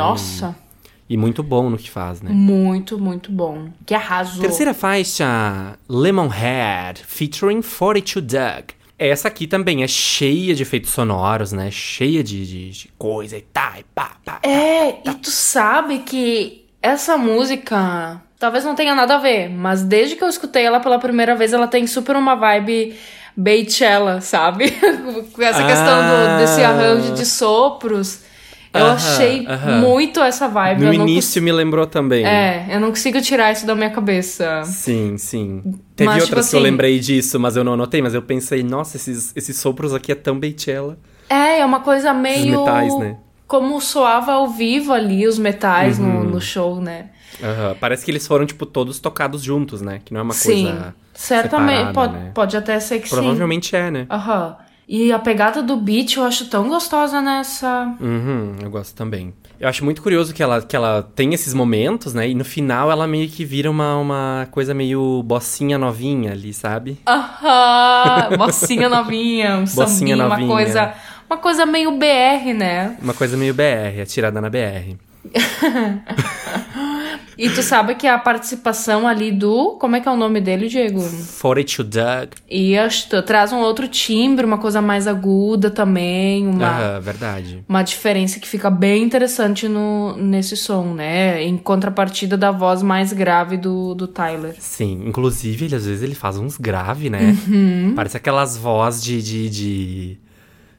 E 1.09 1.17
muito 1.17 1.43
bom 1.43 1.71
no 1.71 1.79
que 1.79 1.91
faz, 1.91 2.21
né? 2.21 2.31
muito, 2.31 2.99
muito 2.99 3.33
bom. 3.33 3.69
Que 3.87 3.95
arrasou. 3.95 4.43
Terceira 4.43 4.75
faixa, 4.75 5.79
Lemonhead, 5.89 7.03
featuring 7.07 7.63
42 7.63 8.25
Doug. 8.27 8.65
Essa 8.99 9.29
aqui 9.29 9.47
também 9.47 9.83
é 9.83 9.87
cheia 9.89 10.55
de 10.55 10.63
efeitos 10.63 10.91
sonoros, 10.91 11.53
né? 11.53 11.71
Cheia 11.71 12.23
de, 12.23 12.45
de, 12.47 12.71
de 12.71 12.89
coisa 12.99 13.37
e 13.39 13.41
tá, 13.43 13.75
e 13.79 13.85
pá, 13.95 14.13
pá. 14.25 14.41
É, 14.43 14.89
e 15.09 15.15
tu 15.15 15.31
sabe 15.31 16.01
que 16.01 16.67
essa 16.83 17.17
música 17.17 18.21
talvez 18.41 18.65
não 18.65 18.75
tenha 18.75 18.95
nada 18.95 19.15
a 19.15 19.19
ver, 19.19 19.49
mas 19.49 19.83
desde 19.85 20.17
que 20.17 20.25
eu 20.25 20.29
escutei 20.29 20.65
ela 20.65 20.81
pela 20.81 20.99
primeira 20.99 21.37
vez, 21.37 21.53
ela 21.53 21.69
tem 21.69 21.87
super 21.87 22.17
uma 22.17 22.35
vibe 22.35 22.97
Beychella, 23.37 24.21
sabe? 24.21 24.71
Com 25.33 25.43
essa 25.43 25.65
questão 25.65 26.03
do- 26.03 26.29
Ah. 26.29 26.39
desse 26.41 26.63
arranjo 26.63 27.15
de 27.15 27.25
sopros. 27.25 28.27
Eu 28.73 28.85
Aham, 28.85 28.95
achei 28.95 29.47
aham. 29.47 29.81
muito 29.81 30.21
essa 30.21 30.47
vibe. 30.47 30.81
No 30.83 30.87
eu 30.89 30.93
início 30.95 31.41
me 31.43 31.51
lembrou 31.51 31.87
também. 31.87 32.23
cons- 32.23 32.31
É, 32.33 32.67
eu 32.71 32.81
não 32.81 32.89
consigo 32.91 33.21
tirar 33.21 33.51
isso 33.53 33.67
da 33.67 33.75
minha 33.75 33.91
cabeça. 33.91 34.63
Sim, 34.65 35.17
sim. 35.17 35.63
Teve 35.97 36.11
Mas, 36.11 36.23
outras 36.23 36.47
tipo 36.47 36.51
que 36.51 36.57
eu 36.57 36.61
assim- 36.61 36.71
lembrei 36.71 36.99
disso, 36.99 37.41
mas 37.41 37.57
eu 37.57 37.65
não 37.65 37.73
anotei. 37.73 38.03
Mas 38.03 38.13
eu 38.15 38.23
pensei, 38.23 38.63
nossa, 38.63 38.97
esses, 38.97 39.33
esses 39.35 39.57
sopros 39.57 39.95
aqui 39.95 40.13
é 40.13 40.15
tão 40.15 40.39
Beychella. 40.39 40.99
É, 41.31 41.61
é 41.61 41.65
uma 41.65 41.81
coisa 41.81 42.13
meio. 42.13 42.59
metais, 42.61 42.99
né? 42.99 43.17
Como 43.47 43.81
soava 43.81 44.33
ao 44.33 44.49
vivo 44.49 44.93
ali 44.93 45.27
os 45.27 45.39
metais 45.39 45.99
Uhum. 45.99 46.25
no, 46.25 46.25
no 46.33 46.41
show, 46.41 46.81
né? 46.81 47.07
Aham. 47.43 47.75
Parece 47.81 48.05
que 48.05 48.11
eles 48.11 48.27
foram, 48.27 48.45
tipo, 48.45 48.67
todos 48.67 48.99
tocados 49.01 49.43
juntos, 49.43 49.81
né? 49.81 50.01
Que 50.05 50.13
não 50.13 50.21
é 50.21 50.23
uma 50.23 50.35
sim. 50.35 50.65
coisa. 50.65 50.95
Certamente. 51.15 51.71
separada, 51.79 51.93
Pode, 51.95 52.13
né? 52.13 52.31
pode 52.35 52.57
até 52.57 52.79
ser 52.79 53.01
que 53.01 53.09
sim. 53.09 53.15
Provavelmente 53.15 53.75
é, 53.75 53.91
né? 53.91 54.07
Aham. 54.11 54.57
E 54.89 55.13
a 55.13 55.19
pegada 55.19 55.63
do 55.63 55.77
beat 55.77 56.17
eu 56.17 56.25
acho 56.25 56.47
tão 56.49 56.67
gostosa 56.69 57.21
nessa. 57.21 57.95
Uhum, 58.01 58.57
eu 58.63 58.71
gosto 58.71 58.95
também. 58.95 59.35
Eu 59.61 59.69
acho 59.69 59.85
muito 59.85 60.01
curioso 60.01 60.33
que 60.33 60.43
ela, 60.43 60.63
que 60.63 60.75
ela 60.75 61.03
tem 61.15 61.35
esses 61.35 61.53
momentos, 61.53 62.15
né? 62.15 62.27
E 62.29 62.35
no 62.35 62.45
final 62.45 62.91
ela 62.91 63.07
meio 63.07 63.29
que 63.29 63.45
vira 63.45 63.71
uma, 63.71 63.99
uma 63.99 64.49
coisa 64.51 64.73
meio 64.73 65.23
bocinha 65.25 65.77
novinha 65.77 66.33
ali, 66.33 66.55
sabe? 66.55 66.99
Aham! 67.07 68.37
Mocinha 68.39 68.89
novinha, 68.89 69.57
um 69.57 69.61
Bocinha 69.65 69.87
sambinha, 69.89 70.17
uma 70.17 70.29
novinha. 70.29 70.49
coisa. 70.49 70.95
Uma 71.29 71.37
coisa 71.37 71.67
meio 71.67 71.91
BR, 71.93 72.55
né? 72.57 72.97
Uma 73.03 73.13
coisa 73.13 73.37
meio 73.37 73.53
BR, 73.53 74.01
atirada 74.01 74.41
na 74.41 74.49
BR. 74.49 74.97
E 77.37 77.49
tu 77.51 77.63
sabe 77.63 77.95
que 77.95 78.07
a 78.07 78.19
participação 78.19 79.07
ali 79.07 79.31
do. 79.31 79.77
Como 79.79 79.95
é 79.97 80.01
que 80.01 80.09
é 80.09 80.13
o 80.13 80.17
nome 80.17 80.41
dele, 80.41 80.69
Diego? 80.69 81.01
42 81.41 81.89
Doug. 81.89 82.29
Isto 82.51 83.23
traz 83.23 83.53
um 83.53 83.59
outro 83.59 83.87
timbre, 83.87 84.45
uma 84.45 84.59
coisa 84.59 84.83
mais 84.83 85.07
aguda 85.07 85.71
também, 85.71 86.47
uma, 86.47 86.67
Aham, 86.69 87.01
verdade. 87.01 87.65
uma 87.69 87.83
diferença 87.83 88.41
que 88.41 88.49
fica 88.49 88.69
bem 88.71 89.03
interessante 89.03 89.69
no, 89.69 90.17
nesse 90.17 90.57
som, 90.57 90.95
né? 90.95 91.43
Em 91.43 91.57
contrapartida 91.57 92.37
da 92.37 92.51
voz 92.51 92.83
mais 92.83 93.13
grave 93.13 93.57
do, 93.57 93.95
do 93.95 94.07
Tyler. 94.07 94.55
Sim, 94.59 95.03
inclusive, 95.07 95.67
ele 95.67 95.77
às 95.77 95.87
vezes 95.87 96.03
ele 96.03 96.15
faz 96.15 96.37
uns 96.39 96.57
grave, 96.57 97.09
né? 97.09 97.37
Uhum. 97.47 97.93
Parece 97.95 98.17
aquelas 98.17 98.57
vozes 98.57 99.03
de, 99.03 99.23
de, 99.23 99.51
de, 99.51 100.19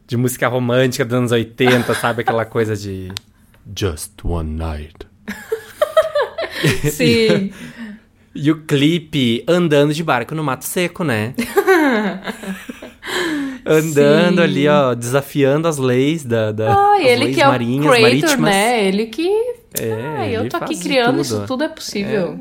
de 0.08 0.18
música 0.18 0.48
romântica 0.48 1.06
dos 1.06 1.14
anos 1.14 1.32
80, 1.32 1.94
sabe? 1.96 2.22
Aquela 2.22 2.46
coisa 2.46 2.76
de. 2.76 3.12
Just 3.76 4.14
one 4.24 4.50
night. 4.58 4.96
Sim. 6.91 7.51
E 8.36 8.51
o 8.51 8.62
clipe 8.64 9.43
andando 9.47 9.93
de 9.93 10.03
barco 10.03 10.36
no 10.36 10.43
mato 10.43 10.66
seco, 10.66 11.03
né? 11.03 11.34
andando 13.66 14.38
Sim. 14.38 14.43
ali, 14.43 14.68
ó, 14.68 14.93
desafiando 14.93 15.68
as 15.68 15.78
leis 15.78 16.24
da, 16.24 16.51
da 16.51 16.74
Ah, 16.74 16.97
ele 17.01 17.34
que 17.34 17.41
é 17.41 17.47
o 17.47 17.53
creator, 17.53 18.01
marítimas. 18.01 18.39
né? 18.39 18.86
Ele 18.86 19.05
que. 19.07 19.28
É, 19.80 19.93
ah, 20.18 20.28
eu 20.28 20.41
ele 20.41 20.49
tô 20.49 20.57
aqui 20.57 20.76
criando 20.78 21.12
tudo. 21.18 21.22
isso 21.22 21.43
tudo 21.47 21.64
é 21.64 21.70
possível. 21.70 22.39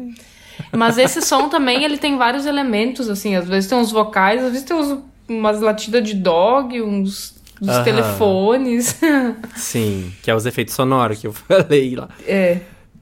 Mas 0.73 0.99
esse 0.99 1.23
som 1.23 1.49
também, 1.49 1.85
ele 1.85 1.99
tem 1.99 2.17
vários 2.17 2.47
elementos, 2.47 3.09
assim. 3.09 3.35
Às 3.37 3.49
vezes 3.49 3.69
tem 3.69 3.79
uns 3.79 3.93
vocais, 3.93 4.43
às 4.43 4.51
vezes 4.53 4.67
tem 4.67 4.77
uns, 4.77 4.99
umas 5.29 5.61
latidas 5.61 6.03
de 6.03 6.15
dog, 6.15 6.81
uns, 6.83 7.35
Aham. 7.63 7.85
telefones. 7.85 8.99
Sim, 9.57 10.13
que 10.23 10.31
é 10.31 10.35
os 10.35 10.47
efeitos 10.47 10.75
sonoros 10.75 11.19
que 11.19 11.27
eu 11.27 11.33
falei 11.49 11.95
lá. 11.97 12.09
é. 12.27 12.59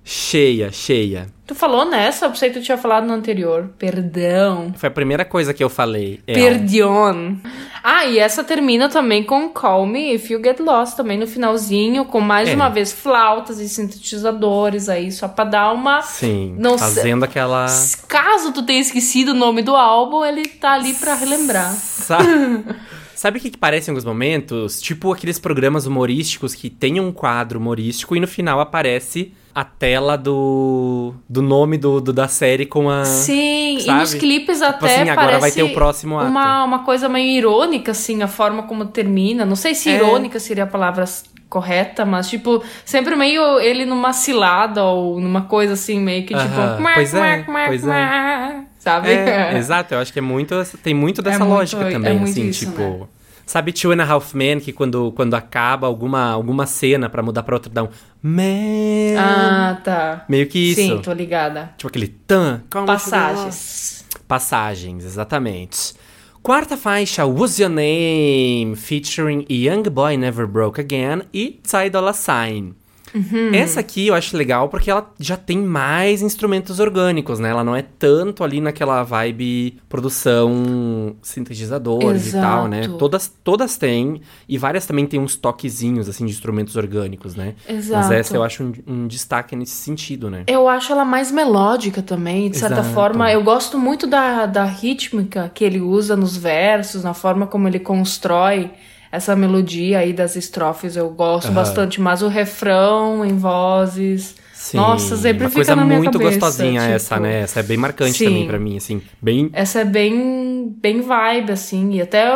Cheia, 0.09 0.71
cheia. 0.71 1.27
Tu 1.45 1.53
falou 1.53 1.85
nessa? 1.85 2.27
Eu 2.27 2.31
pensei 2.31 2.49
que 2.51 2.61
tu 2.61 2.65
tinha 2.65 2.79
falado 2.79 3.09
no 3.09 3.13
anterior. 3.13 3.71
Perdão. 3.77 4.73
Foi 4.77 4.87
a 4.89 4.93
primeira 4.93 5.25
coisa 5.25 5.53
que 5.53 5.65
eu 5.65 5.69
falei. 5.69 6.21
É, 6.29 6.33
Perdion. 6.35 7.35
Ah, 7.83 8.05
e 8.05 8.17
essa 8.17 8.45
termina 8.45 8.89
também 8.89 9.25
com 9.25 9.49
Call 9.49 9.85
Me 9.85 10.15
If 10.15 10.31
You 10.31 10.41
Get 10.41 10.61
Lost, 10.61 10.97
também 10.97 11.19
no 11.19 11.27
finalzinho, 11.27 12.05
com 12.05 12.21
mais 12.21 12.49
É. 12.49 12.55
uma 12.55 12.69
vez 12.69 12.93
flautas 12.93 13.59
e 13.59 13.69
sintetizadores 13.69 14.89
aí, 14.89 15.11
só 15.11 15.27
pra 15.27 15.45
dar 15.45 15.73
uma. 15.73 16.01
Sim, 16.03 16.55
Não 16.57 16.79
fazendo 16.79 17.25
aquela... 17.25 17.67
Caso 18.07 18.53
tu 18.53 18.63
tenha 18.63 18.81
esquecido 18.81 19.33
o 19.33 19.35
nome 19.35 19.61
do 19.61 19.75
álbum, 19.75 20.25
ele 20.25 20.47
tá 20.47 20.75
ali 20.75 20.95
pra 20.95 21.17
relembrar. 21.17 21.73
Sabe, 21.75 22.65
sabe 23.13 23.39
o 23.39 23.41
que, 23.41 23.51
que 23.51 23.59
parece 23.59 23.91
em 23.91 23.93
alguns 23.93 24.05
momentos? 24.05 24.81
Tipo 24.81 25.13
aqueles 25.13 25.41
programas 25.41 25.85
humorísticos 25.85 26.55
que 26.55 26.71
tem 26.71 27.01
um 27.01 27.11
quadro 27.11 27.59
humorístico 27.59 28.15
e 28.15 28.21
no 28.21 28.29
final 28.29 28.61
aparece 28.61 29.33
a 29.59 29.65
tela 29.65 30.19
do, 30.19 31.15
do 31.27 31.41
nome 31.41 31.79
do, 31.79 31.99
do- 31.99 32.13
da 32.13 32.29
série 32.29 32.67
com 32.67 32.91
a... 32.91 33.07
Sim, 33.07 33.77
e 33.79 33.81
sabe? 33.81 34.01
nos 34.01 34.13
clipes 34.13 34.59
Tipo 34.59 34.69
até 34.71 35.01
assim, 35.01 35.09
agora 35.09 35.39
vai 35.39 35.51
ter 35.51 35.63
o 35.63 35.73
próximo 35.73 36.19
ato. 36.19 36.29
Uma, 36.29 36.63
uma 36.63 36.79
coisa 36.81 37.09
meio 37.09 37.31
irônica, 37.31 37.93
assim, 37.93 38.23
a 38.23 38.29
forma 38.29 38.65
como 38.65 38.85
termina. 38.85 39.47
Não 39.47 39.57
sei 39.57 39.75
se 39.75 39.89
É. 39.89 39.95
irônica 39.95 40.39
seria 40.39 40.65
a 40.65 40.67
palavra 40.67 41.07
correta, 41.49 42.05
mas, 42.05 42.29
tipo, 42.29 42.63
sempre 42.85 43.17
meio 43.17 43.59
ele 43.59 43.87
numa 43.87 44.13
cilada 44.13 44.85
ou 44.85 45.19
numa 45.19 45.43
coisa 45.45 45.73
assim, 45.73 46.01
meio 46.01 46.27
que 46.27 46.35
tipo... 46.35 46.55
Aham, 46.61 46.81
"Mua, 46.81 46.93
pois 46.93 47.15
é, 47.15 47.45
pois 47.67 47.87
é. 47.87 47.87
mua", 47.87 48.65
Sabe? 48.79 49.09
É, 49.09 49.57
exato, 49.57 49.95
eu 49.95 49.99
acho 50.01 50.13
que 50.13 50.19
é 50.19 50.23
muito. 50.23 50.55
Tem 50.83 50.93
muito 50.93 51.23
dessa 51.23 51.39
muito- 51.41 51.55
lógica 51.57 51.83
é 51.89 51.93
também, 51.93 52.19
muito 52.19 52.31
assim, 52.31 52.49
isso, 52.51 52.67
tipo. 52.67 52.79
né? 52.81 53.01
Sabe 53.47 53.73
Two 53.73 53.93
and 53.93 54.03
a 54.03 54.05
Half 54.05 54.35
Men, 54.35 54.59
que 54.59 54.73
quando, 54.73 55.13
quando 55.13 55.35
acaba 55.35 55.87
alguma, 55.87 56.33
alguma 56.33 56.67
cena 56.67 57.09
pra 57.09 57.23
mudar 57.23 57.45
pra 57.45 57.55
outra, 57.55 57.73
dá 57.73 57.85
um. 57.85 57.89
Man. 58.21 59.17
Ah, 59.17 59.81
tá. 59.85 60.25
Meio 60.29 60.49
que 60.49 60.59
isso. 60.59 60.81
Sim, 60.81 61.01
tô 61.01 61.13
ligada. 61.13 61.73
Tipo 61.77 61.87
aquele 61.87 62.09
tan. 62.09 62.63
Passagens. 62.69 64.05
Passagens, 64.27 65.05
exatamente. 65.05 65.95
Quarta 66.43 66.77
faixa, 66.77 67.25
What's 67.25 67.59
Your 67.59 67.71
Name? 67.71 68.75
Featuring 68.77 69.47
Young 69.49 69.85
Boy 69.85 70.17
Never 70.17 70.47
Broke 70.47 70.81
Again 70.81 71.23
e 71.33 71.61
Ty 71.63 71.89
Dolla 71.89 72.13
Sign. 72.13 72.75
Uhum. 73.17 73.55
Essa 73.55 73.81
aqui 73.81 74.09
eu 74.09 74.15
acho 74.15 74.37
legal 74.37 74.69
porque 74.69 74.91
ela 74.91 75.11
já 75.19 75.39
tem 75.39 75.59
mais 75.59 76.21
instrumentos 76.21 76.79
orgânicos, 76.79 77.39
né? 77.39 77.49
Ela 77.49 77.65
não 77.65 77.75
é 77.75 77.83
tanto 77.83 78.45
ali 78.45 78.61
naquela 78.61 79.03
vibe 79.03 79.79
produção 79.89 81.17
sintetizadores 81.23 82.29
e 82.29 82.33
tal, 82.33 82.69
né? 82.69 82.81
Exato. 82.81 82.99
Todas, 82.99 83.33
todas 83.43 83.79
têm, 83.79 84.21
e 84.47 84.59
várias 84.59 84.85
também 84.85 85.07
têm 85.07 85.19
uns 85.19 85.35
toquezinhos, 85.35 86.09
assim, 86.09 86.27
de 86.27 86.33
instrumentos 86.33 86.77
orgânicos, 86.77 87.35
né? 87.35 87.55
Mas 87.67 87.87
Exato. 87.87 88.13
essa 88.13 88.37
eu 88.37 88.43
acho 88.43 88.63
um, 88.63 88.73
um 88.87 89.07
destaque 89.07 89.57
nesse 89.57 89.77
sentido, 89.77 90.29
né? 90.29 90.45
Eu 90.47 90.69
acho 90.69 90.93
ela 90.93 91.05
mais 91.05 91.33
melódica 91.33 92.03
também, 92.03 92.51
de 92.51 92.59
certa 92.59 92.81
Exato. 92.81 92.95
forma. 92.95 93.33
Eu 93.33 93.43
gosto 93.43 93.79
muito 93.79 94.07
da, 94.07 94.45
da 94.45 94.65
rítmica 94.65 95.51
que 95.55 95.65
ele 95.65 95.81
usa 95.81 96.15
nos 96.15 96.37
versos, 96.37 97.03
na 97.03 97.15
forma 97.15 97.47
como 97.47 97.67
ele 97.67 97.79
constrói 97.79 98.71
essa 99.17 99.35
melodia 99.35 99.99
aí 100.01 100.13
das 100.13 100.37
estrofes. 100.37 100.97
Eu 100.97 101.11
gosto 101.11 101.47
Aham. 101.47 101.55
bastante, 101.55 102.01
mas 102.01 102.23
o 102.23 102.29
refrão 102.29 103.25
em 103.25 103.37
vozes. 103.37 104.37
Sim, 104.53 104.79
Nossa, 104.79 105.17
sempre 105.17 105.45
uma 105.45 105.49
fica 105.49 105.55
coisa 105.59 105.77
na 105.77 105.85
minha 105.85 105.99
muito 105.99 106.19
cabeça, 106.19 106.39
gostosinha 106.41 106.81
tipo, 106.81 106.93
essa, 106.95 107.21
né? 107.21 107.41
Essa 107.41 107.61
é 107.61 107.63
bem 107.63 107.77
marcante 107.77 108.19
sim. 108.19 108.25
também 108.25 108.47
pra 108.47 108.59
mim, 108.59 108.77
assim. 108.77 109.01
Bem. 109.23 109.49
Essa 109.53 109.81
é 109.81 109.85
bem, 109.85 110.75
bem 110.81 111.01
vibe, 111.01 111.53
assim, 111.53 111.95
e 111.95 112.03
até 112.03 112.27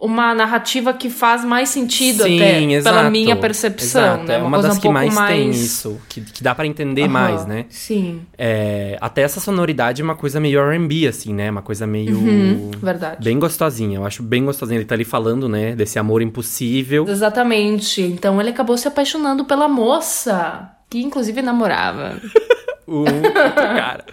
uma 0.00 0.34
narrativa 0.34 0.94
que 0.94 1.10
faz 1.10 1.44
mais 1.44 1.68
sentido 1.68 2.22
Sim, 2.24 2.36
até, 2.36 2.62
exato. 2.62 2.96
pela 2.96 3.10
minha 3.10 3.36
percepção, 3.36 4.02
Exato, 4.02 4.24
né? 4.24 4.34
É 4.36 4.42
uma, 4.42 4.62
das 4.62 4.72
um 4.72 4.76
que 4.76 4.82
pouco 4.82 4.94
mais, 4.94 5.14
tem 5.28 5.50
isso, 5.50 6.00
que, 6.08 6.22
que 6.22 6.42
dá 6.42 6.54
pra 6.54 6.66
entender 6.66 7.02
Aham, 7.02 7.10
mais, 7.10 7.46
né? 7.46 7.66
Sim, 7.68 8.22
É, 8.38 8.96
até 9.00 9.20
essa 9.22 9.40
sonoridade 9.40 10.00
é 10.00 10.04
uma 10.04 10.14
coisa 10.16 10.40
meio 10.40 10.58
R&B, 10.60 11.06
assim, 11.06 11.34
né? 11.34 11.50
Uma 11.50 11.60
coisa 11.60 11.86
meio... 11.86 12.16
Uhum, 12.16 12.70
verdade. 12.82 13.22
Bem 13.22 13.38
gostosinha, 13.38 13.98
eu 13.98 14.06
acho 14.06 14.22
bem 14.22 14.44
gostosinha. 14.44 14.78
Ele 14.78 14.86
tá 14.86 14.94
ali 14.94 15.04
falando, 15.04 15.48
né? 15.48 15.74
Desse 15.76 15.98
amor 15.98 16.22
impossível. 16.22 17.06
Exatamente. 17.06 18.00
Então 18.00 18.40
ele 18.40 18.50
acabou 18.50 18.78
se 18.78 18.88
apaixonando 18.88 19.44
pela 19.44 19.68
moça, 19.68 20.70
que 20.88 21.02
inclusive 21.02 21.42
namorava. 21.42 22.16
O 22.92 23.04
cara. 23.04 24.04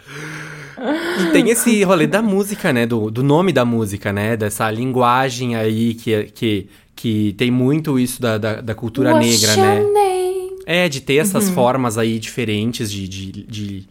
E 1.21 1.31
tem 1.31 1.49
esse 1.49 1.83
rolê 1.83 2.05
da 2.05 2.21
música, 2.21 2.71
né? 2.71 2.85
Do, 2.85 3.09
do 3.09 3.23
nome 3.23 3.51
da 3.51 3.65
música, 3.65 4.13
né? 4.13 4.37
Dessa 4.37 4.69
linguagem 4.69 5.55
aí 5.55 5.95
que, 5.95 6.23
que, 6.25 6.69
que 6.95 7.33
tem 7.37 7.49
muito 7.49 7.97
isso 7.99 8.21
da, 8.21 8.37
da, 8.37 8.61
da 8.61 8.75
cultura 8.75 9.13
What's 9.13 9.41
negra, 9.41 9.55
né? 9.55 9.79
name? 9.81 10.49
É, 10.65 10.89
de 10.89 11.01
ter 11.01 11.15
essas 11.15 11.49
formas 11.49 11.97
aí 11.97 12.19
diferentes 12.19 12.91
de, 12.91 13.07
de, 13.07 13.31
de, 13.31 13.87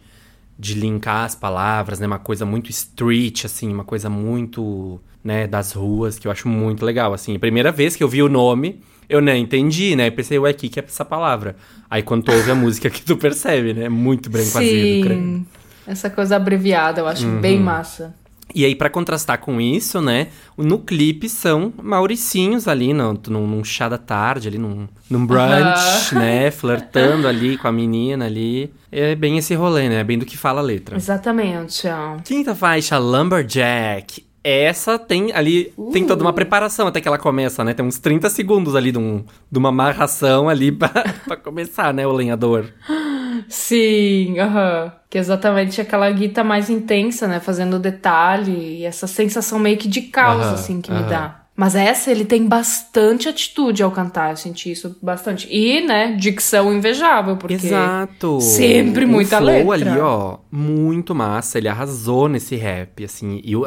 de 0.57 0.73
linkar 0.75 1.25
as 1.25 1.35
palavras, 1.35 1.99
né? 1.99 2.07
Uma 2.07 2.19
coisa 2.19 2.45
muito 2.45 2.69
street, 2.69 3.45
assim, 3.45 3.73
uma 3.73 3.83
coisa 3.83 4.09
muito, 4.09 4.99
né, 5.23 5.47
das 5.47 5.71
ruas, 5.73 6.19
que 6.19 6.27
eu 6.27 6.31
acho 6.31 6.47
muito 6.47 6.85
legal, 6.85 7.13
assim. 7.13 7.35
A 7.35 7.39
primeira 7.39 7.71
vez 7.71 7.95
que 7.95 8.03
eu 8.03 8.07
vi 8.07 8.21
o 8.21 8.29
nome, 8.29 8.79
eu 9.09 9.21
nem 9.21 9.43
entendi, 9.43 9.95
né? 9.95 10.11
Pensei, 10.11 10.37
ué, 10.37 10.51
o 10.51 10.53
que, 10.53 10.69
que 10.69 10.79
é 10.79 10.83
essa 10.83 11.03
palavra? 11.03 11.55
Aí 11.89 12.03
quando 12.03 12.23
tu 12.23 12.31
ouve 12.31 12.51
a 12.51 12.55
música 12.55 12.89
que 12.89 13.01
tu 13.01 13.17
percebe, 13.17 13.73
né? 13.73 13.89
Muito 13.89 14.29
branco 14.29 14.57
azedo, 14.57 15.03
credo. 15.05 15.45
Essa 15.87 16.09
coisa 16.09 16.35
abreviada, 16.35 17.01
eu 17.01 17.07
acho 17.07 17.25
Uhum. 17.25 17.39
bem 17.41 17.59
massa. 17.59 18.13
E 18.55 18.63
aí, 18.63 18.73
pra 18.75 18.89
contrastar 18.89 19.39
com 19.39 19.59
isso, 19.59 19.99
né? 20.01 20.27
No 20.57 20.79
clipe 20.79 21.27
são 21.27 21.73
mauricinhos 21.83 22.65
ali, 22.67 22.93
no, 22.93 23.19
num, 23.27 23.45
num 23.45 23.63
chá 23.63 23.89
da 23.89 23.97
tarde, 23.97 24.47
ali 24.47 24.57
num, 24.57 24.87
num 25.09 25.25
brunch, 25.25 26.13
né? 26.15 26.49
Flertando 26.49 27.27
ali 27.27 27.57
com 27.57 27.67
a 27.67 27.71
menina 27.73 28.25
ali. 28.25 28.71
É 28.89 29.15
bem 29.15 29.37
esse 29.37 29.53
rolê, 29.53 29.89
né? 29.89 29.95
É 29.99 30.03
bem 30.03 30.17
do 30.17 30.25
que 30.25 30.37
fala 30.37 30.61
a 30.61 30.63
letra. 30.63 30.95
Exatamente. 30.95 31.87
ó. 31.89 32.17
Quinta 32.23 32.55
faixa, 32.55 32.97
Lumberjack. 32.97 34.25
Essa 34.43 34.97
tem 34.97 35.33
ali, 35.33 35.73
tem 35.91 36.05
toda 36.05 36.23
uma 36.23 36.31
preparação 36.31 36.87
até 36.87 37.01
que 37.01 37.07
ela 37.07 37.17
começa, 37.17 37.65
né? 37.65 37.73
Tem 37.73 37.85
uns 37.85 37.99
30 37.99 38.29
segundos 38.29 38.75
ali 38.75 38.93
de, 38.93 38.97
um, 38.97 39.25
de 39.51 39.59
uma 39.59 39.69
amarração 39.69 40.47
ali 40.47 40.71
pra, 40.73 40.89
pra 41.25 41.35
começar, 41.35 41.93
né? 41.93 42.07
O 42.07 42.13
lenhador. 42.13 42.65
Sim, 43.49 44.39
aham. 44.39 44.91
Que 45.09 45.17
é 45.17 45.21
exatamente 45.21 45.79
aquela 45.79 46.09
guita 46.11 46.43
mais 46.43 46.69
intensa, 46.69 47.27
né? 47.27 47.39
Fazendo 47.39 47.79
detalhe 47.79 48.79
e 48.79 48.85
essa 48.85 49.07
sensação 49.07 49.57
meio 49.59 49.77
que 49.77 49.87
de 49.87 50.01
caos, 50.01 50.45
assim, 50.53 50.81
que 50.81 50.91
me 50.91 51.03
dá. 51.03 51.43
Mas 51.55 51.75
essa, 51.75 52.11
ele 52.11 52.23
tem 52.23 52.45
bastante 52.47 53.27
atitude 53.27 53.81
ao 53.81 53.89
cantar, 53.89 54.29
eu 54.29 54.37
senti 54.37 54.71
isso 54.71 54.95
bastante. 55.01 55.47
E, 55.49 55.81
né, 55.81 56.11
dicção 56.11 56.71
invejável, 56.71 57.35
porque... 57.37 57.55
Exato. 57.55 58.39
sempre 58.39 59.05
o 59.05 59.07
muita 59.07 59.37
flow 59.39 59.69
letra. 59.71 59.91
ali, 59.91 59.99
ó, 59.99 60.37
muito 60.51 61.15
massa. 61.15 61.57
Ele 61.57 61.67
arrasou 61.67 62.27
nesse 62.29 62.55
rap, 62.55 63.03
assim. 63.03 63.41
E 63.43 63.55
o- 63.55 63.65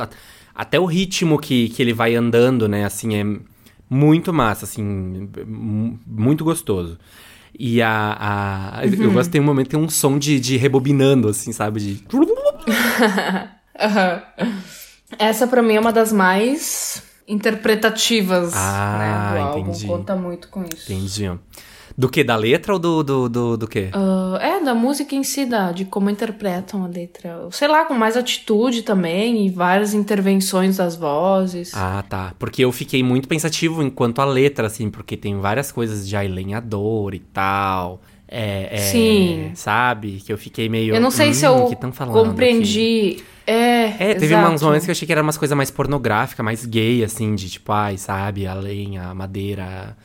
até 0.54 0.78
o 0.78 0.84
ritmo 0.84 1.36
que, 1.36 1.68
que 1.70 1.82
ele 1.82 1.92
vai 1.92 2.14
andando, 2.14 2.68
né, 2.68 2.84
assim, 2.84 3.16
é 3.16 3.24
muito 3.88 4.32
massa, 4.32 4.66
assim, 4.66 4.84
mu- 5.46 5.98
muito 6.06 6.44
gostoso. 6.44 6.96
E 7.58 7.82
a. 7.82 7.90
a- 8.80 8.80
Uhum. 8.86 9.04
Eu 9.04 9.12
gosto 9.12 9.30
tem 9.30 9.40
um 9.40 9.44
momento 9.44 9.66
que 9.68 9.76
tem 9.76 9.80
um 9.84 9.88
som 9.88 10.18
de, 10.18 10.38
de 10.40 10.56
rebobinando, 10.56 11.28
assim, 11.28 11.52
sabe? 11.52 11.80
De. 11.80 12.04
Aham. 13.78 14.22
Essa, 15.18 15.46
pra 15.46 15.62
mim, 15.62 15.74
é 15.74 15.80
uma 15.80 15.92
das 15.92 16.12
mais 16.12 17.02
interpretativas, 17.26 18.52
Ah, 18.54 18.98
né, 18.98 19.38
do 19.40 19.46
álbum. 19.46 19.60
entendi. 19.70 19.86
Conta 19.86 20.16
muito 20.16 20.48
com 20.48 20.64
isso. 20.64 20.92
Entendi. 20.92 21.30
Do 21.96 22.08
que? 22.08 22.22
Da 22.24 22.36
letra 22.36 22.72
ou 22.72 22.78
do, 22.78 23.02
do, 23.02 23.28
do, 23.28 23.56
do 23.56 23.68
quê? 23.68 23.90
Ah, 23.92 24.38
é, 24.40 24.64
da 24.64 24.74
música 24.74 25.14
em 25.14 25.22
si, 25.24 25.44
da, 25.46 25.72
de 25.72 25.84
como 25.84 26.08
interpretam 26.10 26.84
a 26.84 26.86
letra. 26.86 27.48
Sei 27.50 27.68
lá, 27.68 27.84
com 27.84 27.94
mais 27.94 28.16
atitude 28.16 28.82
também 28.82 29.46
e 29.46 29.50
várias 29.50 29.92
intervenções 29.94 30.76
das 30.76 30.96
vozes. 30.96 31.72
Ah, 31.74 32.04
tá. 32.08 32.34
Porque 32.38 32.64
eu 32.64 32.72
fiquei 32.72 33.02
muito 33.02 33.28
pensativo 33.28 33.82
enquanto 33.82 34.20
a 34.20 34.24
letra, 34.24 34.66
assim, 34.66 34.90
porque 34.90 35.16
tem 35.16 35.38
várias 35.38 35.70
coisas 35.72 36.08
de 36.08 36.16
lenhador 36.28 37.14
e 37.14 37.18
tal. 37.20 38.00
É, 38.28 38.68
é, 38.70 38.78
Sim. 38.78 39.50
Sabe? 39.54 40.20
Que 40.24 40.32
eu 40.32 40.38
fiquei 40.38 40.68
meio. 40.68 40.94
eu 40.94 41.00
não 41.00 41.10
sei 41.10 41.30
hum, 41.30 41.34
se 41.34 41.44
eu 41.44 41.74
tão 41.76 41.92
falando 41.92 42.16
aqui? 42.18 42.28
compreendi. 42.28 43.24
É, 43.46 44.10
É, 44.10 44.14
teve 44.14 44.26
exato. 44.26 44.54
uns 44.54 44.62
momentos 44.62 44.84
que 44.84 44.90
eu 44.90 44.92
achei 44.92 45.04
que 45.06 45.12
era 45.12 45.22
umas 45.22 45.36
coisas 45.36 45.56
mais 45.56 45.70
pornográficas, 45.70 46.44
mais 46.44 46.64
gay, 46.64 47.02
assim, 47.02 47.34
de 47.34 47.50
tipo, 47.50 47.72
ai, 47.72 47.96
sabe, 47.98 48.46
a 48.46 48.54
lenha, 48.54 49.08
a 49.08 49.14
madeira. 49.14 49.96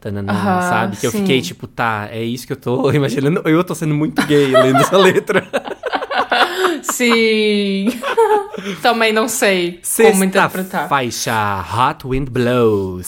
Tananã, 0.00 0.32
Aham, 0.32 0.60
sabe? 0.62 0.96
Que 0.96 1.06
eu 1.06 1.10
sim. 1.10 1.18
fiquei 1.20 1.40
tipo, 1.42 1.66
tá, 1.66 2.08
é 2.10 2.22
isso 2.22 2.46
que 2.46 2.52
eu 2.52 2.56
tô 2.56 2.90
imaginando. 2.92 3.42
Eu 3.44 3.64
tô 3.64 3.74
sendo 3.74 3.94
muito 3.94 4.24
gay 4.26 4.46
lendo 4.48 4.78
essa 4.78 4.96
letra. 4.96 5.46
Sim. 6.82 7.88
Também 8.82 9.12
não 9.12 9.28
sei 9.28 9.72
como 9.72 9.82
Sexta 9.82 10.24
interpretar. 10.24 10.88
faixa 10.88 11.64
Hot 11.74 12.06
Wind 12.06 12.28
Blows, 12.30 13.06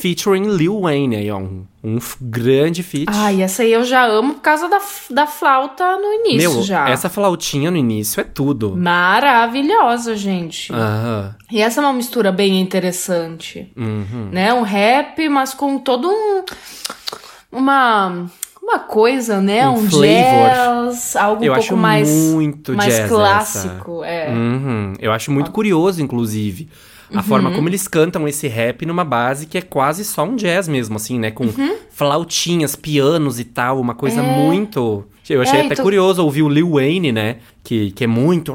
featuring 0.00 0.44
Lil 0.56 0.80
Wayne, 0.80 1.16
aí, 1.16 1.30
ó, 1.30 1.38
um, 1.38 1.64
um 1.82 1.98
grande 2.20 2.82
feat. 2.82 3.06
Ai, 3.08 3.42
essa 3.42 3.62
aí 3.62 3.72
eu 3.72 3.84
já 3.84 4.04
amo 4.06 4.34
por 4.34 4.40
causa 4.42 4.68
da, 4.68 4.78
da 5.10 5.26
flauta 5.26 5.84
no 5.96 6.12
início 6.24 6.52
Meu, 6.52 6.62
já. 6.62 6.88
essa 6.88 7.08
flautinha 7.08 7.70
no 7.70 7.76
início 7.76 8.20
é 8.20 8.24
tudo. 8.24 8.76
Maravilhosa, 8.76 10.16
gente. 10.16 10.72
Aham. 10.72 11.34
E 11.50 11.60
essa 11.60 11.80
é 11.80 11.84
uma 11.84 11.92
mistura 11.92 12.30
bem 12.32 12.60
interessante. 12.60 13.72
Uhum. 13.76 14.28
Né? 14.32 14.52
Um 14.54 14.62
rap, 14.62 15.28
mas 15.28 15.52
com 15.54 15.78
todo 15.78 16.08
um. 16.08 16.44
Uma. 17.50 18.26
Uma 18.62 18.80
coisa, 18.80 19.40
né? 19.40 19.66
Um 19.66 19.76
Um, 19.78 19.88
flavor. 19.88 20.90
jazz, 20.90 21.16
algo 21.16 21.42
Eu 21.42 21.52
um 21.52 21.56
acho 21.56 21.68
pouco 21.68 21.82
mais. 21.82 22.06
muito 22.10 22.74
mais 22.74 22.98
clássico. 23.08 24.04
É. 24.04 24.28
Uhum. 24.28 24.92
Eu 25.00 25.10
acho 25.10 25.32
muito 25.32 25.50
curioso, 25.52 26.02
inclusive, 26.02 26.68
a 27.12 27.16
Uhum. 27.18 27.22
forma 27.22 27.50
como 27.52 27.68
eles 27.68 27.86
cantam 27.88 28.26
esse 28.28 28.46
rap 28.48 28.84
numa 28.84 29.04
base 29.04 29.46
que 29.46 29.56
é 29.58 29.62
quase 29.62 30.04
só 30.04 30.24
um 30.24 30.36
jazz 30.36 30.68
mesmo, 30.68 30.96
assim, 30.96 31.18
né? 31.18 31.30
Com 31.30 31.44
Uhum. 31.44 31.76
flautinhas, 31.90 32.76
pianos 32.76 33.38
e 33.40 33.44
tal, 33.44 33.80
uma 33.80 33.94
coisa 33.94 34.22
muito. 34.22 35.04
Eu 35.28 35.42
achei 35.42 35.60
É, 35.60 35.64
até 35.64 35.74
então- 35.74 35.84
curioso 35.84 36.22
ouvir 36.24 36.42
o 36.42 36.48
Lil 36.48 36.70
Wayne, 36.72 37.12
né? 37.12 37.36
Que, 37.62 37.90
que 37.92 38.04
é 38.04 38.06
muito. 38.06 38.54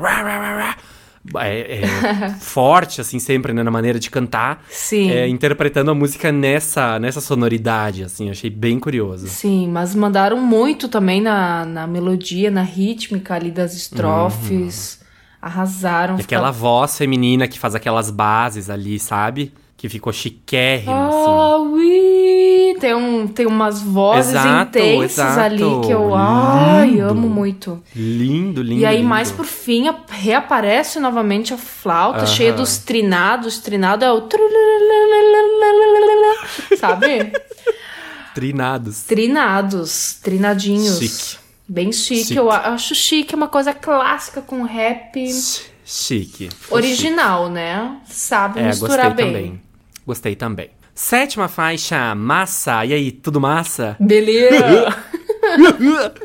É, 1.39 1.81
é 1.81 1.81
forte, 2.41 2.99
assim, 2.99 3.17
sempre, 3.17 3.53
né? 3.53 3.63
Na 3.63 3.71
maneira 3.71 3.97
de 3.99 4.09
cantar. 4.09 4.63
Sim. 4.69 5.09
É, 5.09 5.27
interpretando 5.27 5.89
a 5.91 5.95
música 5.95 6.31
nessa, 6.31 6.99
nessa 6.99 7.21
sonoridade, 7.21 8.03
assim, 8.03 8.29
achei 8.29 8.49
bem 8.49 8.77
curioso. 8.79 9.27
Sim, 9.27 9.69
mas 9.71 9.95
mandaram 9.95 10.37
muito 10.41 10.89
também 10.89 11.21
na, 11.21 11.63
na 11.65 11.87
melodia, 11.87 12.51
na 12.51 12.61
rítmica 12.63 13.35
ali 13.35 13.51
das 13.51 13.73
estrofes. 13.73 15.01
Arrasaram. 15.43 16.17
E 16.17 16.21
aquela 16.21 16.51
voz 16.51 16.97
feminina 16.97 17.49
que 17.49 17.59
faz 17.59 17.75
aquelas 17.75 18.09
bases 18.09 18.69
ali, 18.69 18.97
sabe? 18.97 19.53
Que 19.75 19.89
ficou 19.89 20.13
chiquérrima, 20.13 21.09
assim. 21.09 21.17
Ah, 21.27 21.57
ui! 21.57 22.77
Tem, 22.79 22.95
um, 22.95 23.27
tem 23.27 23.45
umas 23.45 23.81
vozes 23.81 24.31
Exato, 24.31 24.77
intensas 24.79 25.19
exato. 25.19 25.39
ali 25.41 25.57
que 25.85 25.91
eu 25.91 26.15
ai, 26.15 26.97
amo 27.01 27.27
muito. 27.27 27.83
Lindo, 27.93 28.61
lindo. 28.63 28.79
E 28.81 28.85
aí, 28.85 28.97
lindo. 28.97 29.09
mais 29.09 29.31
por 29.33 29.45
fim, 29.45 29.89
reaparece 30.09 30.97
novamente 31.01 31.53
a 31.53 31.57
flauta, 31.57 32.19
Aham. 32.19 32.25
cheia 32.27 32.53
dos 32.53 32.77
trinados. 32.77 33.59
Trinado 33.59 34.05
é 34.05 34.11
o. 34.13 34.27
Sabe? 36.77 37.33
Trinados. 38.33 39.01
Trinados, 39.03 40.19
trinadinhos. 40.23 40.99
Chique. 40.99 41.42
Bem 41.67 41.91
chique. 41.91 42.25
Chique. 42.25 42.35
Eu 42.37 42.51
acho 42.51 42.93
chique, 42.93 43.33
é 43.33 43.37
uma 43.37 43.47
coisa 43.47 43.73
clássica 43.73 44.41
com 44.41 44.63
rap 44.63 45.15
Ch- 45.31 45.71
Chique. 45.85 46.49
Original, 46.69 47.49
né? 47.49 47.97
Sabe 48.05 48.55
chique. 48.55 48.65
É, 48.65 48.67
misturar 48.67 49.07
gostei 49.09 49.25
bem. 49.25 49.33
também. 49.33 49.61
Gostei 50.05 50.35
também. 50.35 50.69
Sétima 50.95 51.47
faixa, 51.47 52.13
massa. 52.13 52.85
E 52.85 52.93
aí, 52.93 53.11
tudo 53.11 53.39
massa? 53.41 53.95
Beleza! 53.99 54.95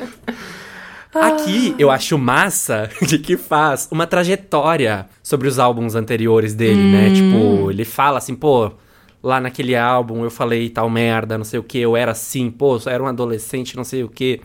Aqui 1.13 1.73
eu 1.79 1.89
acho 1.89 2.17
massa 2.19 2.89
de 3.01 3.17
que 3.17 3.35
faz 3.35 3.87
uma 3.91 4.05
trajetória 4.05 5.07
sobre 5.23 5.47
os 5.47 5.57
álbuns 5.57 5.95
anteriores 5.95 6.53
dele, 6.53 6.79
Hum. 6.79 6.91
né? 6.91 7.09
Tipo, 7.13 7.71
ele 7.71 7.83
fala 7.83 8.19
assim, 8.19 8.35
pô, 8.35 8.71
lá 9.23 9.39
naquele 9.41 9.75
álbum 9.75 10.23
eu 10.23 10.29
falei 10.29 10.69
tal 10.69 10.87
merda, 10.89 11.35
não 11.37 11.45
sei 11.45 11.59
o 11.59 11.63
que, 11.63 11.79
eu 11.79 11.97
era 11.97 12.11
assim, 12.11 12.51
pô, 12.51 12.75
eu 12.77 12.91
era 12.91 13.01
um 13.03 13.07
adolescente, 13.07 13.75
não 13.75 13.83
sei 13.83 14.03
o 14.03 14.09
que. 14.09 14.39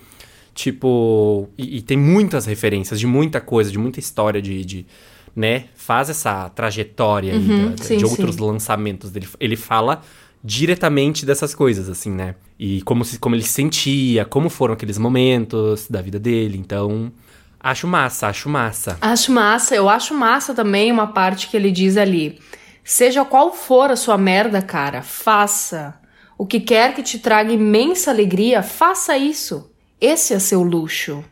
Tipo, 0.55 1.49
e, 1.59 1.79
e 1.79 1.83
tem 1.83 1.97
muitas 1.97 2.47
referências 2.47 3.01
de 3.01 3.07
muita 3.07 3.41
coisa, 3.41 3.71
de 3.71 3.79
muita 3.79 3.99
história 3.99 4.41
de. 4.41 4.65
de 4.65 4.87
né? 5.35 5.65
Faz 5.75 6.09
essa 6.09 6.49
trajetória 6.51 7.35
Uhum, 7.35 7.75
da- 7.75 7.83
sim, 7.83 7.97
de 7.97 8.05
outros 8.05 8.37
sim. 8.37 8.41
lançamentos 8.43 9.11
dele. 9.11 9.29
Ele 9.41 9.57
fala 9.57 10.01
diretamente 10.45 11.27
dessas 11.27 11.55
coisas, 11.55 11.89
assim, 11.89 12.11
né? 12.13 12.37
E 12.59 12.83
como, 12.83 13.05
se, 13.05 13.19
como 13.19 13.35
ele 13.35 13.43
se 13.43 13.49
sentia, 13.49 14.25
como 14.25 14.49
foram 14.49 14.75
aqueles 14.75 14.97
momentos 14.97 15.89
da 15.89 16.01
vida 16.01 16.21
dele. 16.21 16.57
Então, 16.57 17.11
acho 17.59 17.89
massa, 17.89 18.29
acho 18.29 18.49
massa. 18.49 18.97
Acho 19.01 19.33
massa. 19.33 19.75
Eu 19.75 19.89
acho 19.89 20.15
massa 20.15 20.55
também 20.55 20.93
uma 20.93 21.09
parte 21.09 21.49
que 21.49 21.57
ele 21.57 21.73
diz 21.73 21.97
ali. 21.97 22.39
Seja 22.85 23.25
qual 23.25 23.53
for 23.53 23.91
a 23.91 23.97
sua 23.97 24.17
merda, 24.17 24.63
cara, 24.63 25.03
faça. 25.03 25.99
O 26.39 26.47
que 26.47 26.61
quer 26.61 26.95
que 26.95 27.03
te 27.03 27.19
traga 27.19 27.53
imensa 27.53 28.11
alegria, 28.13 28.63
faça 28.63 29.17
isso. 29.19 29.71
Esse 30.01 30.35
é 30.35 30.39
seu 30.39 30.63
luxo. 30.63 31.25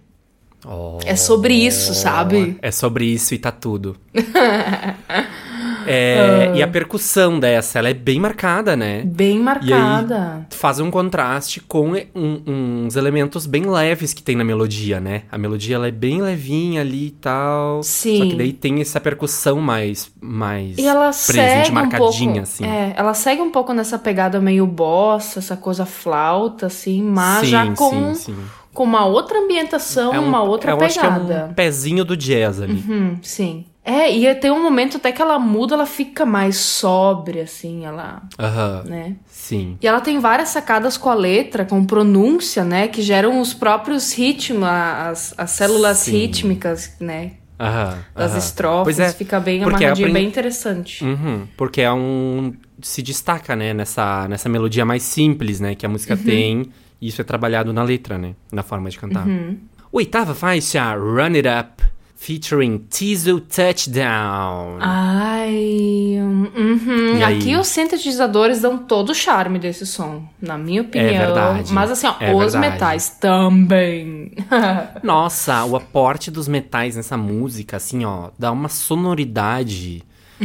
É 1.04 1.16
sobre 1.16 1.54
isso, 1.54 1.92
sabe? 1.92 2.56
É 2.62 2.70
sobre 2.70 3.04
isso 3.06 3.34
e 3.34 3.38
tá 3.38 3.50
tudo. 3.50 3.96
É, 5.86 6.52
E 6.54 6.62
a 6.62 6.68
percussão 6.68 7.38
dessa, 7.40 7.78
ela 7.78 7.88
é 7.88 7.94
bem 7.94 8.20
marcada, 8.20 8.76
né? 8.76 9.02
Bem 9.04 9.38
marcada. 9.38 10.46
Faz 10.50 10.78
um 10.80 10.90
contraste 10.90 11.60
com 11.60 11.92
um- 12.14 12.42
uns 12.86 12.96
elementos 12.96 13.46
bem 13.46 13.64
leves 13.68 14.12
que 14.12 14.22
tem 14.22 14.36
na 14.36 14.44
melodia, 14.44 15.00
né? 15.00 15.22
A 15.30 15.38
melodia 15.38 15.76
ela 15.76 15.88
é 15.88 15.90
bem 15.90 16.20
levinha 16.22 16.80
ali 16.80 17.06
e 17.06 17.10
tal. 17.10 17.82
Sim. 17.82 18.18
Só 18.18 18.24
que 18.26 18.36
daí 18.36 18.52
tem 18.52 18.80
essa 18.80 19.00
percussão 19.00 19.60
mais, 19.60 20.10
mais 20.20 20.78
E 20.78 20.86
ela 20.86 21.10
presente, 21.10 21.66
segue 21.66 21.70
um 21.70 21.74
marcadinha, 21.74 22.26
pouco, 22.32 22.40
assim. 22.40 22.64
é, 22.64 22.92
ela 22.96 23.14
segue 23.14 23.40
um 23.40 23.50
pouco 23.50 23.72
nessa 23.72 23.98
pegada 23.98 24.40
meio 24.40 24.66
bossa, 24.66 25.38
essa 25.38 25.56
coisa 25.56 25.84
flauta, 25.86 26.66
assim, 26.66 27.02
mas 27.02 27.40
sim, 27.46 27.50
já 27.50 27.66
com, 27.74 28.14
sim, 28.14 28.32
sim. 28.32 28.36
com 28.72 28.84
uma 28.84 29.04
outra 29.06 29.38
ambientação, 29.38 30.12
É 30.14 30.20
um- 30.20 30.26
uma 30.28 30.42
outra 30.42 30.70
eu 30.72 30.80
acho 30.82 30.98
que 31.00 31.06
é 31.06 31.10
pegada. 31.10 31.48
um 31.50 31.54
pezinho 31.54 32.04
do 32.04 32.16
jazz 32.16 32.60
ali. 32.60 32.84
Hum, 32.88 33.16
sim. 33.22 33.64
É, 33.84 34.14
e 34.16 34.32
tem 34.36 34.50
um 34.50 34.62
momento 34.62 34.96
até 34.98 35.10
que 35.10 35.20
ela 35.20 35.38
muda, 35.40 35.74
ela 35.74 35.86
fica 35.86 36.24
mais 36.24 36.56
sóbria, 36.56 37.42
assim, 37.42 37.84
ela, 37.84 38.22
Aham. 38.38 38.84
né? 38.86 39.16
Sim. 39.26 39.76
E 39.82 39.86
ela 39.88 40.00
tem 40.00 40.20
várias 40.20 40.50
sacadas 40.50 40.96
com 40.96 41.08
a 41.10 41.14
letra, 41.14 41.64
com 41.64 41.84
pronúncia, 41.84 42.62
né? 42.64 42.86
Que 42.86 43.02
geram 43.02 43.40
os 43.40 43.52
próprios 43.52 44.12
ritmos, 44.12 44.62
as, 44.68 45.34
as 45.36 45.50
células 45.50 45.98
Sim. 45.98 46.12
rítmicas, 46.12 46.94
né? 47.00 47.32
Aham. 47.58 47.98
Das 48.14 48.30
aham. 48.30 48.38
estrofes. 48.38 48.98
É, 49.00 49.12
Fica 49.12 49.40
bem 49.40 49.62
amarradinho, 49.62 49.92
aprende- 49.92 50.12
bem 50.12 50.26
interessante. 50.28 51.04
Uhum, 51.04 51.46
porque 51.56 51.80
é 51.80 51.92
um. 51.92 52.52
Se 52.80 53.02
destaca, 53.02 53.54
né, 53.54 53.72
nessa, 53.74 54.26
nessa 54.28 54.48
melodia 54.48 54.84
mais 54.84 55.02
simples, 55.04 55.60
né, 55.60 55.74
que 55.74 55.84
a 55.86 55.88
música 55.88 56.14
Uhum. 56.14 56.22
tem. 56.22 56.66
E 57.00 57.08
isso 57.08 57.20
é 57.20 57.24
trabalhado 57.24 57.72
na 57.72 57.82
letra, 57.82 58.16
né? 58.16 58.34
Na 58.52 58.62
forma 58.62 58.88
de 58.90 58.98
cantar. 58.98 59.26
Uhum. 59.26 59.58
Oitava 59.90 60.34
faixa, 60.34 60.94
Run 60.94 61.34
It 61.34 61.48
Up, 61.48 61.82
featuring 62.26 62.78
Tizu 62.88 63.40
Touchdown. 63.40 64.78
Ai. 64.80 66.16
uhum. 66.20 67.16
E 67.18 67.22
aí? 67.24 67.36
Aqui 67.38 67.56
os 67.56 67.66
sintetizadores 67.66 68.60
dão 68.60 68.78
todo 68.78 69.10
o 69.10 69.14
charme 69.14 69.58
desse 69.58 69.84
som, 69.84 70.22
na 70.40 70.56
minha 70.56 70.82
opinião. 70.82 71.08
verdade. 71.18 71.72
Mas 71.72 71.90
assim, 71.90 72.06
ó, 72.06 72.14
É 72.20 72.32
os 72.32 72.52
verdade. 72.52 72.72
metais 72.74 73.08
também. 73.10 74.30
Nossa, 75.02 75.64
o 75.64 75.74
aporte 75.74 76.30
dos 76.30 76.46
metais 76.46 76.94
nessa 76.94 77.16
música, 77.16 77.76
assim, 77.76 78.04
ó, 78.04 78.30
dá 78.38 78.52
uma 78.52 78.68
sonoridade 78.68 80.02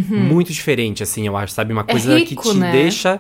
muito 0.10 0.52
diferente, 0.54 1.02
assim, 1.02 1.26
eu 1.26 1.36
acho, 1.36 1.54
sabe? 1.54 1.74
Uma 1.74 1.84
coisa 1.84 2.10
Uhum. 2.12 2.18
É 2.18 2.20
rico, 2.20 2.42
que 2.44 2.52
te 2.52 2.58
né? 2.58 2.72
deixa. 2.72 3.20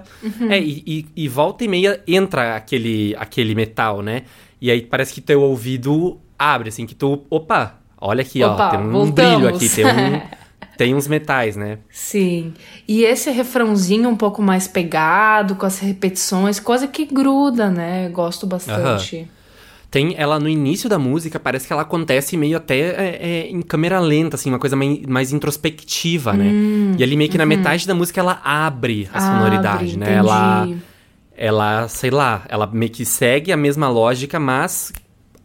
É, 0.49 0.59
e, 0.59 0.83
e- 0.85 1.05
e 1.15 1.27
volta 1.27 1.63
e 1.63 1.67
meia 1.67 2.01
entra 2.07 2.55
aquele, 2.55 3.15
aquele 3.17 3.55
metal, 3.55 4.01
né? 4.03 4.23
E 4.61 4.69
aí 4.71 4.81
parece 4.83 5.11
que 5.13 5.19
teu 5.21 5.41
ouvido 5.41 6.19
abre, 6.37 6.69
assim, 6.69 6.85
que 6.85 6.93
tu. 6.93 7.23
Opa! 7.31 7.76
Olha 7.99 8.21
aqui, 8.21 8.43
Opa, 8.43 8.67
ó, 8.67 8.69
tem 8.71 8.79
um 8.79 8.91
voltamos. 8.91 9.11
brilho 9.13 9.47
aqui, 9.49 9.69
tem, 9.69 9.85
um, 9.85 10.21
tem 10.77 10.95
uns 10.95 11.07
metais, 11.07 11.55
né? 11.55 11.79
Sim. 11.89 12.53
E 12.87 13.03
esse 13.03 13.31
refrãozinho 13.31 14.09
um 14.09 14.15
pouco 14.15 14.41
mais 14.41 14.67
pegado, 14.67 15.55
com 15.55 15.65
as 15.65 15.79
repetições, 15.79 16.59
coisa 16.59 16.87
que 16.87 17.05
gruda, 17.05 17.69
né? 17.69 18.09
Gosto 18.09 18.45
bastante. 18.45 19.27
Tem 19.89 20.13
ela 20.17 20.37
no 20.37 20.49
início 20.49 20.89
da 20.89 20.99
música, 20.99 21.39
parece 21.39 21.65
que 21.65 21.71
ela 21.71 21.81
acontece 21.83 22.35
meio 22.35 22.57
até 22.57 22.77
é, 22.77 23.19
é, 23.21 23.47
em 23.49 23.61
câmera 23.61 23.99
lenta, 23.99 24.35
assim, 24.35 24.49
uma 24.49 24.59
coisa 24.59 24.75
mais, 24.75 25.01
mais 25.07 25.31
introspectiva, 25.31 26.33
né? 26.33 26.51
e 26.97 27.01
ali 27.03 27.15
meio 27.15 27.29
que 27.31 27.37
na 27.37 27.45
metade 27.45 27.87
da 27.87 27.95
música 27.95 28.19
ela 28.19 28.39
abre 28.43 29.09
a 29.13 29.17
Hum, 29.17 29.21
uhum. 29.21 29.27
Abre, 29.29 29.37
sonoridade, 29.39 29.97
né? 29.97 30.05
entendi. 30.07 30.19
Ela, 30.19 30.69
ela, 31.37 31.87
sei 31.87 32.09
lá, 32.11 32.43
ela 32.49 32.67
meio 32.67 32.91
que 32.91 33.05
segue 33.05 33.51
a 33.51 33.57
mesma 33.57 33.87
lógica, 33.87 34.37
mas 34.39 34.91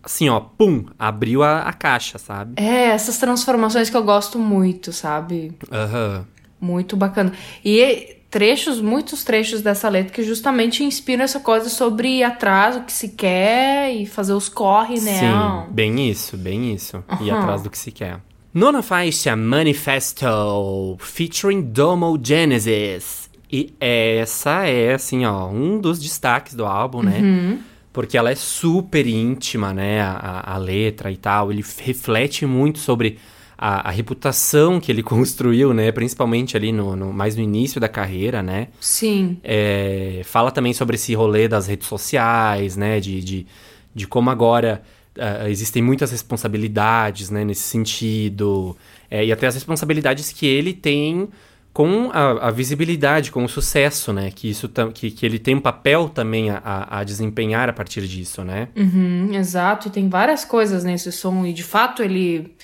assim, 0.03 0.29
ó, 0.29 0.41
pum, 0.41 0.85
abriu 0.99 1.43
a, 1.43 1.63
a 1.63 1.73
caixa, 1.73 2.19
sabe? 2.19 2.55
É, 2.63 2.87
essas 2.87 3.19
transformações 3.19 3.89
que 3.89 3.97
eu 3.97 4.03
gosto 4.03 4.39
muito, 4.39 4.93
sabe? 4.93 5.53
Aham. 5.71 6.27
Muito 6.61 6.97
bacana. 6.97 7.33
E 7.65 8.17
trechos, 8.31 8.81
muitos 8.81 9.23
trechos 9.23 9.61
dessa 9.61 9.89
letra 9.89 10.13
que 10.13 10.23
justamente 10.23 10.83
inspiram 10.83 11.23
essa 11.23 11.39
coisa 11.39 11.69
sobre 11.69 12.19
ir 12.19 12.25
atrás, 12.25 12.77
o 12.77 12.83
que 12.83 12.93
se 12.93 13.11
quer 13.11 13.93
e 13.93 14.07
fazer 14.07 14.33
os 14.33 14.49
corre, 14.49 15.01
né? 15.01 15.19
Sim, 15.19 15.73
bem 15.73 16.09
isso, 16.09 16.37
bem 16.37 16.73
isso. 16.73 17.05
E 17.21 17.31
Aham. 17.31 17.41
atrás 17.41 17.63
do 17.63 17.71
que 17.71 17.79
se 17.79 17.91
quer. 17.93 18.21
Nona 18.55 18.83
faixa, 18.83 19.35
Manifesto, 19.37 20.97
featuring 20.99 21.63
Domo 21.63 22.19
Genesis. 22.23 23.31
E 23.51 23.75
essa 23.79 24.67
é, 24.67 24.95
assim, 24.95 25.27
ó, 25.27 25.47
um 25.49 25.79
dos 25.79 25.99
destaques 25.99 26.55
do 26.55 26.65
álbum, 26.65 27.03
né? 27.03 27.19
Uhum. 27.21 27.59
Porque 27.93 28.17
ela 28.17 28.31
é 28.31 28.35
super 28.35 29.07
íntima, 29.07 29.73
né? 29.75 30.01
A, 30.01 30.55
a- 30.55 30.59
letra 30.59 31.11
e 31.11 31.17
tal. 31.17 31.53
Ele 31.53 31.65
reflete 31.85 32.47
muito 32.47 32.79
sobre 32.79 33.19
a, 33.59 33.89
a 33.89 33.91
reputação 33.93 34.81
que 34.81 34.91
ele 34.91 35.03
construiu, 35.05 35.75
né? 35.75 35.93
Principalmente 35.93 36.57
ali 36.57 36.73
no, 36.73 36.97
no- 36.97 37.13
mais 37.13 37.37
no 37.37 37.43
início 37.43 37.81
da 37.81 37.89
carreira, 37.89 38.43
né? 38.43 38.69
Sim. 38.81 39.37
É, 39.45 40.23
fala 40.25 40.51
também 40.51 40.73
sobre 40.73 40.97
esse 40.97 41.15
rolê 41.15 41.47
das 41.49 41.67
redes 41.67 41.87
sociais, 41.87 42.77
né? 42.77 42.99
De, 43.01 43.21
de, 43.23 43.47
de 43.95 44.07
como 44.07 44.31
agora 44.31 44.83
ah, 45.19 45.49
existem 45.51 45.83
muitas 45.83 46.11
responsabilidades, 46.11 47.29
né? 47.31 47.45
Nesse 47.45 47.63
sentido. 47.63 48.77
É, 49.11 49.25
e 49.25 49.31
até 49.31 49.47
as 49.47 49.55
responsabilidades 49.55 50.33
que 50.33 50.47
ele 50.47 50.73
tem 50.73 51.29
com 51.73 52.11
a, 52.13 52.49
a 52.49 52.51
visibilidade, 52.51 53.31
com 53.33 53.45
o 53.45 53.49
sucesso, 53.49 54.13
né? 54.13 54.31
Que, 54.31 54.51
isso, 54.51 54.71
que, 54.95 55.11
que 55.11 55.25
ele 55.25 55.39
tem 55.39 55.55
um 55.55 55.61
papel 55.61 56.09
também 56.09 56.51
a, 56.51 56.59
a, 56.59 56.99
a 57.01 57.05
desempenhar 57.05 57.69
a 57.69 57.73
partir 57.73 58.07
disso, 58.07 58.45
né? 58.45 58.69
Uhum, 58.77 59.31
exato. 59.33 59.89
E 59.89 59.91
tem 59.91 60.09
várias 60.09 60.45
coisas 60.45 60.85
nesse 60.85 61.11
som. 61.11 61.47
E 61.47 61.53
de 61.53 61.63
fato 61.63 62.03
ele 62.03 62.55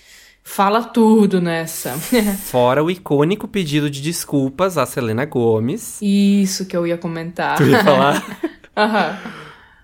fala 0.42 0.82
tudo 0.82 1.40
nessa. 1.40 1.92
Fora 2.44 2.84
o 2.84 2.90
icônico 2.90 3.48
pedido 3.48 3.88
de 3.88 4.02
desculpas 4.02 4.76
a 4.76 4.84
Selena 4.84 5.24
Gomes. 5.24 5.98
Isso 6.02 6.66
que 6.66 6.76
eu 6.76 6.86
ia 6.86 6.98
comentar. 6.98 7.56
Tu 7.56 7.64
ia 7.64 7.82
falar? 7.82 8.40
Aham. 8.76 9.18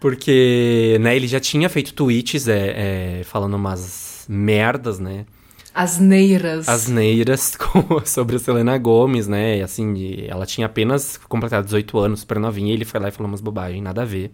Porque, 0.01 0.99
né, 1.01 1.17
ele 1.17 1.27
já 1.27 1.41
tinha 1.41 1.67
feito 1.71 1.95
tweets 1.95 2.47
é, 2.47 3.21
é, 3.21 3.25
falando 3.25 3.55
umas 3.55 4.27
merdas, 4.29 4.99
né? 4.99 5.25
Asneiras. 5.75 6.69
asneiras 6.69 7.57
com- 7.59 8.01
sobre 8.05 8.37
a 8.37 8.39
Selena 8.39 8.79
Gomes, 8.79 9.27
né? 9.27 9.59
E 9.59 9.63
assim, 9.63 9.95
ela 10.29 10.47
tinha 10.47 10.67
apenas 10.67 11.17
completado 11.29 11.65
18 11.65 11.99
anos, 11.99 12.21
super 12.21 12.39
novinha, 12.39 12.71
e 12.71 12.75
ele 12.77 12.85
foi 12.85 13.01
lá 13.01 13.09
e 13.09 13.11
falou 13.11 13.29
umas 13.29 13.41
bobagens, 13.41 13.83
nada 13.83 14.03
a 14.03 14.05
ver. 14.05 14.31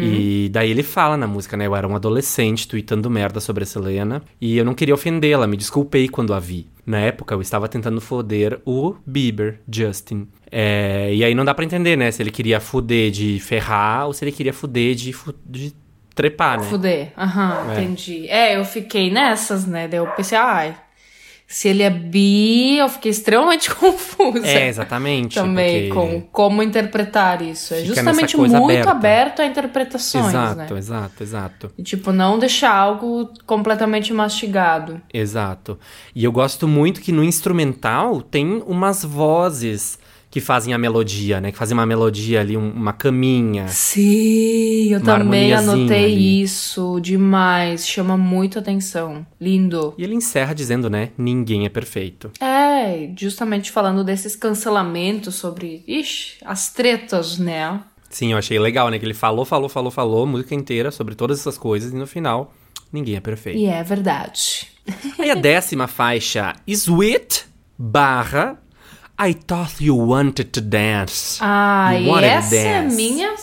E 0.00 0.48
daí 0.50 0.70
ele 0.70 0.82
fala 0.82 1.16
na 1.16 1.28
música, 1.28 1.56
né? 1.56 1.66
Eu 1.66 1.76
era 1.76 1.86
um 1.86 1.94
adolescente 1.94 2.66
tweetando 2.66 3.08
merda 3.08 3.38
sobre 3.38 3.62
a 3.62 3.66
Selena 3.66 4.20
e 4.40 4.56
eu 4.56 4.64
não 4.64 4.74
queria 4.74 4.92
ofendê-la, 4.94 5.46
me 5.46 5.56
desculpei 5.56 6.08
quando 6.08 6.34
a 6.34 6.40
vi. 6.40 6.66
Na 6.84 6.98
época 6.98 7.34
eu 7.36 7.40
estava 7.40 7.68
tentando 7.68 8.00
foder 8.00 8.60
o 8.64 8.96
Bieber, 9.06 9.60
Justin. 9.70 10.26
É, 10.50 11.14
e 11.14 11.22
aí 11.22 11.36
não 11.36 11.44
dá 11.44 11.54
pra 11.54 11.64
entender, 11.64 11.94
né? 11.96 12.10
Se 12.10 12.20
ele 12.20 12.32
queria 12.32 12.58
fuder 12.58 13.12
de 13.12 13.38
ferrar 13.38 14.06
ou 14.08 14.12
se 14.12 14.24
ele 14.24 14.32
queria 14.32 14.52
fuder 14.52 14.96
de, 14.96 15.14
de 15.46 15.72
trepar, 16.20 16.60
né? 16.60 16.66
Fuder. 16.66 17.12
Aham, 17.16 17.70
É. 17.70 17.72
entendi. 17.82 18.28
É, 18.28 18.56
eu 18.56 18.64
fiquei 18.64 19.10
nessas, 19.10 19.64
né? 19.66 19.88
Daí 19.88 19.98
eu 20.00 20.06
pensei, 20.08 20.36
ai. 20.36 20.76
Se 21.52 21.66
ele 21.66 21.82
é 21.82 21.90
bi, 21.90 22.76
eu 22.78 22.88
fiquei 22.88 23.10
extremamente 23.10 23.68
confusa. 23.74 24.46
É, 24.46 24.68
exatamente. 24.68 25.34
Também 25.34 25.88
com 25.88 26.20
como 26.30 26.62
interpretar 26.62 27.42
isso. 27.42 27.74
É 27.74 27.84
justamente 27.84 28.36
muito 28.36 28.54
aberta. 28.54 28.90
aberto 28.92 29.42
a 29.42 29.46
interpretações, 29.46 30.26
Exato, 30.28 30.56
né? 30.56 30.66
exato, 30.78 31.22
exato. 31.24 31.72
E, 31.76 31.82
Tipo, 31.82 32.12
não 32.12 32.38
deixar 32.38 32.72
algo 32.72 33.28
completamente 33.46 34.12
mastigado. 34.12 35.00
Exato. 35.12 35.76
E 36.14 36.22
eu 36.22 36.30
gosto 36.30 36.68
muito 36.68 37.00
que 37.00 37.10
no 37.10 37.24
instrumental 37.24 38.22
tem 38.22 38.62
umas 38.64 39.02
vozes 39.04 39.98
que 40.30 40.40
fazem 40.40 40.72
a 40.72 40.78
melodia, 40.78 41.40
né? 41.40 41.50
Que 41.50 41.58
fazem 41.58 41.76
uma 41.76 41.84
melodia 41.84 42.40
ali, 42.40 42.56
um- 42.56 42.70
uma 42.70 42.92
caminha. 42.92 43.66
Sim, 43.68 44.92
eu 44.92 45.02
também 45.02 45.52
anotei 45.52 46.04
ali. 46.04 46.42
isso 46.42 47.00
demais. 47.00 47.86
Chama 47.86 48.16
muito 48.16 48.58
atenção. 48.58 49.26
Lindo. 49.40 49.92
E 49.98 50.04
ele 50.04 50.14
encerra 50.14 50.54
dizendo, 50.54 50.88
né? 50.88 51.10
Ninguém 51.18 51.66
é 51.66 51.68
perfeito. 51.68 52.30
É, 52.40 53.10
justamente 53.18 53.70
falando 53.72 54.04
desses 54.04 54.36
cancelamentos 54.36 55.34
sobre, 55.34 55.82
ixi, 55.86 56.36
as 56.44 56.72
tretas, 56.72 57.38
né? 57.38 57.80
Sim, 58.08 58.32
eu 58.32 58.38
achei 58.38 58.58
legal, 58.58 58.88
né? 58.88 58.98
Que 58.98 59.04
ele 59.04 59.14
falou, 59.14 59.44
falou, 59.44 59.68
falou, 59.68 59.90
falou, 59.90 60.26
música 60.26 60.54
inteira 60.54 60.90
sobre 60.90 61.14
todas 61.14 61.40
essas 61.40 61.56
coisas 61.58 61.92
e 61.92 61.96
no 61.96 62.06
final, 62.06 62.52
ninguém 62.92 63.16
é 63.16 63.20
perfeito. 63.20 63.58
E 63.58 63.66
é 63.66 63.82
verdade. 63.82 64.68
Aí 65.18 65.30
a 65.30 65.34
décima 65.34 65.86
faixa, 65.86 66.54
Sweet 66.66 67.46
barra 67.78 68.58
I 69.22 69.34
thought 69.34 69.74
you 69.84 69.96
wanted 69.96 70.44
to 70.52 70.60
dance. 70.62 71.38
Ah, 71.42 71.92
You 71.92 72.18
e 72.18 72.24
essa 72.24 72.56
é 72.56 72.78
a 72.78 72.82
dance. 72.82 72.96
minha 72.96 73.34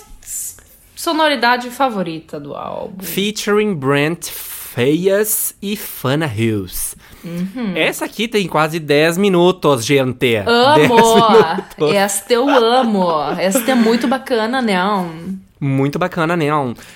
sonoridade 0.95 1.69
favorita 1.69 2.39
do 2.39 2.55
álbum. 2.55 3.03
Featuring 3.03 3.75
Brent 3.75 4.27
Fayas 4.29 5.55
e 5.61 5.75
Fana 5.75 6.25
Hills. 6.25 6.95
Uhum. 7.23 7.73
Essa 7.75 8.05
aqui 8.05 8.27
tem 8.27 8.47
quase 8.47 8.79
10 8.79 9.17
minutos, 9.17 9.85
gente. 9.85 10.17
10 10.17 10.47
Amo! 10.47 10.77
minutos. 10.95 11.93
Esta 11.93 12.33
eu 12.33 12.47
amo. 12.49 13.09
Esta 13.37 13.71
é 13.71 13.75
muito 13.75 14.07
bacana, 14.07 14.61
não? 14.61 15.11
Muito 15.59 15.97
bacana, 15.97 16.37
né? 16.37 16.45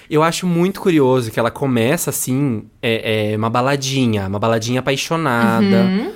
Eu 0.09 0.21
acho 0.21 0.45
muito 0.45 0.79
curioso 0.81 1.31
que 1.31 1.39
ela 1.39 1.49
começa 1.49 2.11
assim, 2.11 2.63
é, 2.81 3.31
é 3.33 3.37
uma 3.37 3.49
baladinha, 3.49 4.27
uma 4.27 4.37
baladinha 4.39 4.79
apaixonada. 4.79 6.11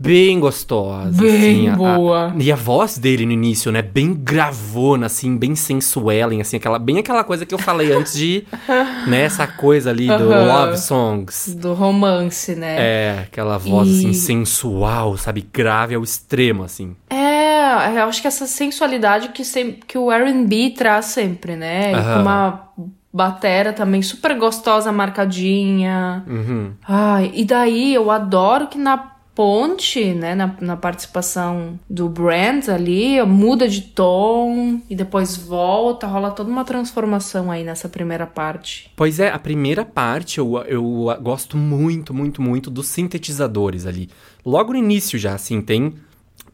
Bem 0.00 0.38
gostosa. 0.38 1.06
Uhum. 1.22 1.30
Bem 1.30 1.36
assim, 1.38 1.68
a- 1.68 1.72
a- 1.72 1.76
boa. 1.76 2.34
e 2.38 2.52
a 2.52 2.56
voz 2.56 2.98
dele 2.98 3.26
no 3.26 3.32
início, 3.32 3.72
né? 3.72 3.82
Bem 3.82 4.14
gravona, 4.14 5.06
assim, 5.06 5.36
bem 5.36 5.56
sensuellen, 5.56 6.40
assim, 6.40 6.56
aquela, 6.56 6.78
bem 6.78 6.98
aquela 6.98 7.24
coisa 7.24 7.44
que 7.44 7.52
eu 7.54 7.58
falei 7.58 7.92
antes 7.92 8.12
de, 8.14 8.44
né? 9.08 9.22
Essa 9.22 9.46
coisa 9.46 9.90
ali 9.90 10.06
do 10.06 10.32
Aham. 10.32 10.46
Love 10.66 10.78
Songs. 10.78 11.54
Do 11.54 11.74
romance, 11.74 12.54
né? 12.54 12.76
É, 12.78 13.18
aquela 13.24 13.58
voz, 13.58 13.88
E- 13.88 13.98
assim, 13.98 14.12
sensual, 14.12 15.16
sabe? 15.16 15.44
Grave 15.52 15.94
ao 15.96 16.02
extremo, 16.04 16.62
assim. 16.62 16.94
É, 17.10 17.98
eu 18.00 18.04
acho 18.04 18.22
que 18.22 18.28
essa 18.28 18.46
sensualidade 18.46 19.28
que, 19.30 19.44
sem- 19.44 19.72
que 19.86 19.98
o 19.98 20.12
R&B 20.12 20.70
traz 20.76 21.06
sempre, 21.06 21.56
né? 21.56 21.92
Com 21.92 22.20
uma 22.22 22.68
batera 23.12 23.72
também 23.72 24.00
super 24.02 24.38
gostosa, 24.38 24.92
marcadinha. 24.92 26.22
Uhum. 26.26 26.72
Ai, 26.86 27.32
e 27.34 27.44
daí 27.44 27.94
eu 27.94 28.10
adoro 28.10 28.68
que 28.68 28.78
na 28.78 29.12
ponte, 29.38 30.14
né, 30.14 30.34
na, 30.34 30.56
na 30.60 30.76
participação 30.76 31.78
do 31.88 32.08
Brand 32.08 32.68
ali, 32.68 33.22
muda 33.22 33.68
de 33.68 33.82
tom 33.82 34.80
e 34.90 34.96
depois 34.96 35.36
volta, 35.36 36.08
rola 36.08 36.32
toda 36.32 36.50
uma 36.50 36.64
transformação 36.64 37.48
aí 37.48 37.62
nessa 37.62 37.88
primeira 37.88 38.26
parte. 38.26 38.90
Pois 38.96 39.20
é, 39.20 39.30
a 39.30 39.38
primeira 39.38 39.84
parte 39.84 40.38
eu, 40.38 40.58
eu 40.66 40.82
gosto 41.22 41.56
muito, 41.56 42.12
muito, 42.12 42.42
muito 42.42 42.68
dos 42.68 42.88
sintetizadores 42.88 43.86
ali. 43.86 44.10
Logo 44.44 44.72
no 44.72 44.78
início 44.80 45.16
já, 45.16 45.34
assim, 45.34 45.60
tem 45.60 45.94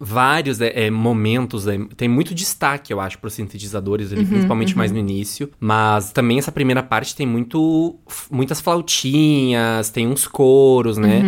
vários 0.05 0.61
é, 0.61 0.87
é, 0.87 0.91
momentos, 0.91 1.67
é, 1.67 1.79
tem 1.97 2.09
muito 2.09 2.35
destaque, 2.35 2.93
eu 2.93 3.01
acho, 3.01 3.19
para 3.19 3.29
os 3.29 3.35
sintetizadores 3.35 4.13
ali, 4.13 4.25
principalmente 4.27 4.77
mais 4.77 4.93
no 4.93 4.99
início. 4.99 5.51
Mas 5.59 6.13
também 6.13 6.39
essa 6.39 6.53
primeira 6.53 6.83
parte 6.83 7.17
tem 7.17 7.27
muito, 7.27 7.97
muitas 8.31 8.61
flautinhas, 8.61 9.89
tem 9.91 10.07
uns 10.07 10.27
coros, 10.27 10.99
né? 10.99 11.23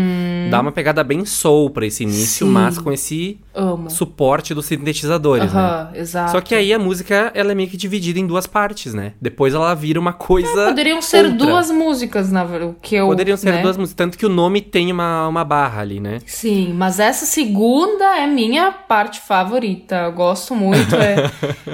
dá 0.51 0.61
uma 0.61 0.73
pegada 0.73 1.03
bem 1.03 1.25
soul 1.25 1.71
pra 1.71 1.87
esse 1.87 2.03
início, 2.03 2.47
Sim. 2.47 2.53
mas 2.53 2.79
com 2.79 2.93
esse 2.93 3.39
Amo. 3.55 3.91
suporte 3.91 4.55
dos 4.55 4.67
sintetizadores, 4.67 5.53
né? 5.53 5.89
Exato. 5.95 6.33
Só 6.33 6.41
que 6.41 6.55
aí 6.55 6.73
a 6.73 6.79
música, 6.79 7.33
ela 7.35 7.53
é 7.53 7.55
meio 7.55 7.69
que 7.69 7.77
dividida 7.77 8.19
em 8.19 8.27
duas 8.27 8.47
partes, 8.47 8.95
né? 8.95 9.15
Depois 9.21 9.55
ela 9.55 9.75
vira 9.75 9.99
uma 9.99 10.13
coisa 10.13 10.67
Poderiam 10.67 11.01
ser 11.03 11.25
outra. 11.25 11.47
duas 11.47 11.71
músicas, 11.71 12.31
na 12.31 12.47
que 12.81 12.95
eu. 12.95 13.07
Poderiam 13.07 13.37
ser 13.37 13.53
né? 13.53 13.63
duas 13.63 13.77
músicas, 13.77 13.97
tanto 13.97 14.19
que 14.19 14.27
o 14.27 14.29
nome 14.29 14.61
tem 14.61 14.93
uma, 14.93 15.27
uma 15.29 15.45
barra 15.45 15.81
ali, 15.81 16.01
né? 16.01 16.19
Sim, 16.27 16.73
mas 16.75 17.01
essa 17.01 17.27
segunda 17.27 18.19
é 18.19 18.27
minha 18.27 18.66
parte 18.73 19.21
favorita. 19.21 19.97
Eu 19.97 20.13
gosto 20.13 20.55
muito. 20.55 20.95
É, 20.97 21.31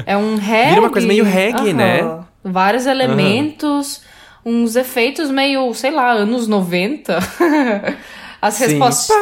é 0.12 0.16
um 0.16 0.36
reggae. 0.36 0.68
Vira 0.70 0.80
uma 0.80 0.90
coisa 0.90 1.06
meio 1.06 1.24
reggae, 1.24 1.70
Aham. 1.70 1.74
né? 1.74 2.18
Vários 2.44 2.86
elementos, 2.86 4.02
uns 4.44 4.74
efeitos 4.76 5.30
meio, 5.30 5.72
sei 5.74 5.90
lá, 5.90 6.10
anos 6.12 6.46
90. 6.48 7.18
As 8.42 8.58
respostas. 8.58 9.16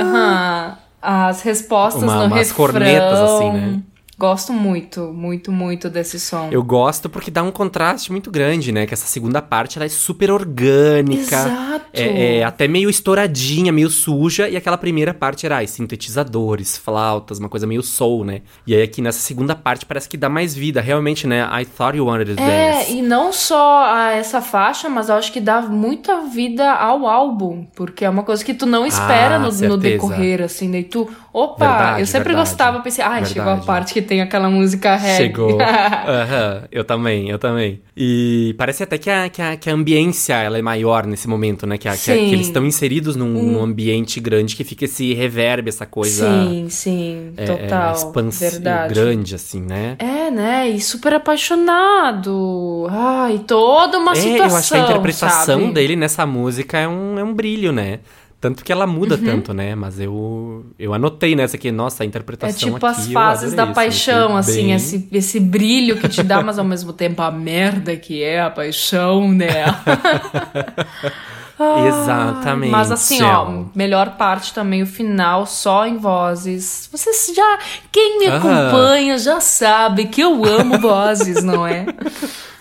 Aham. 0.00 0.76
As 1.02 1.40
respostas 1.42 2.02
Uma- 2.02 2.14
no 2.16 2.24
umas 2.26 2.48
refrão. 2.50 2.56
cornetas, 2.66 3.18
assim, 3.18 3.50
né? 3.52 3.78
Gosto 4.20 4.52
muito, 4.52 5.14
muito, 5.14 5.50
muito 5.50 5.88
desse 5.88 6.20
som. 6.20 6.50
Eu 6.52 6.62
gosto 6.62 7.08
porque 7.08 7.30
dá 7.30 7.42
um 7.42 7.50
contraste 7.50 8.12
muito 8.12 8.30
grande, 8.30 8.70
né? 8.70 8.84
Que 8.84 8.92
essa 8.92 9.06
segunda 9.06 9.40
parte 9.40 9.78
ela 9.78 9.86
é 9.86 9.88
super 9.88 10.30
orgânica. 10.30 11.36
Exato. 11.36 11.86
É, 11.94 12.36
é 12.36 12.44
até 12.44 12.68
meio 12.68 12.90
estouradinha, 12.90 13.72
meio 13.72 13.88
suja. 13.88 14.46
E 14.46 14.58
aquela 14.58 14.76
primeira 14.76 15.14
parte 15.14 15.46
era 15.46 15.56
ai, 15.56 15.66
sintetizadores, 15.66 16.76
flautas, 16.76 17.38
uma 17.38 17.48
coisa 17.48 17.66
meio 17.66 17.82
soul, 17.82 18.22
né? 18.26 18.42
E 18.66 18.74
aí 18.74 18.82
aqui 18.82 19.00
nessa 19.00 19.20
segunda 19.20 19.54
parte 19.56 19.86
parece 19.86 20.06
que 20.06 20.18
dá 20.18 20.28
mais 20.28 20.54
vida. 20.54 20.82
Realmente, 20.82 21.26
né? 21.26 21.48
I 21.58 21.64
thought 21.64 21.96
you 21.96 22.04
wanted 22.04 22.36
to 22.36 22.42
É, 22.42 22.72
dance. 22.74 22.92
e 22.92 23.00
não 23.00 23.32
só 23.32 23.86
a 23.86 24.12
essa 24.12 24.42
faixa, 24.42 24.90
mas 24.90 25.08
eu 25.08 25.14
acho 25.14 25.32
que 25.32 25.40
dá 25.40 25.62
muita 25.62 26.20
vida 26.26 26.70
ao 26.70 27.06
álbum, 27.06 27.64
porque 27.74 28.04
é 28.04 28.10
uma 28.10 28.22
coisa 28.22 28.44
que 28.44 28.52
tu 28.52 28.66
não 28.66 28.84
espera 28.84 29.36
Ah, 29.36 29.38
no, 29.38 29.50
no 29.50 29.78
decorrer, 29.78 30.42
assim, 30.42 30.70
daí 30.70 30.84
tu, 30.84 31.08
opa, 31.32 31.66
Verdade, 31.66 32.00
eu 32.00 32.06
sempre 32.06 32.28
verdade. 32.28 32.48
gostava, 32.48 32.80
pensei, 32.80 33.04
ai, 33.04 33.24
chegou 33.24 33.52
a 33.52 33.56
parte 33.58 33.92
que 33.94 34.02
tem 34.02 34.20
aquela 34.20 34.48
música 34.50 34.96
reggae. 34.96 35.16
Chegou. 35.16 35.58
Aham, 35.62 36.64
eu 36.72 36.84
também, 36.84 37.30
eu 37.30 37.38
também. 37.38 37.80
E 37.96 38.54
parece 38.58 38.82
até 38.82 38.98
que 38.98 39.08
a, 39.10 39.28
que, 39.28 39.40
a, 39.42 39.56
que 39.56 39.68
a 39.70 39.72
ambiência 39.74 40.34
ela 40.34 40.58
é 40.58 40.62
maior 40.62 41.06
nesse 41.06 41.28
momento, 41.28 41.66
né? 41.66 41.78
Que, 41.78 41.88
a- 41.88 41.96
que, 41.96 42.10
a- 42.10 42.14
que. 42.14 42.20
Hum. 42.20 42.32
eles 42.32 42.46
estão 42.46 42.64
inseridos 42.66 43.16
num, 43.16 43.28
num 43.28 43.62
ambiente 43.62 44.18
grande 44.20 44.56
que 44.56 44.64
fica 44.64 44.84
esse 44.86 45.12
reverb, 45.14 45.68
essa 45.68 45.86
coisa. 45.86 46.26
sim, 46.48 46.66
sim, 46.68 47.32
é, 47.36 47.44
total, 47.44 47.88
é, 47.90 47.92
expansiva, 47.92 48.86
grande, 48.88 49.34
assim, 49.34 49.60
né? 49.60 49.96
É, 49.98 50.30
né? 50.30 50.68
E 50.68 50.80
super 50.80 51.14
apaixonado. 51.14 52.86
Ai, 52.90 53.40
toda 53.46 53.98
uma 53.98 54.12
é, 54.12 54.14
situação. 54.16 54.48
eu 54.48 54.56
acho 54.56 54.68
que 54.72 54.76
a 54.76 54.80
interpretação 54.80 55.60
sabe? 55.60 55.72
dele 55.72 55.96
nessa 55.96 56.26
música 56.26 56.78
é 56.78 56.88
um, 56.88 57.18
é 57.18 57.24
um 57.24 57.32
brilho, 57.34 57.72
né? 57.72 58.00
Tanto 58.40 58.64
que 58.64 58.72
ela 58.72 58.86
muda 58.86 59.16
Uhum. 59.16 59.22
tanto, 59.24 59.52
né? 59.52 59.74
Mas 59.74 60.00
eu, 60.00 60.64
eu 60.78 60.94
anotei 60.94 61.36
nessa 61.36 61.56
aqui, 61.56 61.70
nossa, 61.70 62.02
a 62.02 62.04
É 62.04 62.08
interpretação 62.08 62.72
tipo 62.72 62.86
aqui, 62.86 63.00
as 63.00 63.12
fases 63.12 63.52
da 63.52 63.64
adorei, 63.64 63.74
paixão, 63.74 64.34
assim, 64.34 64.62
bem- 64.68 64.72
esse, 64.72 65.08
esse 65.12 65.38
brilho 65.38 65.98
que 65.98 66.08
te 66.08 66.22
dá, 66.22 66.42
mas 66.42 66.58
ao 66.58 66.64
mesmo 66.64 66.92
tempo 66.94 67.20
a 67.20 67.30
merda 67.30 67.94
que 67.96 68.22
é 68.22 68.40
a 68.40 68.48
paixão, 68.48 69.30
né? 69.30 69.64
Ai, 71.62 71.86
Exatamente. 71.88 72.70
Mas 72.70 72.90
assim, 72.90 73.22
ó, 73.22 73.64
melhor 73.74 74.16
parte 74.16 74.54
também, 74.54 74.82
o 74.82 74.86
final, 74.86 75.44
só 75.44 75.86
em 75.86 75.98
vozes. 75.98 76.88
Vocês 76.90 77.30
já. 77.36 77.58
Quem 77.92 78.20
me 78.20 78.26
Aham. 78.28 78.38
acompanha 78.68 79.18
já 79.18 79.40
sabe 79.40 80.06
que 80.06 80.22
eu 80.22 80.42
amo 80.46 80.78
vozes, 80.80 81.44
não 81.44 81.66
é? 81.66 81.84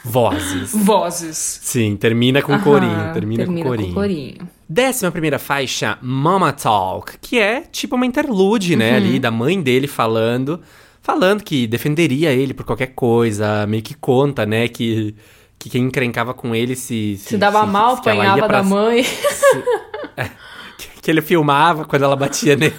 Vozes. 0.03 0.71
Vozes. 0.73 1.59
Sim, 1.63 1.95
termina 1.95 2.41
com 2.41 2.51
Aham, 2.53 2.61
corinho, 2.63 3.13
termina, 3.13 3.45
com 3.45 3.61
corinho. 3.63 3.87
com 3.87 3.93
corinho. 3.93 4.49
Décima 4.71 5.09
primeira 5.11 5.39
faixa, 5.39 5.97
Mama 5.99 6.53
Talk, 6.53 7.17
que 7.19 7.39
é 7.39 7.61
tipo 7.61 7.95
uma 7.95 8.05
interlude, 8.05 8.75
né, 8.75 8.95
ali, 8.97 9.17
da 9.19 9.31
mãe 9.31 9.59
dele 9.59 9.87
falando, 9.87 10.61
falando 11.01 11.43
que 11.43 11.65
defenderia 11.65 12.31
ele 12.31 12.53
por 12.53 12.63
qualquer 12.65 12.93
coisa, 12.93 13.65
meio 13.65 13.81
que 13.81 13.95
conta, 13.95 14.45
né, 14.45 14.67
que, 14.67 15.15
que 15.57 15.71
quem 15.71 15.85
encrencava 15.85 16.35
com 16.35 16.53
ele 16.53 16.75
se... 16.75 17.17
Se 17.17 17.35
dava 17.35 17.65
mal, 17.65 17.99
que 17.99 18.09
ela 18.09 18.23
ia 18.23 18.29
apanhava 18.33 18.47
pra- 18.47 18.57
da 18.59 18.63
mãe. 18.63 19.03
Que 21.01 21.09
ele 21.09 21.21
filmava 21.23 21.85
quando 21.85 22.03
ela 22.03 22.15
batia 22.15 22.55
nele. 22.59 22.75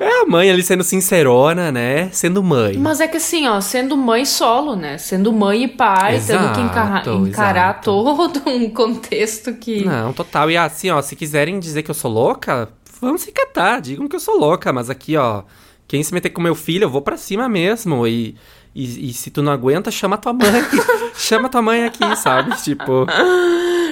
É 0.00 0.22
a 0.22 0.26
mãe 0.26 0.50
ali 0.50 0.62
sendo 0.62 0.82
sincerona, 0.84 1.70
né, 1.72 2.08
sendo 2.12 2.42
mãe. 2.42 2.76
Mas 2.76 3.00
é 3.00 3.06
que 3.08 3.16
assim, 3.16 3.46
ó, 3.48 3.60
sendo 3.60 3.96
mãe 3.96 4.24
solo, 4.24 4.74
né? 4.76 4.98
Sendo 4.98 5.32
mãe 5.32 5.64
e 5.64 5.68
pai, 5.68 6.20
tendo 6.24 6.52
que 6.52 6.60
Exato, 6.60 7.10
encarar 7.26 7.70
exato. 7.70 7.82
todo 7.84 8.42
um 8.50 8.70
contexto 8.70 9.52
que. 9.54 9.84
Não, 9.84 10.12
total. 10.12 10.50
E 10.50 10.56
assim, 10.56 10.90
ó, 10.90 11.00
se 11.02 11.14
quiserem 11.16 11.58
dizer 11.58 11.82
que 11.82 11.90
eu 11.90 11.94
sou 11.94 12.10
louca, 12.10 12.68
vamos 13.00 13.22
se 13.22 13.32
catar, 13.32 13.80
digam 13.80 14.08
que 14.08 14.16
eu 14.16 14.20
sou 14.20 14.38
louca, 14.38 14.72
mas 14.72 14.88
aqui, 14.90 15.16
ó, 15.16 15.42
quem 15.86 16.02
se 16.02 16.12
meter 16.14 16.30
com 16.30 16.40
meu 16.42 16.54
filho, 16.54 16.84
eu 16.84 16.90
vou 16.90 17.02
pra 17.02 17.16
cima 17.16 17.48
mesmo. 17.48 18.06
E, 18.06 18.36
e, 18.74 19.10
e 19.10 19.12
se 19.12 19.30
tu 19.30 19.42
não 19.42 19.52
aguenta, 19.52 19.90
chama 19.90 20.16
tua 20.18 20.32
mãe. 20.32 20.46
chama 21.16 21.48
tua 21.48 21.62
mãe 21.62 21.84
aqui, 21.84 22.16
sabe? 22.16 22.56
Tipo. 22.62 23.06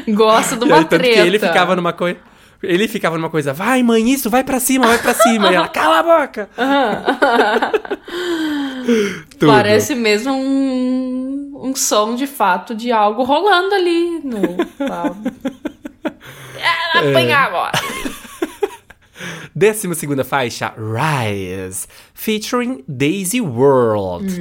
Gosta 0.09 0.57
de 0.57 0.65
E 0.65 0.69
uma 0.69 0.77
aí, 0.79 0.85
tanto 0.85 1.01
treta. 1.01 1.15
que 1.23 1.27
ele 1.29 1.39
ficava 1.39 1.77
numa 1.77 1.93
coisa. 1.93 2.19
Ele 2.63 2.87
ficava 2.87 3.17
numa 3.17 3.29
coisa, 3.29 3.53
vai, 3.53 3.83
mãe, 3.83 4.09
isso, 4.11 4.31
vai 4.31 4.45
pra 4.45 4.61
cima, 4.61 4.87
vai 4.87 4.99
pra 4.99 5.13
cima. 5.15 5.51
e 5.51 5.55
ela, 5.55 5.67
cala 5.73 5.99
a 5.99 6.03
boca! 6.03 6.49
Parece 9.45 9.95
mesmo 9.95 10.33
um, 10.33 11.61
um 11.65 11.75
som 11.75 12.15
de 12.15 12.27
fato 12.27 12.75
de 12.75 12.93
algo 12.93 13.25
rolando 13.25 13.75
ali 13.75 14.21
no. 14.25 14.57
Ela 14.79 15.17
apanha 17.11 17.39
agora. 17.39 17.73
Décima 19.55 19.95
segunda 19.95 20.25
faixa, 20.25 20.73
Rise, 20.77 21.87
featuring 22.23 22.85
Daisy 22.87 23.41
World. 23.41 24.33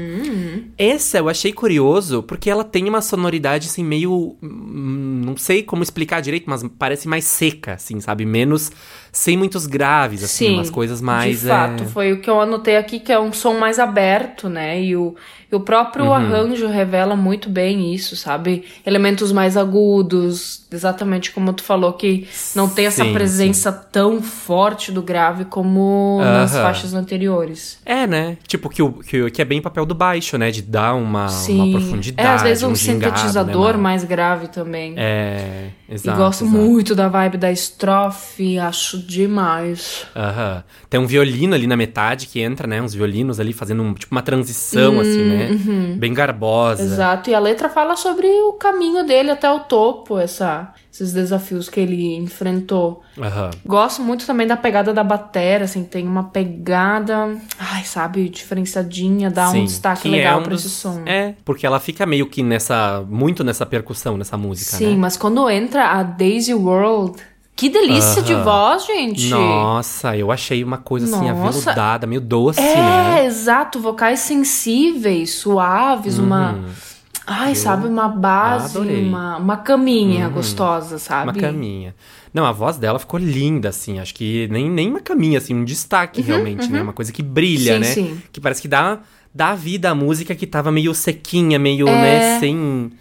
Essa 0.78 1.18
eu 1.18 1.28
achei 1.28 1.52
curioso 1.52 2.22
porque 2.22 2.50
ela 2.50 2.64
tem 2.64 2.88
uma 2.88 3.02
sonoridade 3.02 3.68
assim 3.68 3.84
meio, 3.84 4.36
hum, 4.42 5.22
não 5.26 5.36
sei 5.36 5.64
como 5.64 5.82
explicar 5.82 6.22
direito, 6.22 6.48
mas 6.48 6.64
parece 6.78 7.08
mais 7.08 7.26
seca, 7.26 7.74
assim, 7.74 8.00
sabe? 8.00 8.24
Menos 8.26 8.72
sem 9.12 9.36
muitos 9.36 9.66
graves, 9.66 10.24
assim, 10.24 10.46
Sim, 10.46 10.54
umas 10.54 10.70
coisas 10.70 11.02
mais 11.02 11.42
de 11.42 11.48
fato, 11.48 11.84
é, 11.84 11.88
foi 11.88 12.14
o 12.14 12.22
que 12.22 12.30
eu 12.30 12.40
anotei 12.40 12.78
aqui, 12.78 13.00
que 13.00 13.12
é 13.12 13.20
um 13.20 13.34
som 13.34 13.56
mais 13.56 13.78
aberto, 13.78 14.48
né? 14.48 14.82
E 14.82 14.96
o, 14.96 15.16
e 15.52 15.56
o 15.56 15.60
próprio 15.60 16.06
Uhum. 16.06 16.14
arranjo 16.14 16.68
revela 16.68 17.16
muito 17.16 17.50
bem 17.50 17.94
isso, 17.94 18.16
sabe? 18.16 18.64
Elementos 18.86 19.32
mais 19.32 19.58
agudos, 19.58 20.66
exatamente 20.72 21.32
como 21.32 21.52
tu 21.52 21.64
falou, 21.64 21.94
que 21.94 22.28
não 22.56 22.70
tem 22.70 22.86
essa 22.86 23.04
Sim, 23.04 23.14
presença 23.14 23.72
tão 23.72 24.22
forte 24.22 24.92
do 24.92 25.02
grave 25.02 25.46
como 25.46 26.20
nas 26.22 26.52
Aham. 26.54 26.62
faixas 26.64 26.94
anteriores. 26.94 27.71
É, 27.86 28.08
né? 28.08 28.38
Tipo, 28.48 28.70
que, 28.70 28.82
o, 28.82 28.94
que, 28.94 29.30
que 29.32 29.42
é 29.42 29.46
bem 29.46 29.62
papel 29.62 29.86
do 29.86 29.96
baixo, 29.96 30.38
né? 30.38 30.52
De 30.52 30.62
dar 30.62 30.94
uma, 30.96 31.28
Sim. 31.30 31.60
uma 31.60 31.80
profundidade. 31.80 32.28
é, 32.28 32.32
às 32.32 32.42
vezes 32.42 32.64
um, 32.64 32.76
gingado, 32.76 33.18
sintetizador 33.18 33.74
né? 33.74 33.80
mais 33.80 34.04
grave 34.04 34.48
também. 34.48 34.96
É, 34.98 35.70
e 35.90 35.94
exato. 35.94 36.18
gosto 36.18 36.44
exato. 36.46 36.58
muito 36.58 36.96
da 36.96 37.08
vibe 37.08 37.38
da 37.38 37.52
estrofe, 37.52 38.58
acho 38.60 38.98
demais. 38.98 40.06
Aham. 40.16 40.64
Tem 40.90 41.00
um 41.00 41.06
violino 41.06 41.56
ali 41.56 41.68
na 41.68 41.78
metade 41.78 42.28
que 42.28 42.40
entra, 42.42 42.68
né? 42.68 42.82
Uns 42.82 42.94
violinos 42.94 43.40
ali 43.40 43.54
fazendo 43.54 43.84
um, 43.84 43.94
tipo 43.94 44.14
uma 44.14 44.22
transição, 44.22 45.00
assim, 45.00 45.24
né? 45.24 45.50
Bem 45.98 46.14
garbosa. 46.14 46.84
Hum, 46.84 46.86
uhum. 46.86 46.94
Exato, 46.94 47.30
e 47.30 47.34
a 47.34 47.40
letra 47.40 47.70
fala 47.70 47.96
sobre 47.96 48.28
o 48.28 48.54
caminho 48.54 49.06
dele 49.06 49.32
até 49.32 49.50
o 49.50 49.60
topo, 49.60 50.18
essa, 50.20 50.74
esses 50.92 51.14
desafios 51.14 51.70
que 51.70 51.80
ele 51.80 52.16
enfrentou. 52.18 53.02
Aham. 53.18 53.50
Gosto 53.66 54.02
muito 54.02 54.26
também 54.26 54.46
da 54.46 54.58
pegada 54.58 54.94
da 54.94 55.04
batera, 55.04 55.64
assim, 55.66 55.84
tem 55.86 56.06
uma 56.06 56.26
pegada, 56.26 57.38
ai, 57.58 57.84
sabe, 57.86 58.28
diferenciadinha, 58.30 59.30
dá 59.32 59.48
um 59.50 59.54
Sim, 59.54 59.64
destaque 59.66 60.02
que 60.04 60.10
legal 60.10 60.38
é 60.38 60.42
um 60.42 60.44
pra 60.44 60.52
dos- 60.54 60.66
esse 60.66 60.76
som. 60.76 61.02
É, 61.06 61.36
porque 61.46 61.66
ela 61.66 61.80
fica 61.80 62.06
meio 62.06 62.28
que 62.28 62.44
nessa. 62.44 63.04
Muito 63.10 63.44
nessa 63.44 63.66
percussão, 63.66 64.18
nessa 64.18 64.38
música, 64.38 64.76
Sim, 64.78 64.92
né? 64.92 64.98
mas 64.98 65.16
quando 65.18 65.50
entra 65.50 65.88
a 65.92 66.04
Daisy 66.04 66.54
World, 66.54 67.22
que 67.56 67.70
delícia 67.70 68.22
de 68.22 68.34
Aham. 68.34 68.44
voz, 68.44 68.86
gente! 68.86 69.30
Nossa, 69.30 70.18
eu 70.18 70.32
achei 70.32 70.64
uma 70.64 70.78
coisa 70.78 71.06
assim, 71.06 71.30
Nossa. 71.30 71.48
aveludada, 71.48 72.06
meio 72.08 72.20
doce, 72.22 72.60
É, 72.60 72.82
né? 72.84 73.26
exato, 73.26 73.80
vocais 73.80 74.20
sensíveis, 74.20 75.36
suaves, 75.36 76.18
uma. 76.18 76.60
Ai, 77.26 77.54
sabe, 77.56 77.88
uma 77.88 78.08
base, 78.08 78.76
Uhum. 78.78 78.84
adorei. 78.84 79.02
Uhum. 79.04 79.10
uma, 79.10 79.38
uma 79.38 79.58
caminha 79.58 80.28
gostosa, 80.30 80.98
sabe? 80.98 81.32
Uma 81.32 81.34
caminha. 81.40 81.96
Não, 82.34 82.46
a 82.46 82.52
voz 82.52 82.78
dela 82.78 82.98
ficou 82.98 83.20
linda, 83.20 83.70
assim. 83.70 84.00
Acho 84.00 84.14
que 84.16 84.48
nem, 84.52 84.70
nem 84.70 84.90
uma 84.90 85.02
caminha, 85.02 85.38
assim, 85.38 85.54
um 85.54 85.64
destaque 85.64 86.22
realmente, 86.22 86.72
né? 86.72 86.82
Uma 86.82 86.94
coisa 86.94 87.12
que 87.12 87.22
brilha, 87.22 87.76
Uhum, 87.78 87.84
Sim, 87.84 88.02
né? 88.04 88.10
sim. 88.10 88.22
Que 88.32 88.40
parece 88.42 88.62
que 88.62 88.68
dá, 88.68 89.00
dá 89.34 89.54
vida 89.54 89.90
à 89.92 89.96
música 89.96 90.34
que 90.34 90.48
tava 90.48 90.72
meio 90.72 90.94
sequinha, 90.96 91.60
meio, 91.60 91.88
É. 91.88 91.92
né, 92.02 92.40
sem. 92.40 92.92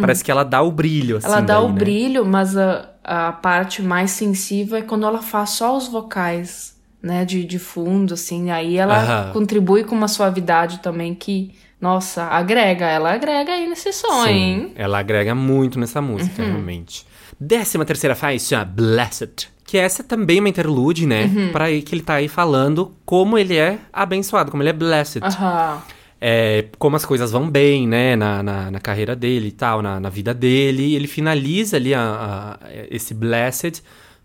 Parece 0.00 0.22
que 0.22 0.30
ela 0.30 0.44
dá 0.44 0.60
o 0.62 0.70
brilho, 0.70 1.16
assim. 1.16 1.26
Ela 1.28 1.40
dá 1.40 1.54
daí, 1.56 1.64
o 1.64 1.68
né? 1.68 1.74
brilho, 1.78 2.24
mas 2.26 2.56
a, 2.56 2.90
a 3.02 3.32
parte 3.32 3.80
mais 3.80 4.10
sensível 4.10 4.76
é 4.76 4.82
quando 4.82 5.06
ela 5.06 5.22
faz 5.22 5.50
só 5.50 5.76
os 5.76 5.88
vocais, 5.88 6.76
né, 7.02 7.24
de, 7.24 7.44
de 7.44 7.58
fundo, 7.58 8.14
assim. 8.14 8.50
Aí 8.50 8.76
ela 8.76 9.30
contribui 9.32 9.82
com 9.84 9.94
uma 9.94 10.08
suavidade 10.08 10.78
também 10.80 11.14
que, 11.14 11.52
nossa, 11.82 12.24
agrega. 12.24 12.86
Ela 12.86 13.12
agrega 13.12 13.52
aí 13.52 13.66
nesse 13.68 13.92
som, 13.92 14.24
Sim, 14.24 14.30
hein? 14.30 14.72
ela 14.76 14.98
agrega 15.00 15.34
muito 15.34 15.78
nessa 15.78 16.00
música, 16.00 16.40
Uhum. 16.42 16.48
realmente. 16.48 17.04
Décima 17.38 17.84
terceira 17.84 18.14
faixa, 18.14 18.64
Blessed. 18.64 19.48
Que 19.64 19.76
essa 19.78 20.02
também 20.04 20.38
é 20.38 20.40
uma 20.40 20.48
interlude, 20.48 21.06
né? 21.06 21.30
Pra 21.50 21.64
aí 21.64 21.82
que 21.82 21.94
ele 21.94 22.02
tá 22.02 22.14
aí 22.14 22.28
falando 22.28 22.94
como 23.04 23.36
ele 23.38 23.56
é 23.56 23.78
abençoado, 23.92 24.50
como 24.50 24.62
ele 24.62 24.70
é 24.70 24.72
blessed. 24.72 25.22
Aham. 25.24 25.82
É, 26.20 26.66
como 26.78 26.94
as 26.94 27.04
coisas 27.04 27.32
vão 27.32 27.50
bem, 27.50 27.88
né, 27.88 28.14
na, 28.14 28.42
na, 28.44 28.70
na 28.70 28.78
carreira 28.80 29.16
dele 29.16 29.48
e 29.48 29.52
tal, 29.52 29.82
na, 29.82 29.98
na 29.98 30.08
vida 30.08 30.32
dele. 30.32 30.94
Ele 30.94 31.08
finaliza 31.08 31.76
ali 31.78 31.92
a- 31.94 32.58
a- 32.62 32.68
esse 32.90 33.12
Blessed 33.12 33.82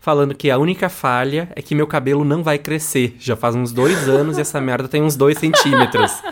falando 0.08 0.34
que 0.34 0.50
a 0.50 0.58
única 0.58 0.88
falha 0.88 1.50
é 1.54 1.62
que 1.62 1.76
meu 1.76 1.86
cabelo 1.86 2.24
não 2.24 2.42
vai 2.42 2.58
crescer. 2.58 3.18
Já 3.20 3.36
faz 3.36 3.56
uns 3.56 3.74
dois 3.74 4.08
anos 4.08 4.38
e 4.38 4.42
essa 4.42 4.62
merda 4.62 4.88
tem 4.88 5.04
uns 5.04 5.18
dois 5.18 5.38
centímetros. 5.38 6.24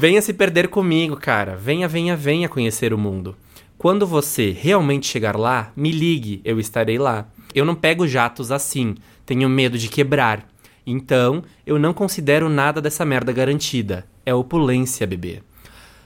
Venha 0.00 0.22
se 0.22 0.32
perder 0.32 0.68
comigo, 0.68 1.14
cara. 1.14 1.54
Venha, 1.54 1.86
venha, 1.86 2.16
venha 2.16 2.48
conhecer 2.48 2.94
o 2.94 2.96
mundo. 2.96 3.36
Quando 3.76 4.06
você 4.06 4.56
realmente 4.58 5.06
chegar 5.06 5.36
lá, 5.36 5.70
me 5.76 5.92
ligue, 5.92 6.40
eu 6.42 6.58
estarei 6.58 6.96
lá. 6.96 7.26
Eu 7.54 7.66
não 7.66 7.74
pego 7.74 8.08
jatos 8.08 8.50
assim, 8.50 8.94
tenho 9.26 9.50
medo 9.50 9.76
de 9.76 9.88
quebrar. 9.88 10.48
Então, 10.86 11.42
eu 11.66 11.78
não 11.78 11.92
considero 11.92 12.48
nada 12.48 12.80
dessa 12.80 13.04
merda 13.04 13.32
garantida. 13.32 14.06
É 14.24 14.32
opulência, 14.32 15.06
bebê. 15.06 15.42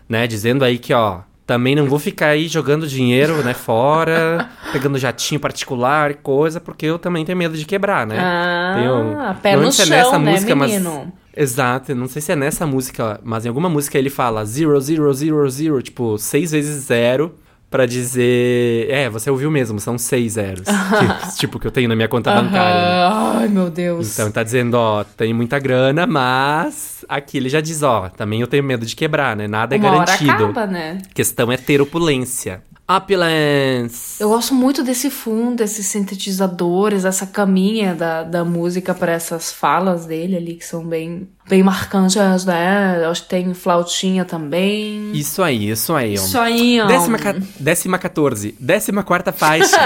Né? 0.08 0.26
Dizendo 0.26 0.64
aí 0.64 0.80
que, 0.80 0.92
ó, 0.92 1.20
também 1.46 1.74
não 1.74 1.86
vou 1.86 1.98
ficar 1.98 2.28
aí 2.28 2.48
jogando 2.48 2.86
dinheiro, 2.86 3.42
né, 3.42 3.54
fora, 3.54 4.48
pegando 4.72 4.98
jatinho 4.98 5.40
particular 5.40 6.10
e 6.10 6.14
coisa, 6.14 6.60
porque 6.60 6.86
eu 6.86 6.98
também 6.98 7.24
tenho 7.24 7.38
medo 7.38 7.56
de 7.56 7.64
quebrar, 7.64 8.06
né? 8.06 8.16
Ah, 8.18 9.36
pé 9.42 9.56
não 9.56 9.64
no 9.64 9.72
sei 9.72 9.86
se 9.86 9.94
é 9.94 10.02
chão, 10.02 10.18
né, 10.18 10.54
mas- 10.54 10.70
menino? 10.72 11.12
Exato, 11.34 11.92
eu 11.92 11.96
não 11.96 12.06
sei 12.06 12.20
se 12.20 12.30
é 12.30 12.36
nessa 12.36 12.66
música, 12.66 13.18
mas 13.24 13.46
em 13.46 13.48
alguma 13.48 13.68
música 13.68 13.98
ele 13.98 14.10
fala 14.10 14.44
zero, 14.44 14.78
zero, 14.80 15.12
zero, 15.14 15.48
zero, 15.48 15.82
tipo, 15.82 16.18
seis 16.18 16.52
vezes 16.52 16.84
zero, 16.84 17.34
pra 17.72 17.86
dizer. 17.86 18.88
É, 18.90 19.08
você 19.10 19.30
ouviu 19.30 19.50
mesmo, 19.50 19.80
são 19.80 19.98
seis 19.98 20.34
zeros. 20.34 20.64
que- 21.32 21.36
tipo, 21.38 21.58
que 21.58 21.66
eu 21.66 21.70
tenho 21.72 21.88
na 21.88 21.96
minha 21.96 22.06
conta 22.08 22.30
bancária. 22.32 22.74
né? 22.80 23.38
Ai, 23.40 23.48
meu 23.48 23.68
Deus. 23.70 24.12
Então 24.12 24.30
tá 24.30 24.42
dizendo, 24.42 24.74
ó, 24.74 25.02
tem 25.02 25.32
muita 25.34 25.58
grana, 25.58 26.06
mas 26.06 27.04
aqui 27.08 27.38
ele 27.38 27.48
já 27.48 27.60
diz, 27.60 27.82
ó, 27.82 28.08
também 28.10 28.40
eu 28.40 28.46
tenho 28.46 28.62
medo 28.62 28.86
de 28.86 28.94
quebrar, 28.94 29.34
né? 29.34 29.48
Nada 29.48 29.74
é 29.74 29.78
Uma 29.78 29.88
hora 29.88 29.96
garantido. 30.04 30.30
acaba, 30.30 30.66
né? 30.66 30.98
A 31.10 31.14
questão 31.14 31.50
é 31.50 31.56
ter 31.56 31.80
opulência. 31.80 32.62
Opulence. 32.88 34.20
Eu 34.20 34.28
gosto 34.28 34.54
muito 34.54 34.82
desse 34.82 35.08
fundo, 35.08 35.62
esses 35.62 35.86
sintetizadores, 35.86 37.04
essa 37.04 37.26
caminha 37.26 37.94
da, 37.94 38.22
da 38.22 38.44
música 38.44 38.92
para 38.92 39.12
essas 39.12 39.52
falas 39.52 40.04
dele 40.04 40.36
ali, 40.36 40.54
que 40.54 40.64
são 40.64 40.84
bem, 40.84 41.28
bem 41.48 41.62
marcantes, 41.62 42.44
né? 42.44 43.00
Eu 43.02 43.10
acho 43.10 43.22
que 43.22 43.28
tem 43.28 43.54
flautinha 43.54 44.24
também. 44.24 45.12
Isso 45.12 45.42
aí, 45.42 45.70
isso 45.70 45.94
aí. 45.94 46.14
Isso 46.14 46.38
aí, 46.38 46.80
ó. 46.80 46.86
Décima, 46.86 47.18
décima 47.58 47.98
14. 47.98 48.56
Décima 48.58 49.02
quarta 49.02 49.32
faixa. 49.32 49.76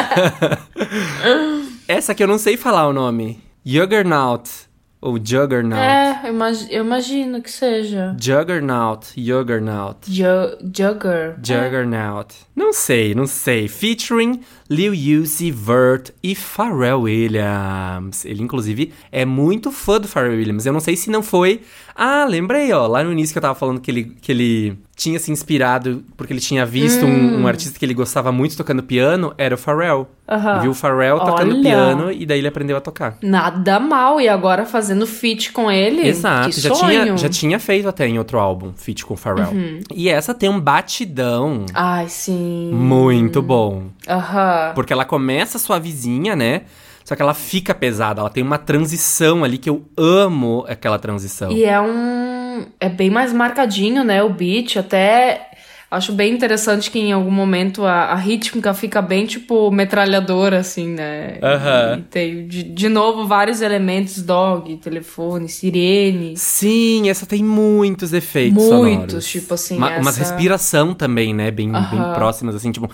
Essa 1.87 2.15
que 2.15 2.23
eu 2.23 2.27
não 2.27 2.39
sei 2.39 2.57
falar 2.57 2.89
o 2.89 2.93
nome. 2.93 3.41
Juggernaut. 3.65 4.66
Ou 5.07 5.19
Juggernaut. 5.23 5.81
É, 5.81 6.21
eu 6.25 6.33
imag- 6.35 6.67
eu 6.69 6.85
imagino 6.85 7.41
que 7.41 7.51
seja. 7.51 8.17
Juggernaut. 8.21 9.07
Juggernaut. 9.17 9.99
Ju- 10.11 10.59
Jugger. 10.77 11.37
Juggernaut. 11.43 12.35
Não 12.57 12.73
sei, 12.73 13.15
não 13.15 13.27
sei. 13.27 13.69
Featuring 13.69 14.41
Lil 14.69 14.93
Uzi 15.21 15.51
Vert 15.51 16.11
e 16.23 16.35
Pharrell 16.35 17.03
Williams. 17.03 18.25
Ele, 18.25 18.43
inclusive, 18.43 18.93
é 19.11 19.25
muito 19.25 19.71
fã 19.71 20.01
do 20.01 20.09
Pharrell 20.09 20.37
Williams. 20.37 20.67
Eu 20.67 20.73
não 20.73 20.81
sei 20.81 20.97
se 20.97 21.11
não 21.11 21.23
foi... 21.23 21.61
Ah, 21.99 22.27
lembrei, 22.29 22.71
ó. 22.73 22.87
Lá 22.87 23.03
no 23.03 23.11
início 23.11 23.33
que 23.33 23.39
eu 23.39 23.43
tava 23.43 23.55
falando 23.55 23.81
que 23.81 23.91
ele, 23.91 24.05
que 24.21 24.31
ele 24.31 24.79
tinha 24.95 25.19
se 25.19 25.33
inspirado 25.33 26.05
porque 26.15 26.31
ele 26.31 26.41
tinha 26.41 26.67
visto 26.67 27.07
um, 27.07 27.41
um 27.41 27.47
artista 27.47 27.79
que 27.79 27.85
ele 27.85 27.95
gostava 27.95 28.31
muito 28.31 28.55
tocando 28.55 28.83
piano. 28.83 29.33
Era 29.39 29.55
o 29.55 29.59
Pharrell. 29.59 30.07
Aham. 30.29 30.61
Viu 30.61 30.71
o 30.73 30.75
Pharrell 30.75 31.19
tocando 31.21 31.53
Olha. 31.53 31.63
piano 31.63 32.13
e 32.13 32.27
daí 32.27 32.39
ele 32.39 32.49
aprendeu 32.49 32.77
a 32.77 32.81
tocar. 32.83 33.17
Nada 33.23 33.79
mal, 33.81 34.21
e 34.21 34.29
agora 34.29 34.67
fazendo 34.67 35.07
feat 35.07 35.53
com 35.53 35.71
ele. 35.71 36.07
Exato, 36.07 36.51
que 36.51 36.61
já 36.61 36.75
sonho. 36.75 37.03
tinha, 37.05 37.17
já 37.17 37.29
tinha 37.29 37.59
feito 37.59 37.89
até 37.89 38.07
em 38.07 38.19
outro 38.19 38.39
álbum, 38.39 38.73
feat 38.77 39.07
com 39.07 39.15
o 39.15 39.17
Pharrell. 39.17 39.53
Uhum. 39.53 39.81
E 39.95 40.09
essa 40.09 40.35
tem 40.35 40.51
um 40.51 40.61
batidão 40.61 41.65
Ai, 41.73 42.09
sim. 42.09 42.73
muito 42.75 43.41
bom. 43.41 43.85
Aham. 44.07 44.56
Porque 44.75 44.93
ela 44.93 45.05
começa 45.05 45.59
suavezinha, 45.59 46.35
né? 46.37 46.63
Só 47.05 47.15
que 47.15 47.23
ela 47.23 47.35
fica 47.35 47.73
pesada, 47.73 48.21
ela 48.21 48.31
tem 48.31 48.43
uma 48.43 48.59
transição 48.59 49.45
ali 49.45 49.59
que 49.59 49.71
eu 49.71 49.85
amo 49.97 50.65
aquela 50.69 50.99
transição. 50.99 51.53
E 51.53 51.65
é 51.65 51.81
um. 51.81 52.67
É 52.81 52.89
bem 52.89 53.11
mais 53.11 53.33
marcadinho, 53.33 54.03
né? 54.03 54.23
O 54.25 54.29
beat. 54.31 54.77
Até 54.77 55.51
acho 55.89 56.11
bem 56.13 56.35
interessante 56.35 56.91
que 56.91 56.99
em 56.99 57.13
algum 57.13 57.31
momento 57.31 57.85
a, 57.85 58.07
a 58.07 58.15
rítmica 58.17 58.75
fica 58.75 59.01
bem 59.01 59.25
tipo 59.25 59.71
metralhadora, 59.71 60.59
assim, 60.59 60.89
né? 60.89 61.39
Aham. 61.41 61.99
E 61.99 62.03
tem 62.11 62.49
de, 62.49 62.65
de 62.65 62.89
novo 62.89 63.25
vários 63.25 63.61
elementos: 63.61 64.21
dog, 64.21 64.77
telefone, 64.79 65.49
sirene. 65.49 66.37
Sim, 66.37 67.09
essa 67.09 67.25
tem 67.25 67.45
muitos 67.45 68.13
efeitos 68.13 68.65
Muitos, 68.65 69.01
sonoros. 69.13 69.29
tipo 69.29 69.55
assim, 69.55 69.77
Uma, 69.77 69.91
Umas 69.97 70.09
essa- 70.09 70.19
respiração 70.19 70.93
também, 70.93 71.33
né? 71.33 71.53
Bem, 71.53 71.71
bem 71.71 72.01
Aham. 72.01 72.13
próximas, 72.15 72.57
assim, 72.57 72.73
tipo... 72.73 72.91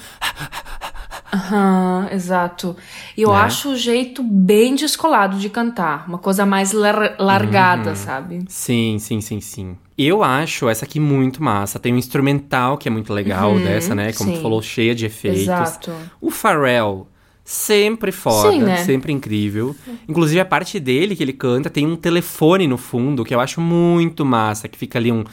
Aham, 1.35 2.09
exato. 2.13 2.77
E 3.17 3.23
eu 3.23 3.31
Né? 3.31 3.37
acho 3.37 3.71
o 3.71 3.77
jeito 3.77 4.23
bem 4.23 4.75
descolado 4.75 5.39
de 5.39 5.49
cantar. 5.49 6.07
Uma 6.07 6.19
coisa 6.19 6.45
mais 6.45 6.73
lar- 6.73 7.17
largada, 7.19 7.91
Uhum. 7.91 7.97
sabe? 7.97 8.45
Sim, 8.49 8.99
sim, 8.99 9.21
sim, 9.23 9.41
sim. 9.41 9.77
Eu 9.97 10.23
acho 10.23 10.69
essa 10.69 10.85
aqui 10.85 11.01
muito 11.01 11.43
massa. 11.43 11.79
Tem 11.79 11.93
um 11.95 11.97
instrumental 11.97 12.77
que 12.77 12.87
é 12.87 12.91
muito 12.91 13.13
legal 13.15 13.59
dessa, 13.59 13.95
né? 13.95 14.13
Como 14.13 14.29
tu 14.29 14.33
Uhum, 14.33 14.37
sim. 14.37 14.43
falou, 14.43 14.63
cheia 14.63 14.95
de 14.95 15.07
efeitos. 15.07 15.43
Exato. 15.43 15.93
O 16.21 16.31
Pharrell, 16.31 17.07
sempre 17.45 18.13
foda, 18.13 18.51
Sim, 18.53 18.61
né? 18.61 18.77
sempre 18.85 19.11
incrível. 19.13 19.75
Inclusive, 20.07 20.39
a 20.41 20.45
parte 20.45 20.79
dele 20.79 21.17
que 21.17 21.23
ele 21.23 21.33
canta 21.33 21.71
tem 21.71 21.87
um 21.87 21.97
telefone 21.97 22.67
no 22.67 22.77
fundo 22.77 23.25
que 23.25 23.35
eu 23.35 23.41
acho 23.41 23.59
muito 23.61 24.23
massa, 24.25 24.69
que 24.69 24.77
fica 24.77 24.99
ali 24.99 25.11
um. 25.11 25.25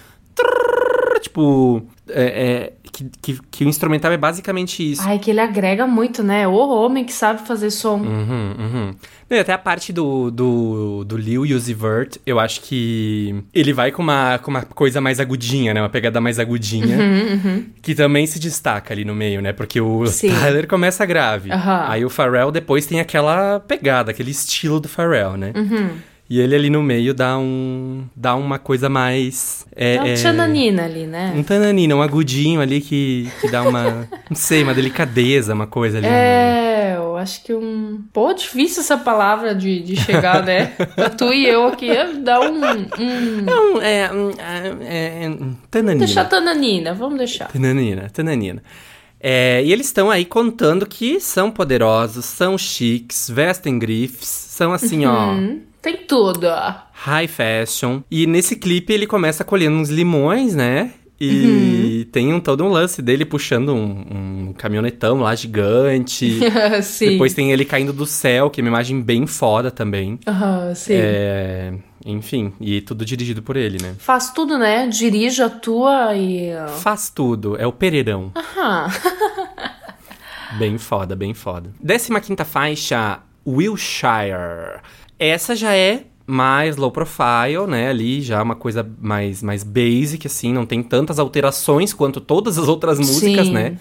Tipo. 1.22 1.84
É, 2.12 2.24
é, 2.24 2.74
que, 2.92 3.06
que, 3.22 3.40
que 3.52 3.66
o 3.66 3.68
instrumental 3.68 4.12
é 4.12 4.18
basicamente 4.18 4.92
isso. 4.92 5.02
Ai, 5.06 5.20
que 5.20 5.30
ele 5.30 5.40
agrega 5.40 5.86
muito, 5.86 6.24
né? 6.24 6.48
O 6.48 6.54
homem 6.54 7.04
que 7.06 7.14
sabe 7.14 7.46
fazer 7.48 7.70
som. 7.72 7.98
Uhum, 7.98 8.56
uhum. 8.58 8.96
E 9.30 9.38
até 9.38 9.54
a 9.54 9.58
parte 9.60 9.94
do, 9.94 10.32
do, 10.32 11.04
do 11.04 11.16
Lil 11.16 11.44
Uzi 11.44 11.74
Vert, 11.74 12.18
eu 12.26 12.40
acho 12.40 12.62
que 12.62 13.44
ele 13.54 13.74
vai 13.74 13.92
com 13.92 14.02
uma, 14.02 14.40
com 14.40 14.50
uma 14.50 14.64
coisa 14.64 15.00
mais 15.00 15.20
agudinha, 15.20 15.74
né? 15.74 15.82
Uma 15.82 15.90
pegada 15.90 16.20
mais 16.20 16.40
agudinha. 16.40 16.98
Que 17.82 17.94
também 17.94 18.26
se 18.26 18.40
destaca 18.40 18.94
ali 18.94 19.06
no 19.06 19.14
meio, 19.14 19.42
né? 19.42 19.54
Porque 19.54 19.80
o 19.80 20.00
Uhum, 20.00 20.06
Sim. 20.08 20.30
Tyler 20.30 20.68
começa 20.68 21.06
grave. 21.06 21.50
Aí 21.88 22.06
o 22.06 22.10
Pharrell 22.10 22.52
depois 22.52 22.86
tem 22.86 23.00
aquela 23.00 23.60
pegada, 23.60 24.12
aquele 24.12 24.32
estilo 24.32 24.80
do 24.80 24.88
Pharrell, 24.88 25.36
né? 25.38 25.52
Uhum. 25.56 25.90
E 26.30 26.40
ele 26.40 26.56
ali 26.56 26.70
no 26.70 26.84
meio 26.84 27.12
dá 27.12 27.40
um. 27.40 28.04
dá 28.16 28.36
uma 28.36 28.60
coisa 28.60 28.88
mais. 28.88 29.66
É, 29.76 29.96
É 29.96 30.02
um 30.02 30.06
é, 30.06 30.14
tchananina 30.14 30.86
ali, 30.86 31.08
né? 31.08 31.34
um 31.36 31.42
tananina, 31.42 31.96
um 31.96 32.04
agudinho 32.04 32.62
ali 32.62 32.82
que, 32.82 33.28
que 33.42 33.50
dá 33.50 33.64
uma. 33.64 34.08
não 34.30 34.36
sei, 34.36 34.62
uma 34.62 34.76
delicadeza, 34.76 35.56
uma 35.56 35.66
coisa 35.66 35.98
ali. 35.98 36.06
É, 36.06 36.94
eu 36.98 37.18
acho 37.18 37.44
que 37.44 37.52
um. 37.52 38.04
Pô, 38.14 38.32
difícil 38.32 38.82
essa 38.82 38.96
palavra 38.96 39.56
de, 39.56 39.80
de 39.82 39.96
chegar, 39.96 40.44
né? 40.46 40.68
Pra 40.96 41.10
tu 41.12 41.34
e 41.34 41.48
eu 41.48 41.66
aqui 41.66 41.90
dá 42.22 42.40
um. 42.42 42.64
um... 42.64 43.42
Não, 43.42 43.82
é. 43.82 44.14
um, 44.14 44.30
é, 44.84 45.24
é 45.24 45.30
um 45.30 45.56
tananina. 45.72 46.06
Deixar 46.06 46.26
tananina, 46.26 46.94
vamos 46.94 47.18
deixar. 47.18 47.48
Tananina, 47.48 48.08
tananina. 48.14 48.62
É, 49.20 49.64
e 49.66 49.74
eles 49.74 49.88
estão 49.88 50.10
aí 50.10 50.24
contando 50.24 50.86
que 50.86 51.20
são 51.20 51.50
poderosos, 51.52 52.24
são 52.24 52.58
chiques, 52.58 53.30
vestem 53.30 53.78
grifes, 53.78 54.30
são 54.30 54.72
assim, 54.72 55.06
ó, 55.06 55.32
Hum, 55.34 55.62
tem 55.82 55.98
tudo. 56.06 56.48
high 56.94 57.28
fashion. 57.28 58.02
E 58.12 58.26
nesse 58.28 58.56
clipe 58.56 58.92
ele 58.94 59.08
começa 59.08 59.44
colhendo 59.44 59.78
uns 59.78 59.90
limões, 59.90 60.54
né? 60.56 60.92
E 61.22 62.06
Uhum. 62.06 62.12
tem 62.14 62.34
um, 62.34 62.40
todo 62.40 62.64
um 62.64 62.70
lance 62.70 63.02
dele 63.02 63.26
puxando 63.26 63.74
um, 63.74 64.48
um 64.50 64.54
caminhonetão 64.54 65.20
lá 65.20 65.36
gigante. 65.36 66.40
sim. 66.82 67.10
Depois 67.12 67.34
tem 67.34 67.52
ele 67.52 67.66
caindo 67.66 67.92
do 67.92 68.06
céu, 68.06 68.50
que 68.50 68.62
é 68.62 68.64
uma 68.64 68.70
imagem 68.70 69.02
bem 69.02 69.28
foda 69.28 69.70
também. 69.70 70.18
Aham, 70.26 70.74
sim. 70.76 70.94
É, 70.96 71.74
enfim, 72.06 72.54
e 72.62 72.80
tudo 72.80 73.04
dirigido 73.04 73.42
por 73.44 73.58
ele, 73.58 73.78
né? 73.82 73.96
Faz 74.00 74.32
tudo, 74.32 74.58
né? 74.58 74.88
Dirige, 74.88 75.42
atua 75.44 76.16
e. 76.16 76.52
Faz 76.80 77.10
tudo, 77.10 77.58
é 77.58 77.68
o 77.68 77.74
Pereirão. 77.74 78.32
Aham. 78.36 78.88
Bem 80.58 80.78
foda, 80.80 81.16
bem 81.16 81.34
foda. 81.36 81.70
15 81.86 82.10
faixa, 82.44 83.20
Wilshire. 83.46 84.82
Essa 85.20 85.56
já 85.56 85.76
é 85.76 86.04
mais 86.32 86.78
low 86.78 86.92
profile, 86.92 87.66
né? 87.68 87.90
Ali 87.90 88.22
já 88.22 88.44
uma 88.44 88.56
coisa 88.56 88.88
mais, 89.02 89.42
mais 89.42 89.64
basic, 89.64 90.28
assim, 90.28 90.54
não 90.54 90.64
tem 90.64 90.84
tantas 90.84 91.18
alterações 91.18 91.92
quanto 91.92 92.22
todas 92.22 92.60
as 92.60 92.68
outras 92.68 93.00
músicas, 93.00 93.48
Sim, 93.48 93.52
né? 93.52 93.78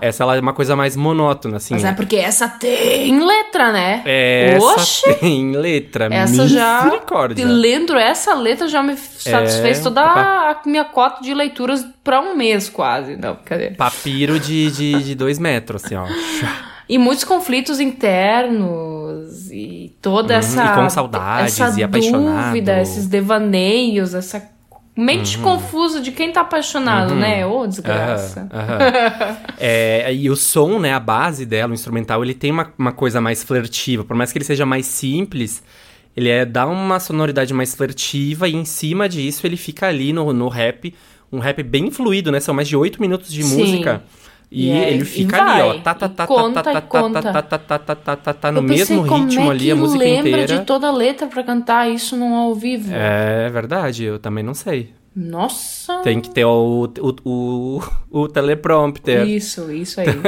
Essa 0.00 0.22
ela 0.22 0.34
é 0.34 0.40
uma 0.40 0.54
coisa 0.54 0.74
mais 0.74 0.96
monótona, 0.96 1.58
assim. 1.58 1.74
Mas 1.74 1.84
é 1.84 1.92
porque 1.92 2.16
essa 2.16 2.48
tem 2.48 3.22
letra, 3.22 3.70
né? 3.70 4.02
Essa 4.06 4.64
Oxe! 4.64 5.14
tem 5.16 5.52
letra, 5.54 6.08
Essa 6.10 6.48
já. 6.48 6.84
misericórdia. 6.84 7.46
Lendo 7.46 7.94
essa 7.94 8.32
letra 8.34 8.66
já 8.66 8.82
me 8.82 8.96
satisfez 8.96 9.80
É, 9.80 9.82
toda 9.82 10.00
a 10.00 10.56
minha 10.64 10.86
cota 10.86 11.22
de 11.22 11.34
leituras 11.34 11.84
pra 12.02 12.18
um 12.22 12.34
mês, 12.34 12.70
quase. 12.70 13.14
Não, 13.14 13.36
cadê? 13.44 13.72
Papiro 13.72 14.40
de, 14.40 14.70
de, 14.70 15.02
de 15.04 15.14
dois 15.14 15.38
metros, 15.38 15.84
assim, 15.84 15.96
ó. 15.96 16.06
E 16.90 16.98
muitos 16.98 17.22
conflitos 17.24 17.78
internos 17.78 19.50
e 19.50 19.94
toda 20.02 20.34
essa. 20.34 20.62
Uhum, 20.64 20.70
e 20.72 20.74
com 20.74 20.90
saudades 20.90 21.60
essa 21.60 21.80
e 21.80 21.84
apaixonado. 21.84 22.46
dúvida, 22.46 22.80
esses 22.80 23.06
devaneios, 23.06 24.14
essa 24.14 24.42
mente 24.96 25.36
Uhum. 25.36 25.42
confusa 25.44 26.00
de 26.00 26.10
quem 26.12 26.32
tá 26.32 26.40
apaixonado, 26.40 27.14
né? 27.14 27.46
Ô, 27.46 27.66
desgraça. 27.66 28.48
Aham, 28.52 28.78
aham. 28.78 29.36
É, 29.58 30.12
e 30.12 30.28
o 30.28 30.36
som, 30.36 30.78
né, 30.78 30.92
a 30.92 31.00
base 31.00 31.46
dela, 31.46 31.70
o 31.70 31.74
instrumental, 31.74 32.22
ele 32.24 32.34
tem 32.34 32.50
uma, 32.50 32.72
uma 32.76 32.92
coisa 32.92 33.20
mais 33.20 33.42
flertiva. 33.44 34.04
Por 34.04 34.16
mais 34.16 34.32
que 34.32 34.38
ele 34.38 34.44
seja 34.44 34.66
mais 34.66 34.86
simples, 34.86 35.62
ele 36.16 36.28
é, 36.28 36.44
dá 36.44 36.66
uma 36.66 36.98
sonoridade 36.98 37.54
mais 37.54 37.74
flertiva 37.74 38.48
e 38.48 38.54
em 38.54 38.64
cima 38.64 39.08
disso 39.08 39.46
ele 39.46 39.56
fica 39.56 39.86
ali 39.86 40.12
no, 40.12 40.32
no 40.32 40.48
rap, 40.48 40.92
um 41.32 41.38
rap 41.38 41.62
bem 41.62 41.90
fluido, 41.90 42.32
né? 42.32 42.40
São 42.40 42.52
mais 42.54 42.66
de 42.68 42.76
oito 42.76 43.00
minutos 43.00 43.32
de 43.32 43.42
Sim. 43.44 43.58
música. 43.60 44.02
E 44.50 44.68
ele 44.68 45.04
fica 45.04 45.40
ali, 45.40 45.62
ó, 45.62 45.74
tá 45.78 45.94
tá 45.94 46.08
tá 46.08 46.26
tá, 46.26 46.26
tá 46.26 46.62
tá 46.62 46.62
tá 46.62 46.80
tá 46.80 47.32
tá 47.32 47.42
tá 47.42 47.78
tá 47.78 47.94
tá 47.94 48.16
tá 48.16 48.34
tá 48.34 48.50
no 48.50 48.60
mesmo 48.60 49.02
ritmo 49.02 49.42
é 49.42 49.48
ali 49.48 49.70
a 49.70 49.76
música 49.76 49.98
lembra 50.00 50.20
inteira. 50.20 50.38
lembra 50.38 50.58
de 50.58 50.64
toda 50.64 50.88
a 50.88 50.90
letra 50.90 51.28
para 51.28 51.44
cantar 51.44 51.88
isso 51.88 52.16
num 52.16 52.34
ao 52.34 52.52
vivo? 52.52 52.90
É 52.92 53.48
verdade, 53.48 54.02
eu 54.02 54.18
também 54.18 54.42
não 54.42 54.52
sei. 54.52 54.92
Nossa! 55.14 56.00
Tem 56.02 56.20
que 56.20 56.30
ter 56.30 56.44
o, 56.44 56.90
o, 56.98 57.14
o, 57.24 57.80
o 58.10 58.28
teleprompter. 58.28 59.24
Isso, 59.28 59.70
isso 59.70 60.00
aí. 60.00 60.08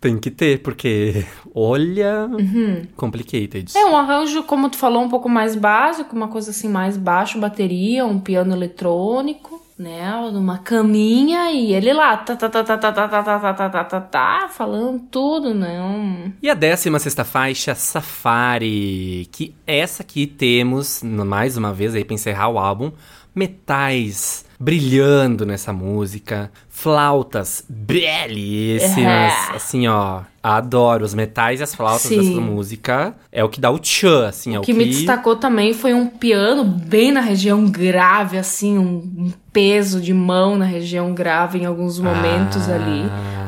Tem 0.00 0.16
que 0.16 0.30
ter, 0.30 0.62
porque 0.62 1.26
olha. 1.54 2.26
Uhum. 2.26 2.82
Complicated. 2.96 3.76
É 3.76 3.84
um 3.84 3.96
arranjo, 3.96 4.44
como 4.44 4.70
tu 4.70 4.76
falou, 4.76 5.02
um 5.02 5.08
pouco 5.08 5.28
mais 5.28 5.56
básico, 5.56 6.14
uma 6.14 6.28
coisa 6.28 6.50
assim 6.50 6.68
mais 6.68 6.96
baixo, 6.96 7.38
bateria, 7.38 8.06
um 8.06 8.20
piano 8.20 8.54
eletrônico 8.54 9.67
né? 9.78 10.10
Numa 10.32 10.58
caminha 10.58 11.52
e 11.52 11.72
ele 11.72 11.92
lá, 11.92 12.16
tá, 12.16 12.34
tá, 12.34 12.48
tá, 12.48 12.64
tá, 12.64 12.76
tá, 12.76 12.92
tá, 12.92 13.08
tá, 13.08 13.22
tá, 13.22 13.38
tá, 13.40 13.54
tá, 13.54 13.68
tá, 13.70 13.84
tá, 13.84 14.00
tá, 14.00 14.48
falando 14.48 15.00
tudo, 15.10 15.54
né? 15.54 15.80
Um- 15.80 16.32
E 16.42 16.50
a 16.50 16.54
16 16.54 17.00
sexta 17.02 17.24
faixa, 17.24 17.74
Safari, 17.74 19.28
que 19.30 19.54
essa 19.66 20.02
aqui 20.02 20.26
temos, 20.26 21.02
mais 21.02 21.56
uma 21.56 21.72
vez 21.72 21.94
aí 21.94 22.04
pra 22.04 22.14
encerrar 22.14 22.48
o 22.48 22.58
álbum, 22.58 22.90
metais 23.38 24.44
brilhando 24.60 25.46
nessa 25.46 25.72
música, 25.72 26.50
flautas 26.68 27.64
belíssimas, 27.68 29.32
É. 29.52 29.56
assim 29.56 29.86
ó, 29.86 30.22
adoro 30.42 31.04
os 31.04 31.14
metais 31.14 31.60
e 31.60 31.62
as 31.62 31.74
flautas 31.74 32.02
Sim. 32.02 32.16
dessa 32.16 32.40
música, 32.40 33.14
é 33.30 33.44
o 33.44 33.48
que 33.48 33.60
dá 33.60 33.70
o 33.70 33.78
tchan, 33.78 34.26
assim, 34.26 34.54
é 34.56 34.58
O 34.58 34.62
o 34.62 34.64
que 34.64 34.72
me 34.72 34.84
destacou 34.86 35.36
também 35.36 35.72
foi 35.74 35.94
um 35.94 36.08
piano 36.08 36.64
bem 36.64 37.12
na 37.12 37.20
região 37.20 37.66
grave, 37.70 38.36
assim, 38.36 38.76
um, 38.78 38.96
um 39.16 39.32
peso 39.52 40.00
de 40.00 40.12
mão 40.12 40.56
na 40.56 40.64
região 40.64 41.14
grave 41.14 41.58
em 41.60 41.64
alguns 41.64 42.00
momentos 42.00 42.68
Ah. 42.68 42.74
ali. 42.74 43.04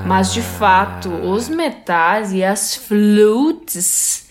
Mas 0.07 0.33
de 0.33 0.41
fato, 0.43 1.09
os 1.11 1.49
metais 1.49 2.33
e 2.33 2.43
as 2.45 2.75
flutes 2.77 4.29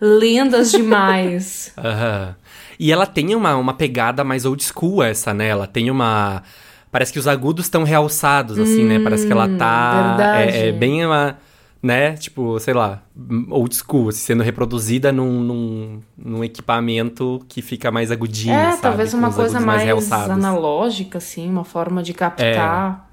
lindas 0.00 0.70
demais. 0.70 1.72
Aham. 1.76 2.36
E 2.80 2.90
ela 2.90 3.04
tem 3.04 3.34
uma, 3.34 3.56
uma 3.56 3.74
pegada 3.74 4.24
mais 4.24 4.46
old 4.46 4.64
school, 4.64 5.02
essa, 5.02 5.34
né? 5.34 5.48
Ela 5.48 5.66
tem 5.66 5.90
uma. 5.90 6.42
Parece 6.90 7.12
que 7.12 7.18
os 7.18 7.28
agudos 7.28 7.66
estão 7.66 7.84
realçados, 7.84 8.58
assim, 8.58 8.84
né? 8.84 8.98
Parece 8.98 9.26
que 9.26 9.32
ela 9.32 9.46
tá. 9.46 9.92
Hum, 9.92 10.16
verdade. 10.16 10.56
É, 10.56 10.68
é 10.68 10.72
bem 10.72 11.04
uma. 11.04 11.36
Né? 11.82 12.14
Tipo, 12.14 12.58
sei 12.58 12.72
lá, 12.72 13.02
old 13.50 13.74
school, 13.74 14.08
assim, 14.08 14.20
sendo 14.20 14.42
reproduzida 14.42 15.12
num, 15.12 15.40
num, 15.40 16.02
num 16.16 16.44
equipamento 16.44 17.44
que 17.48 17.60
fica 17.60 17.90
mais 17.90 18.10
agudinho. 18.10 18.54
é, 18.54 18.70
sabe? 18.70 18.82
talvez 18.82 19.12
uma 19.12 19.30
coisa 19.30 19.60
mais, 19.60 19.82
realçados. 19.82 20.30
analógica, 20.30 21.18
assim, 21.18 21.48
uma 21.48 21.64
forma 21.64 22.02
de 22.02 22.14
captar. 22.14 23.09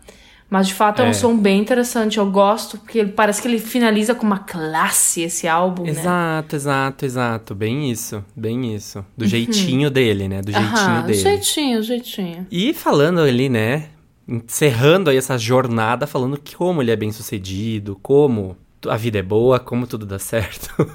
Mas 0.49 0.67
de 0.67 0.73
fato 0.73 1.01
é 1.01 1.05
um 1.05 1.09
É. 1.09 1.13
som 1.13 1.35
bem 1.37 1.59
interessante. 1.59 2.17
Eu 2.19 2.31
gosto, 2.31 2.77
porque 2.77 3.03
parece 3.05 3.41
que 3.41 3.47
ele 3.49 3.59
finaliza 3.59 4.15
com 4.15 4.25
uma 4.25 4.39
classe 4.39 5.21
esse 5.21 5.45
álbum, 5.47 5.83
né? 5.83 5.89
Exato, 5.91 6.55
exato, 6.55 7.05
exato. 7.05 7.53
Bem 7.55 7.91
isso, 7.91 8.23
bem 8.35 8.73
isso. 8.73 9.03
Do 9.17 9.27
jeitinho 9.27 9.91
dele, 9.91 10.27
né? 10.29 10.41
Do 10.41 10.51
jeitinho 10.51 10.71
Uhum. 10.77 10.83
Aham, 10.85 11.01
dele. 11.05 11.19
jeitinho, 11.19 11.83
jeitinho. 11.83 12.47
E 12.49 12.73
falando 12.73 13.19
ali, 13.19 13.49
né? 13.49 13.89
Encerrando 14.25 15.09
aí 15.09 15.17
essa 15.17 15.37
jornada, 15.37 16.07
falando 16.07 16.37
que 16.39 16.55
como 16.55 16.81
ele 16.81 16.91
é 16.91 16.95
bem 16.95 17.11
sucedido, 17.11 17.97
como 18.01 18.55
a 18.87 18.95
vida 18.95 19.19
é 19.19 19.21
boa, 19.23 19.59
como 19.59 19.85
tudo 19.85 20.05
dá 20.05 20.17
certo. 20.19 20.69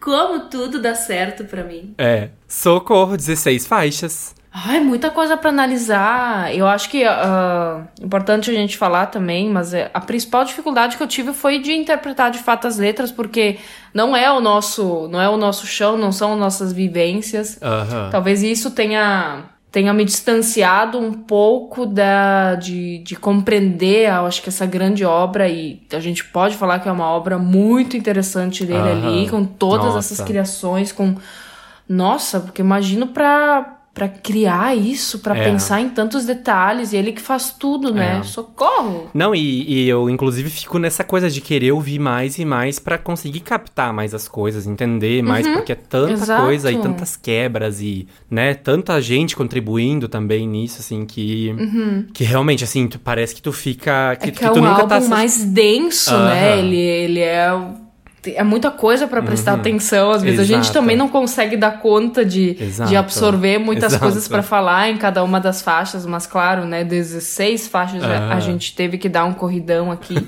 Como 0.00 0.48
tudo 0.48 0.80
dá 0.80 0.94
certo 0.94 1.44
pra 1.46 1.64
mim. 1.64 1.92
é. 1.98 2.28
Socorro, 2.46 3.16
16 3.16 3.66
faixas. 3.66 4.35
Ai, 4.64 4.80
muita 4.80 5.10
coisa 5.10 5.36
pra 5.36 5.50
analisar. 5.50 6.54
Eu 6.54 6.66
acho 6.66 6.88
que 6.88 7.04
ah, 7.04 7.82
importante 8.00 8.50
a 8.50 8.54
gente 8.54 8.78
falar 8.78 9.06
também, 9.06 9.50
mas 9.50 9.74
é, 9.74 9.90
a 9.92 10.00
principal 10.00 10.46
dificuldade 10.46 10.96
que 10.96 11.02
eu 11.02 11.06
tive 11.06 11.34
foi 11.34 11.58
de 11.58 11.74
interpretar 11.74 12.30
de 12.30 12.38
fato 12.38 12.66
as 12.66 12.78
letras, 12.78 13.12
porque 13.12 13.58
não 13.92 14.16
é 14.16 14.32
o 14.32 14.40
nosso, 14.40 15.08
não 15.08 15.20
é 15.20 15.28
o 15.28 15.36
nosso 15.36 15.66
chão, 15.66 15.98
não 15.98 16.10
são 16.10 16.38
nossas 16.38 16.72
vivências. 16.72 17.58
Talvez 18.10 18.42
isso 18.42 18.70
tenha 18.70 19.44
tenha 19.70 19.92
me 19.92 20.06
distanciado 20.06 20.98
um 20.98 21.12
pouco 21.12 21.84
da 21.84 22.54
de, 22.54 22.98
de 23.00 23.14
compreender, 23.14 24.08
eu 24.08 24.24
acho 24.24 24.40
que 24.40 24.48
essa 24.48 24.64
grande 24.64 25.04
obra 25.04 25.50
e 25.50 25.82
a 25.92 26.00
gente 26.00 26.24
pode 26.24 26.56
falar 26.56 26.78
que 26.78 26.88
é 26.88 26.92
uma 26.92 27.10
obra 27.10 27.36
muito 27.36 27.94
interessante 27.94 28.64
dele 28.64 28.88
ali, 28.88 29.28
com 29.28 29.44
todas 29.44 29.94
Nossa. 29.94 29.98
essas 29.98 30.26
criações, 30.26 30.92
com 30.92 31.16
nossa, 31.86 32.40
porque 32.40 32.62
imagino 32.62 33.08
pra 33.08 33.75
para 33.96 34.08
criar 34.08 34.76
isso, 34.76 35.20
pra 35.20 35.34
É. 35.34 35.42
pensar 35.42 35.80
em 35.80 35.88
tantos 35.88 36.26
detalhes, 36.26 36.92
e 36.92 36.96
ele 36.98 37.12
que 37.12 37.20
faz 37.22 37.50
tudo, 37.58 37.94
né? 37.94 38.18
É. 38.20 38.22
Socorro. 38.22 39.08
Não, 39.14 39.34
e, 39.34 39.62
e 39.66 39.88
eu 39.88 40.10
inclusive 40.10 40.50
fico 40.50 40.78
nessa 40.78 41.02
coisa 41.02 41.30
de 41.30 41.40
querer 41.40 41.72
ouvir 41.72 41.98
mais 41.98 42.38
e 42.38 42.44
mais 42.44 42.78
pra 42.78 42.98
conseguir 42.98 43.40
captar 43.40 43.94
mais 43.94 44.12
as 44.12 44.28
coisas, 44.28 44.66
entender 44.66 45.22
mais, 45.22 45.48
porque 45.48 45.72
é 45.72 45.74
tanta 45.74 46.08
Uhum. 46.08 46.12
Exato. 46.12 46.42
coisa 46.42 46.70
e 46.70 46.76
tantas 46.78 47.16
quebras 47.16 47.80
e, 47.80 48.06
né, 48.30 48.52
tanta 48.52 49.00
gente 49.00 49.34
contribuindo 49.34 50.08
também 50.08 50.46
nisso, 50.46 50.80
assim, 50.80 51.06
que, 51.06 51.54
que 52.12 52.22
realmente, 52.22 52.64
assim, 52.64 52.86
tu, 52.86 52.98
parece 52.98 53.34
que 53.34 53.40
tu 53.40 53.50
fica, 53.50 54.14
que, 54.16 54.26
Uhum. 54.26 54.28
é 54.28 54.32
que, 54.32 54.38
que 54.40 54.44
é 54.44 54.50
tu 54.50 54.58
um 54.58 54.62
nunca 54.62 54.82
álbum 54.82 54.88
tá... 54.88 55.00
mais 55.08 55.42
denso, 55.42 56.12
Aham. 56.14 56.26
né? 56.28 56.58
Ele, 56.58 56.76
ele 56.76 57.20
é. 57.20 57.50
É 58.34 58.42
muita 58.42 58.70
coisa 58.70 59.06
pra 59.06 59.20
prestar 59.22 59.54
atenção. 59.54 60.10
Às 60.10 60.22
vezes 60.22 60.40
a 60.40 60.44
gente 60.44 60.54
Uhum. 60.56 60.60
Exato. 60.62 60.72
também 60.78 60.96
não 60.96 61.08
consegue 61.08 61.56
dar 61.56 61.80
conta 61.80 62.24
de, 62.24 62.56
Exato. 62.60 62.88
de 62.90 62.96
absorver 62.96 63.58
muitas 63.58 63.92
Exato. 63.92 64.02
coisas 64.04 64.26
pra 64.26 64.42
falar 64.42 64.88
em 64.90 64.96
cada 64.96 65.22
uma 65.22 65.38
das 65.40 65.62
faixas, 65.62 66.04
mas 66.06 66.26
claro, 66.26 66.64
né? 66.64 66.82
16 66.84 67.68
faixas 67.68 68.02
a- 68.02 68.06
a 68.06 68.18
Aham. 68.32 68.40
gente 68.40 68.74
teve 68.74 68.98
que 68.98 69.08
dar 69.08 69.24
um 69.24 69.32
corridão 69.32 69.90
aqui. 69.92 70.14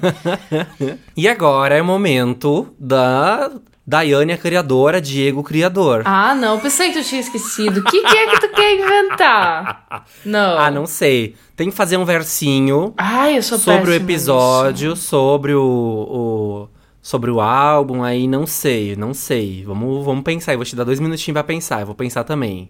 E 1.16 1.26
agora 1.28 1.76
é 1.76 1.82
o 1.82 1.84
momento 1.84 2.68
da 2.78 3.50
Daiane, 3.86 4.32
a 4.32 4.36
criadora, 4.38 5.00
Diego, 5.00 5.42
criador. 5.42 6.02
ah, 6.04 6.34
não, 6.34 6.58
pensei 6.60 6.92
que 6.92 7.00
tu 7.00 7.04
tinha 7.08 7.20
esquecido. 7.20 7.80
O 7.80 7.84
que, 7.84 8.02
que 8.02 8.16
é 8.16 8.26
que 8.30 8.40
tu 8.40 8.48
quer 8.54 8.74
inventar? 8.74 10.04
Não. 10.24 10.58
Ah, 10.58 10.70
não 10.70 10.86
sei. 10.86 11.34
Tem 11.56 11.70
que 11.70 11.76
fazer 11.76 11.96
um 11.96 12.04
versinho 12.04 12.92
Ai, 12.96 13.38
eu 13.38 13.42
sou 13.42 13.58
sobre 13.58 13.90
o 13.90 13.94
episódio, 13.94 14.94
sobre 14.94 15.54
o, 15.54 15.62
o- 15.62 16.68
sobre 17.08 17.30
o 17.30 17.40
álbum, 17.40 18.04
aí 18.04 18.28
não 18.28 18.46
sei, 18.46 18.94
não 18.94 19.14
sei. 19.14 19.64
Vamos, 19.64 20.04
vamos 20.04 20.22
pensar, 20.22 20.52
eu 20.52 20.58
vou 20.58 20.64
te 20.66 20.76
dar 20.76 20.84
dois 20.84 21.00
minutinhos 21.00 21.32
pra 21.32 21.42
pensar, 21.42 21.80
eu 21.80 21.86
vou 21.86 21.94
pensar 21.94 22.22
também. 22.22 22.68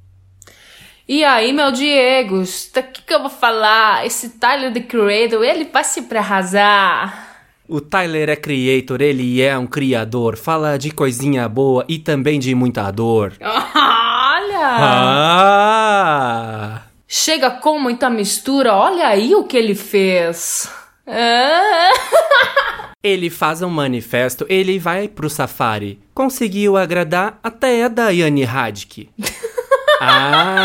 E 1.09 1.25
aí, 1.25 1.53
meu 1.53 1.73
Diego, 1.73 2.43
o 2.43 2.45
que, 2.45 3.03
que 3.03 3.13
eu 3.13 3.19
vou 3.19 3.31
falar? 3.31 4.07
Esse 4.07 4.39
Tyler, 4.39 4.73
the 4.73 4.79
Creator, 4.79 5.43
ele 5.43 5.65
vai 5.65 5.83
se 5.83 6.03
pra 6.03 6.21
arrasar. 6.21 7.27
O 7.69 7.81
Tyler 7.81 8.29
é 8.29 8.37
creator, 8.37 9.03
ele 9.03 9.43
é 9.43 9.59
um 9.59 9.67
criador, 9.67 10.37
fala 10.37 10.79
de 10.79 10.93
coisinha 10.93 11.49
boa 11.49 11.85
e 11.89 11.99
também 11.99 12.39
de 12.39 12.55
muita 12.55 12.89
dor. 12.93 13.33
Olha! 13.43 14.69
Ah! 15.81 16.83
Chega 17.09 17.51
com 17.51 17.81
muita 17.81 18.09
mistura, 18.09 18.73
olha 18.73 19.09
aí 19.09 19.35
o 19.35 19.43
que 19.43 19.57
ele 19.57 19.75
fez. 19.75 20.71
Ah. 21.09 21.91
Ele 23.01 23.31
faz 23.31 23.63
um 23.63 23.71
manifesto, 23.71 24.45
ele 24.49 24.77
vai 24.77 25.07
pro 25.07 25.31
safari. 25.31 26.01
Conseguiu 26.13 26.77
agradar 26.77 27.39
até 27.45 27.85
a 27.85 27.89
Daiane 27.89 28.43
Hadke. 28.45 29.09
ah! 30.01 30.59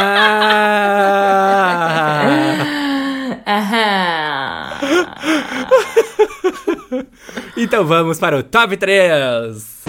Então 7.56 7.86
vamos 7.86 8.18
para 8.18 8.36
o 8.36 8.42
top 8.42 8.78
3. 8.78 9.84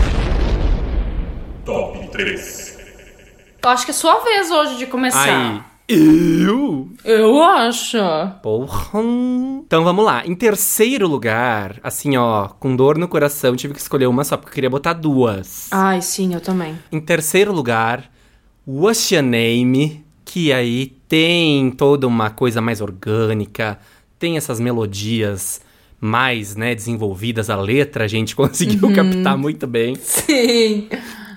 Top 1.64 2.08
3. 2.08 2.78
Eu 3.62 3.70
acho 3.70 3.86
que 3.86 3.90
é 3.90 3.94
sua 3.94 4.18
vez 4.22 4.50
hoje 4.50 4.76
de 4.76 4.86
começar. 4.86 5.54
Aí. 5.54 5.73
Eu? 5.86 6.88
Eu 7.04 7.42
acho. 7.42 7.98
Porra. 8.42 9.00
Então 9.66 9.84
vamos 9.84 10.04
lá. 10.04 10.26
Em 10.26 10.34
terceiro 10.34 11.06
lugar, 11.06 11.78
assim 11.82 12.16
ó, 12.16 12.48
com 12.48 12.74
dor 12.74 12.96
no 12.96 13.06
coração, 13.06 13.54
tive 13.54 13.74
que 13.74 13.80
escolher 13.80 14.06
uma 14.06 14.24
só 14.24 14.36
porque 14.36 14.50
eu 14.50 14.54
queria 14.54 14.70
botar 14.70 14.94
duas. 14.94 15.68
Ai, 15.70 16.00
sim, 16.00 16.32
eu 16.32 16.40
também. 16.40 16.78
Em 16.90 17.00
terceiro 17.00 17.52
lugar, 17.52 18.10
What's 18.66 19.10
Your 19.10 19.22
Name, 19.22 20.04
que 20.24 20.52
aí 20.52 20.86
tem 21.06 21.70
toda 21.70 22.06
uma 22.06 22.30
coisa 22.30 22.62
mais 22.62 22.80
orgânica, 22.80 23.78
tem 24.18 24.38
essas 24.38 24.58
melodias 24.58 25.60
mais, 26.00 26.56
né, 26.56 26.74
desenvolvidas, 26.74 27.48
a 27.48 27.56
letra 27.56 28.04
a 28.04 28.08
gente 28.08 28.34
conseguiu 28.36 28.92
captar 28.94 29.36
muito 29.36 29.66
bem. 29.66 29.96
Sim. 29.96 30.88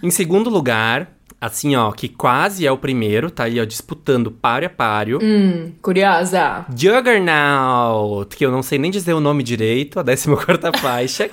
Em 0.02 0.12
segundo 0.12 0.50
lugar, 0.50 1.17
assim, 1.40 1.76
ó, 1.76 1.92
que 1.92 2.08
quase 2.10 2.66
é 2.66 2.72
o 2.72 2.78
primeiro, 2.78 3.30
tá 3.30 3.44
aí, 3.46 3.60
ó, 3.60 3.66
disputando 3.66 4.32
páreo 4.32 4.68
a 4.68 4.70
páreo. 4.70 5.20
Hum, 5.22 5.72
curiosa. 5.82 6.66
Juggernaut, 6.76 8.36
que 8.36 8.46
eu 8.46 8.52
não 8.52 8.64
sei 8.64 8.78
nem 8.78 8.92
dizer 8.92 9.14
o 9.14 9.20
nome 9.20 9.44
direito, 9.44 10.00
a 10.00 10.04
14 10.04 10.28
faixa, 10.82 11.30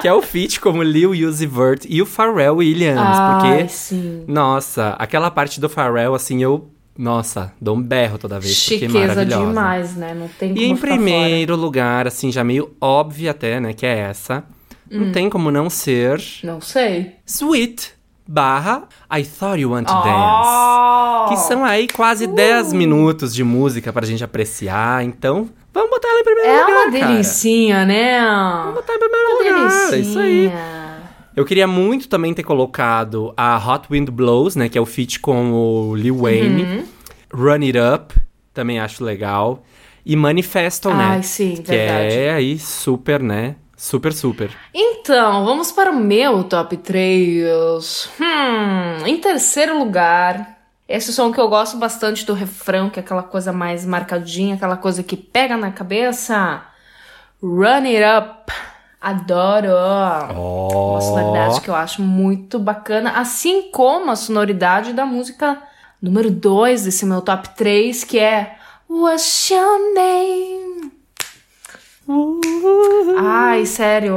que 0.00 0.08
é 0.08 0.12
o 0.12 0.22
feat 0.22 0.60
como 0.60 0.82
Lil 0.82 1.10
Uzi 1.10 1.46
Vert 1.46 1.84
e 1.88 2.00
o 2.00 2.06
Pharrell 2.06 2.56
Williams, 2.56 3.00
Ai, 3.00 3.40
porque, 3.56 3.68
sim. 3.68 4.24
nossa, 4.26 4.90
aquela 4.98 5.30
parte 5.30 5.60
do 5.60 5.68
Pharrell, 5.68 6.14
assim, 6.14 6.42
eu, 6.42 6.70
nossa, 6.96 7.52
dou 7.60 7.76
um 7.76 7.82
berro 7.82 8.18
toda 8.18 8.38
vez, 8.40 8.58
porque 8.68 8.84
é 8.84 8.88
Chiqueza 8.88 9.06
maravilhosa. 9.08 9.46
demais, 9.46 9.96
né? 9.96 10.14
Não 10.14 10.28
tem 10.28 10.50
como 10.54 10.60
E 10.60 10.64
em 10.64 10.74
ficar 10.76 10.88
fora. 10.88 11.00
primeiro 11.02 11.56
lugar, 11.56 12.06
assim, 12.06 12.30
já 12.32 12.44
meio 12.44 12.74
óbvio 12.80 13.30
até, 13.30 13.58
né, 13.60 13.72
que 13.72 13.84
é 13.86 13.98
essa, 13.98 14.44
Hum. 14.92 15.04
não 15.06 15.12
tem 15.12 15.30
como 15.30 15.50
não 15.52 15.70
ser 15.70 16.20
Não 16.42 16.60
sei. 16.60 17.12
Sweet 17.24 17.92
barra 18.32 18.84
I 19.12 19.24
Thought 19.24 19.60
You 19.60 19.72
Want 19.72 19.88
to 19.88 19.92
Oh! 19.92 20.02
Dance. 20.04 21.28
Que 21.34 21.36
são 21.48 21.64
aí 21.64 21.88
quase 21.88 22.26
10 22.28 22.72
minutos 22.72 23.34
de 23.34 23.42
música 23.42 23.92
pra 23.92 24.06
gente 24.06 24.22
apreciar. 24.22 25.04
Então, 25.04 25.48
vamos 25.74 25.90
botar 25.90 26.08
ela 26.08 26.20
em 26.20 26.24
primeiro 26.24 26.48
É 26.48 26.60
lugar, 26.60 26.86
uma 26.86 26.92
cara. 26.92 27.06
delicinha, 27.12 27.84
né? 27.84 28.20
Vamos 28.20 28.74
botar 28.76 28.94
em 28.94 28.98
primeiro 28.98 29.38
lugar. 29.38 29.92
É 29.92 29.96
isso 29.98 30.18
aí. 30.18 30.52
Eu 31.34 31.44
queria 31.44 31.66
muito 31.66 32.08
também 32.08 32.32
ter 32.34 32.42
colocado 32.42 33.32
a 33.36 33.56
Hot 33.58 33.86
Wind 33.90 34.08
Blows, 34.10 34.54
né? 34.56 34.68
Que 34.68 34.78
é 34.78 34.80
o 34.80 34.86
feat 34.86 35.18
com 35.20 35.52
o 35.52 35.96
Lil 35.96 36.16
Wayne. 36.18 36.62
Uhum. 36.62 36.84
Run 37.32 37.62
It 37.64 37.78
Up, 37.78 38.14
também 38.54 38.78
acho 38.80 39.02
legal. 39.04 39.62
E 40.04 40.16
Manifesto, 40.16 40.88
né? 40.92 41.04
Ai, 41.10 41.22
sim, 41.22 41.56
que 41.56 41.70
verdade. 41.70 42.14
é 42.16 42.32
aí 42.32 42.58
super, 42.58 43.22
né? 43.22 43.56
Super, 43.80 44.12
super. 44.12 44.50
Então, 44.74 45.42
vamos 45.46 45.72
para 45.72 45.90
o 45.90 45.96
meu 45.96 46.44
top 46.44 46.76
3. 46.76 48.10
Hum, 48.20 49.06
em 49.06 49.16
terceiro 49.16 49.78
lugar, 49.78 50.58
esse 50.86 51.10
som 51.14 51.32
que 51.32 51.40
eu 51.40 51.48
gosto 51.48 51.78
bastante 51.78 52.26
do 52.26 52.34
refrão, 52.34 52.90
que 52.90 53.00
é 53.00 53.02
aquela 53.02 53.22
coisa 53.22 53.54
mais 53.54 53.86
marcadinha, 53.86 54.56
aquela 54.56 54.76
coisa 54.76 55.02
que 55.02 55.16
pega 55.16 55.56
na 55.56 55.72
cabeça. 55.72 56.62
Run 57.42 57.86
It 57.86 58.02
Up. 58.04 58.52
Adoro. 59.00 59.70
Ó. 59.72 60.90
Uma 60.92 61.00
sonoridade 61.00 61.60
que 61.62 61.70
eu 61.70 61.74
acho 61.74 62.02
muito 62.02 62.58
bacana, 62.58 63.12
assim 63.12 63.70
como 63.72 64.10
a 64.10 64.16
sonoridade 64.16 64.92
da 64.92 65.06
música 65.06 65.58
número 66.02 66.30
2 66.30 66.84
desse 66.84 67.06
meu 67.06 67.22
top 67.22 67.48
3, 67.56 68.04
que 68.04 68.18
é 68.18 68.58
What's 68.90 69.48
Your 69.48 69.94
Name? 69.94 70.69
Ai, 73.18 73.66
sério. 73.66 74.16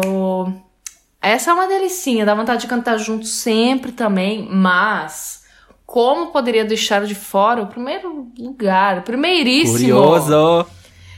Essa 1.22 1.52
é 1.52 1.54
uma 1.54 1.68
delicinha, 1.68 2.26
dá 2.26 2.36
vontade 2.36 2.62
de 2.62 2.68
cantar 2.68 2.98
junto 2.98 3.26
sempre 3.26 3.92
também, 3.92 4.48
mas 4.52 5.44
como 5.86 6.32
poderia 6.32 6.66
deixar 6.66 7.06
de 7.06 7.16
fora 7.16 7.62
o 7.62 7.68
primeiro 7.68 8.28
lugar, 8.38 9.04
primeiríssimo. 9.04 9.78
Curioso. 9.78 10.66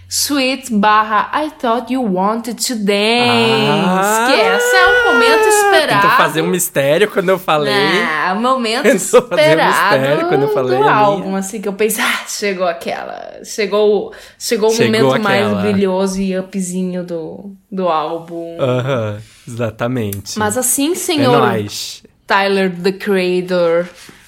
Sweet 0.07 0.71
barra 0.71 1.29
I 1.33 1.49
thought 1.49 1.91
you 1.91 2.01
wanted 2.01 2.57
to 2.67 2.75
dance. 2.75 3.87
Ah! 3.87 4.27
que 4.29 4.39
essa 4.39 4.77
é 4.77 4.87
um 4.87 5.13
momento 5.13 5.47
esperado. 5.47 6.01
Tentou 6.01 6.17
fazer 6.17 6.41
um 6.41 6.47
mistério 6.47 7.09
quando 7.09 7.29
eu 7.29 7.39
falei. 7.39 7.73
Ah, 7.73 8.35
momento 8.35 8.83
Tentou 8.83 9.27
fazer 9.27 9.57
um 9.57 9.69
esperado 9.69 10.27
quando 10.29 10.41
eu 10.43 10.53
falei 10.53 10.77
do 10.77 10.83
álbum, 10.87 11.35
assim, 11.35 11.59
que 11.59 11.67
eu 11.67 11.73
pensei, 11.73 12.03
ah, 12.05 12.25
chegou 12.27 12.67
aquela, 12.67 13.39
chegou, 13.43 14.13
chegou 14.37 14.69
o 14.69 14.73
Chegou 14.73 15.01
momento 15.01 15.23
mais 15.23 15.45
aquela. 15.47 15.61
brilhoso 15.61 16.21
e 16.21 16.37
upzinho 16.37 17.03
do, 17.03 17.55
do 17.71 17.89
álbum. 17.89 18.57
Aham, 18.59 19.17
exatamente. 19.47 20.37
Mas 20.37 20.57
assim, 20.57 20.91
é 20.91 20.95
senhor 20.95 21.39
nóis. 21.39 22.03
Tyler, 22.27 22.71
the 22.71 22.91
Creator, 22.91 23.87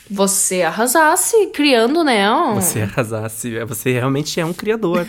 você 0.10 0.62
arrasasse 0.62 1.47
criando, 1.47 2.03
né, 2.03 2.26
Você 2.55 2.82
arrasasse. 2.82 3.60
Você 3.66 3.91
realmente 3.91 4.39
é 4.39 4.45
um 4.45 4.53
criador. 4.53 5.05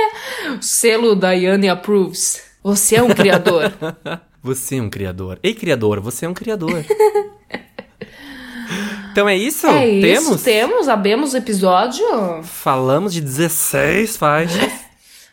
selo 0.60 1.16
Diane 1.16 1.68
Approves. 1.68 2.42
Você 2.62 2.96
é 2.96 3.02
um 3.02 3.10
criador. 3.10 3.72
você 4.42 4.76
é 4.76 4.82
um 4.82 4.90
criador. 4.90 5.38
Ei, 5.42 5.54
criador, 5.54 6.00
você 6.00 6.26
é 6.26 6.28
um 6.28 6.34
criador. 6.34 6.84
então 9.12 9.28
é 9.28 9.36
isso? 9.36 9.66
é 9.66 9.88
isso, 9.88 10.02
Temos? 10.02 10.42
temos, 10.42 10.88
abemos 10.88 11.34
o 11.34 11.36
episódio. 11.36 12.04
Falamos 12.42 13.12
de 13.12 13.20
16 13.20 14.16
faixas. 14.16 14.84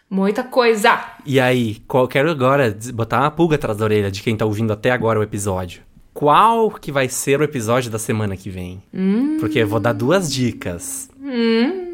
Muita 0.10 0.44
coisa. 0.44 1.00
e 1.26 1.40
aí, 1.40 1.82
quero 2.10 2.30
agora 2.30 2.78
botar 2.94 3.22
uma 3.22 3.32
pulga 3.32 3.56
atrás 3.56 3.78
da 3.78 3.86
orelha 3.86 4.12
de 4.12 4.22
quem 4.22 4.36
tá 4.36 4.46
ouvindo 4.46 4.74
até 4.74 4.92
agora 4.92 5.18
o 5.18 5.24
episódio. 5.24 5.82
Qual 6.14 6.72
que 6.72 6.92
vai 6.92 7.08
ser 7.08 7.40
o 7.40 7.44
episódio 7.44 7.90
da 7.90 7.98
semana 7.98 8.36
que 8.36 8.50
vem? 8.50 8.84
Porque 9.40 9.60
eu 9.60 9.68
vou 9.68 9.80
dar 9.80 9.94
duas 9.94 10.32
dicas. 10.32 11.10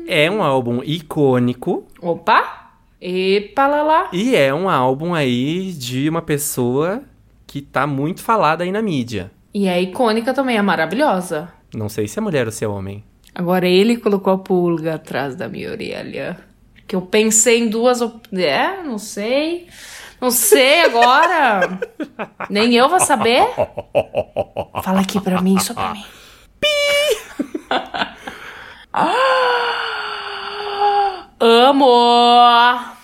É 0.08 0.30
um 0.32 0.42
álbum 0.42 0.82
icônico 0.84 1.86
Opa! 2.02 2.72
Epa, 3.00 3.68
lá, 3.68 3.84
lá. 3.84 4.10
e 4.12 4.36
é 4.36 4.52
um 4.52 4.68
álbum 4.68 5.14
aí 5.14 5.72
de 5.72 6.10
uma 6.10 6.22
pessoa 6.22 7.04
que 7.46 7.62
tá 7.62 7.86
muito 7.86 8.24
falada 8.24 8.64
aí 8.64 8.72
na 8.72 8.82
mídia. 8.82 9.32
E 9.54 9.68
é 9.68 9.80
icônica 9.80 10.34
também, 10.34 10.58
é 10.58 10.62
maravilhosa. 10.64 11.50
Não 11.76 11.90
sei 11.90 12.08
se 12.08 12.18
é 12.18 12.22
mulher 12.22 12.48
ou 12.48 12.52
se 12.52 12.66
é 12.66 12.68
homem. 12.68 13.04
Agora 13.36 13.68
ele 13.68 13.98
colocou 13.98 14.34
a 14.34 14.38
pulga 14.40 14.96
atrás 14.96 15.36
da 15.36 15.48
minha 15.48 15.70
orelha. 15.70 16.38
Que 16.88 16.96
eu 16.96 17.02
pensei 17.02 17.60
em 17.60 17.70
duas. 17.70 18.02
Op... 18.02 18.36
É, 18.36 18.82
não 18.82 18.98
sei. 18.98 19.68
Não 20.20 20.32
sei 20.32 20.82
agora. 20.86 21.80
Nem 22.50 22.74
eu 22.76 22.90
vou 22.90 23.00
saber. 23.00 23.44
Fala 24.84 25.02
aqui 25.02 25.20
pra 25.22 25.42
mim, 25.42 25.60
só 25.60 25.74
pra 25.74 25.94
mim. 25.94 26.04
Amo! 31.40 32.98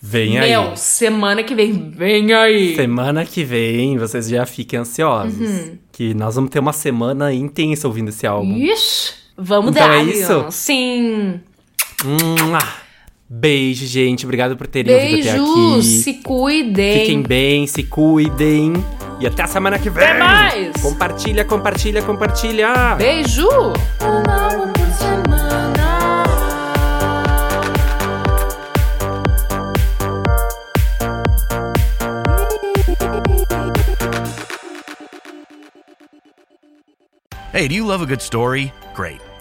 Vem 0.00 0.38
aí. 0.38 0.50
Meu, 0.50 0.76
semana 0.76 1.42
que 1.44 1.54
vem, 1.54 1.90
vem 1.90 2.32
aí. 2.34 2.74
Semana 2.74 3.24
que 3.24 3.44
vem, 3.44 3.96
vocês 3.96 4.28
já 4.28 4.44
fiquem 4.44 4.80
ansiosos. 4.80 5.38
Uhum. 5.38 5.78
Que 5.92 6.12
nós 6.12 6.34
vamos 6.34 6.50
ter 6.50 6.58
uma 6.58 6.72
semana 6.72 7.32
intensa 7.32 7.86
ouvindo 7.86 8.08
esse 8.08 8.26
álbum. 8.26 8.56
Ixi, 8.56 9.14
vamos 9.36 9.70
Então 9.70 9.86
dar. 9.88 9.98
é 9.98 10.02
isso? 10.02 10.46
Sim. 10.50 11.40
Mua. 12.04 12.58
Beijo, 13.34 13.86
gente. 13.86 14.26
Obrigado 14.26 14.58
por 14.58 14.66
terem 14.66 14.94
ouvido 14.94 15.20
até 15.30 15.32
Beijos, 15.38 15.78
aqui. 15.78 15.82
se 16.02 16.14
cuidem. 16.22 17.00
Fiquem 17.00 17.22
bem, 17.22 17.66
se 17.66 17.82
cuidem. 17.82 18.74
E 19.18 19.26
até 19.26 19.42
a 19.42 19.46
semana 19.46 19.78
que 19.78 19.88
vem. 19.88 20.04
Até 20.04 20.18
mais. 20.18 20.72
Compartilha, 20.82 21.42
compartilha, 21.42 22.02
compartilha. 22.02 22.94
Beijo! 22.96 23.48
Um 23.48 24.30
álbum 24.30 24.70
por 24.74 24.86
semana. 24.92 26.24
Hey, 37.54 37.66
do 37.66 37.74
you 37.74 37.86
love 37.86 38.02
a 38.02 38.06
good 38.06 38.20
story? 38.20 38.72
Great. 38.94 39.20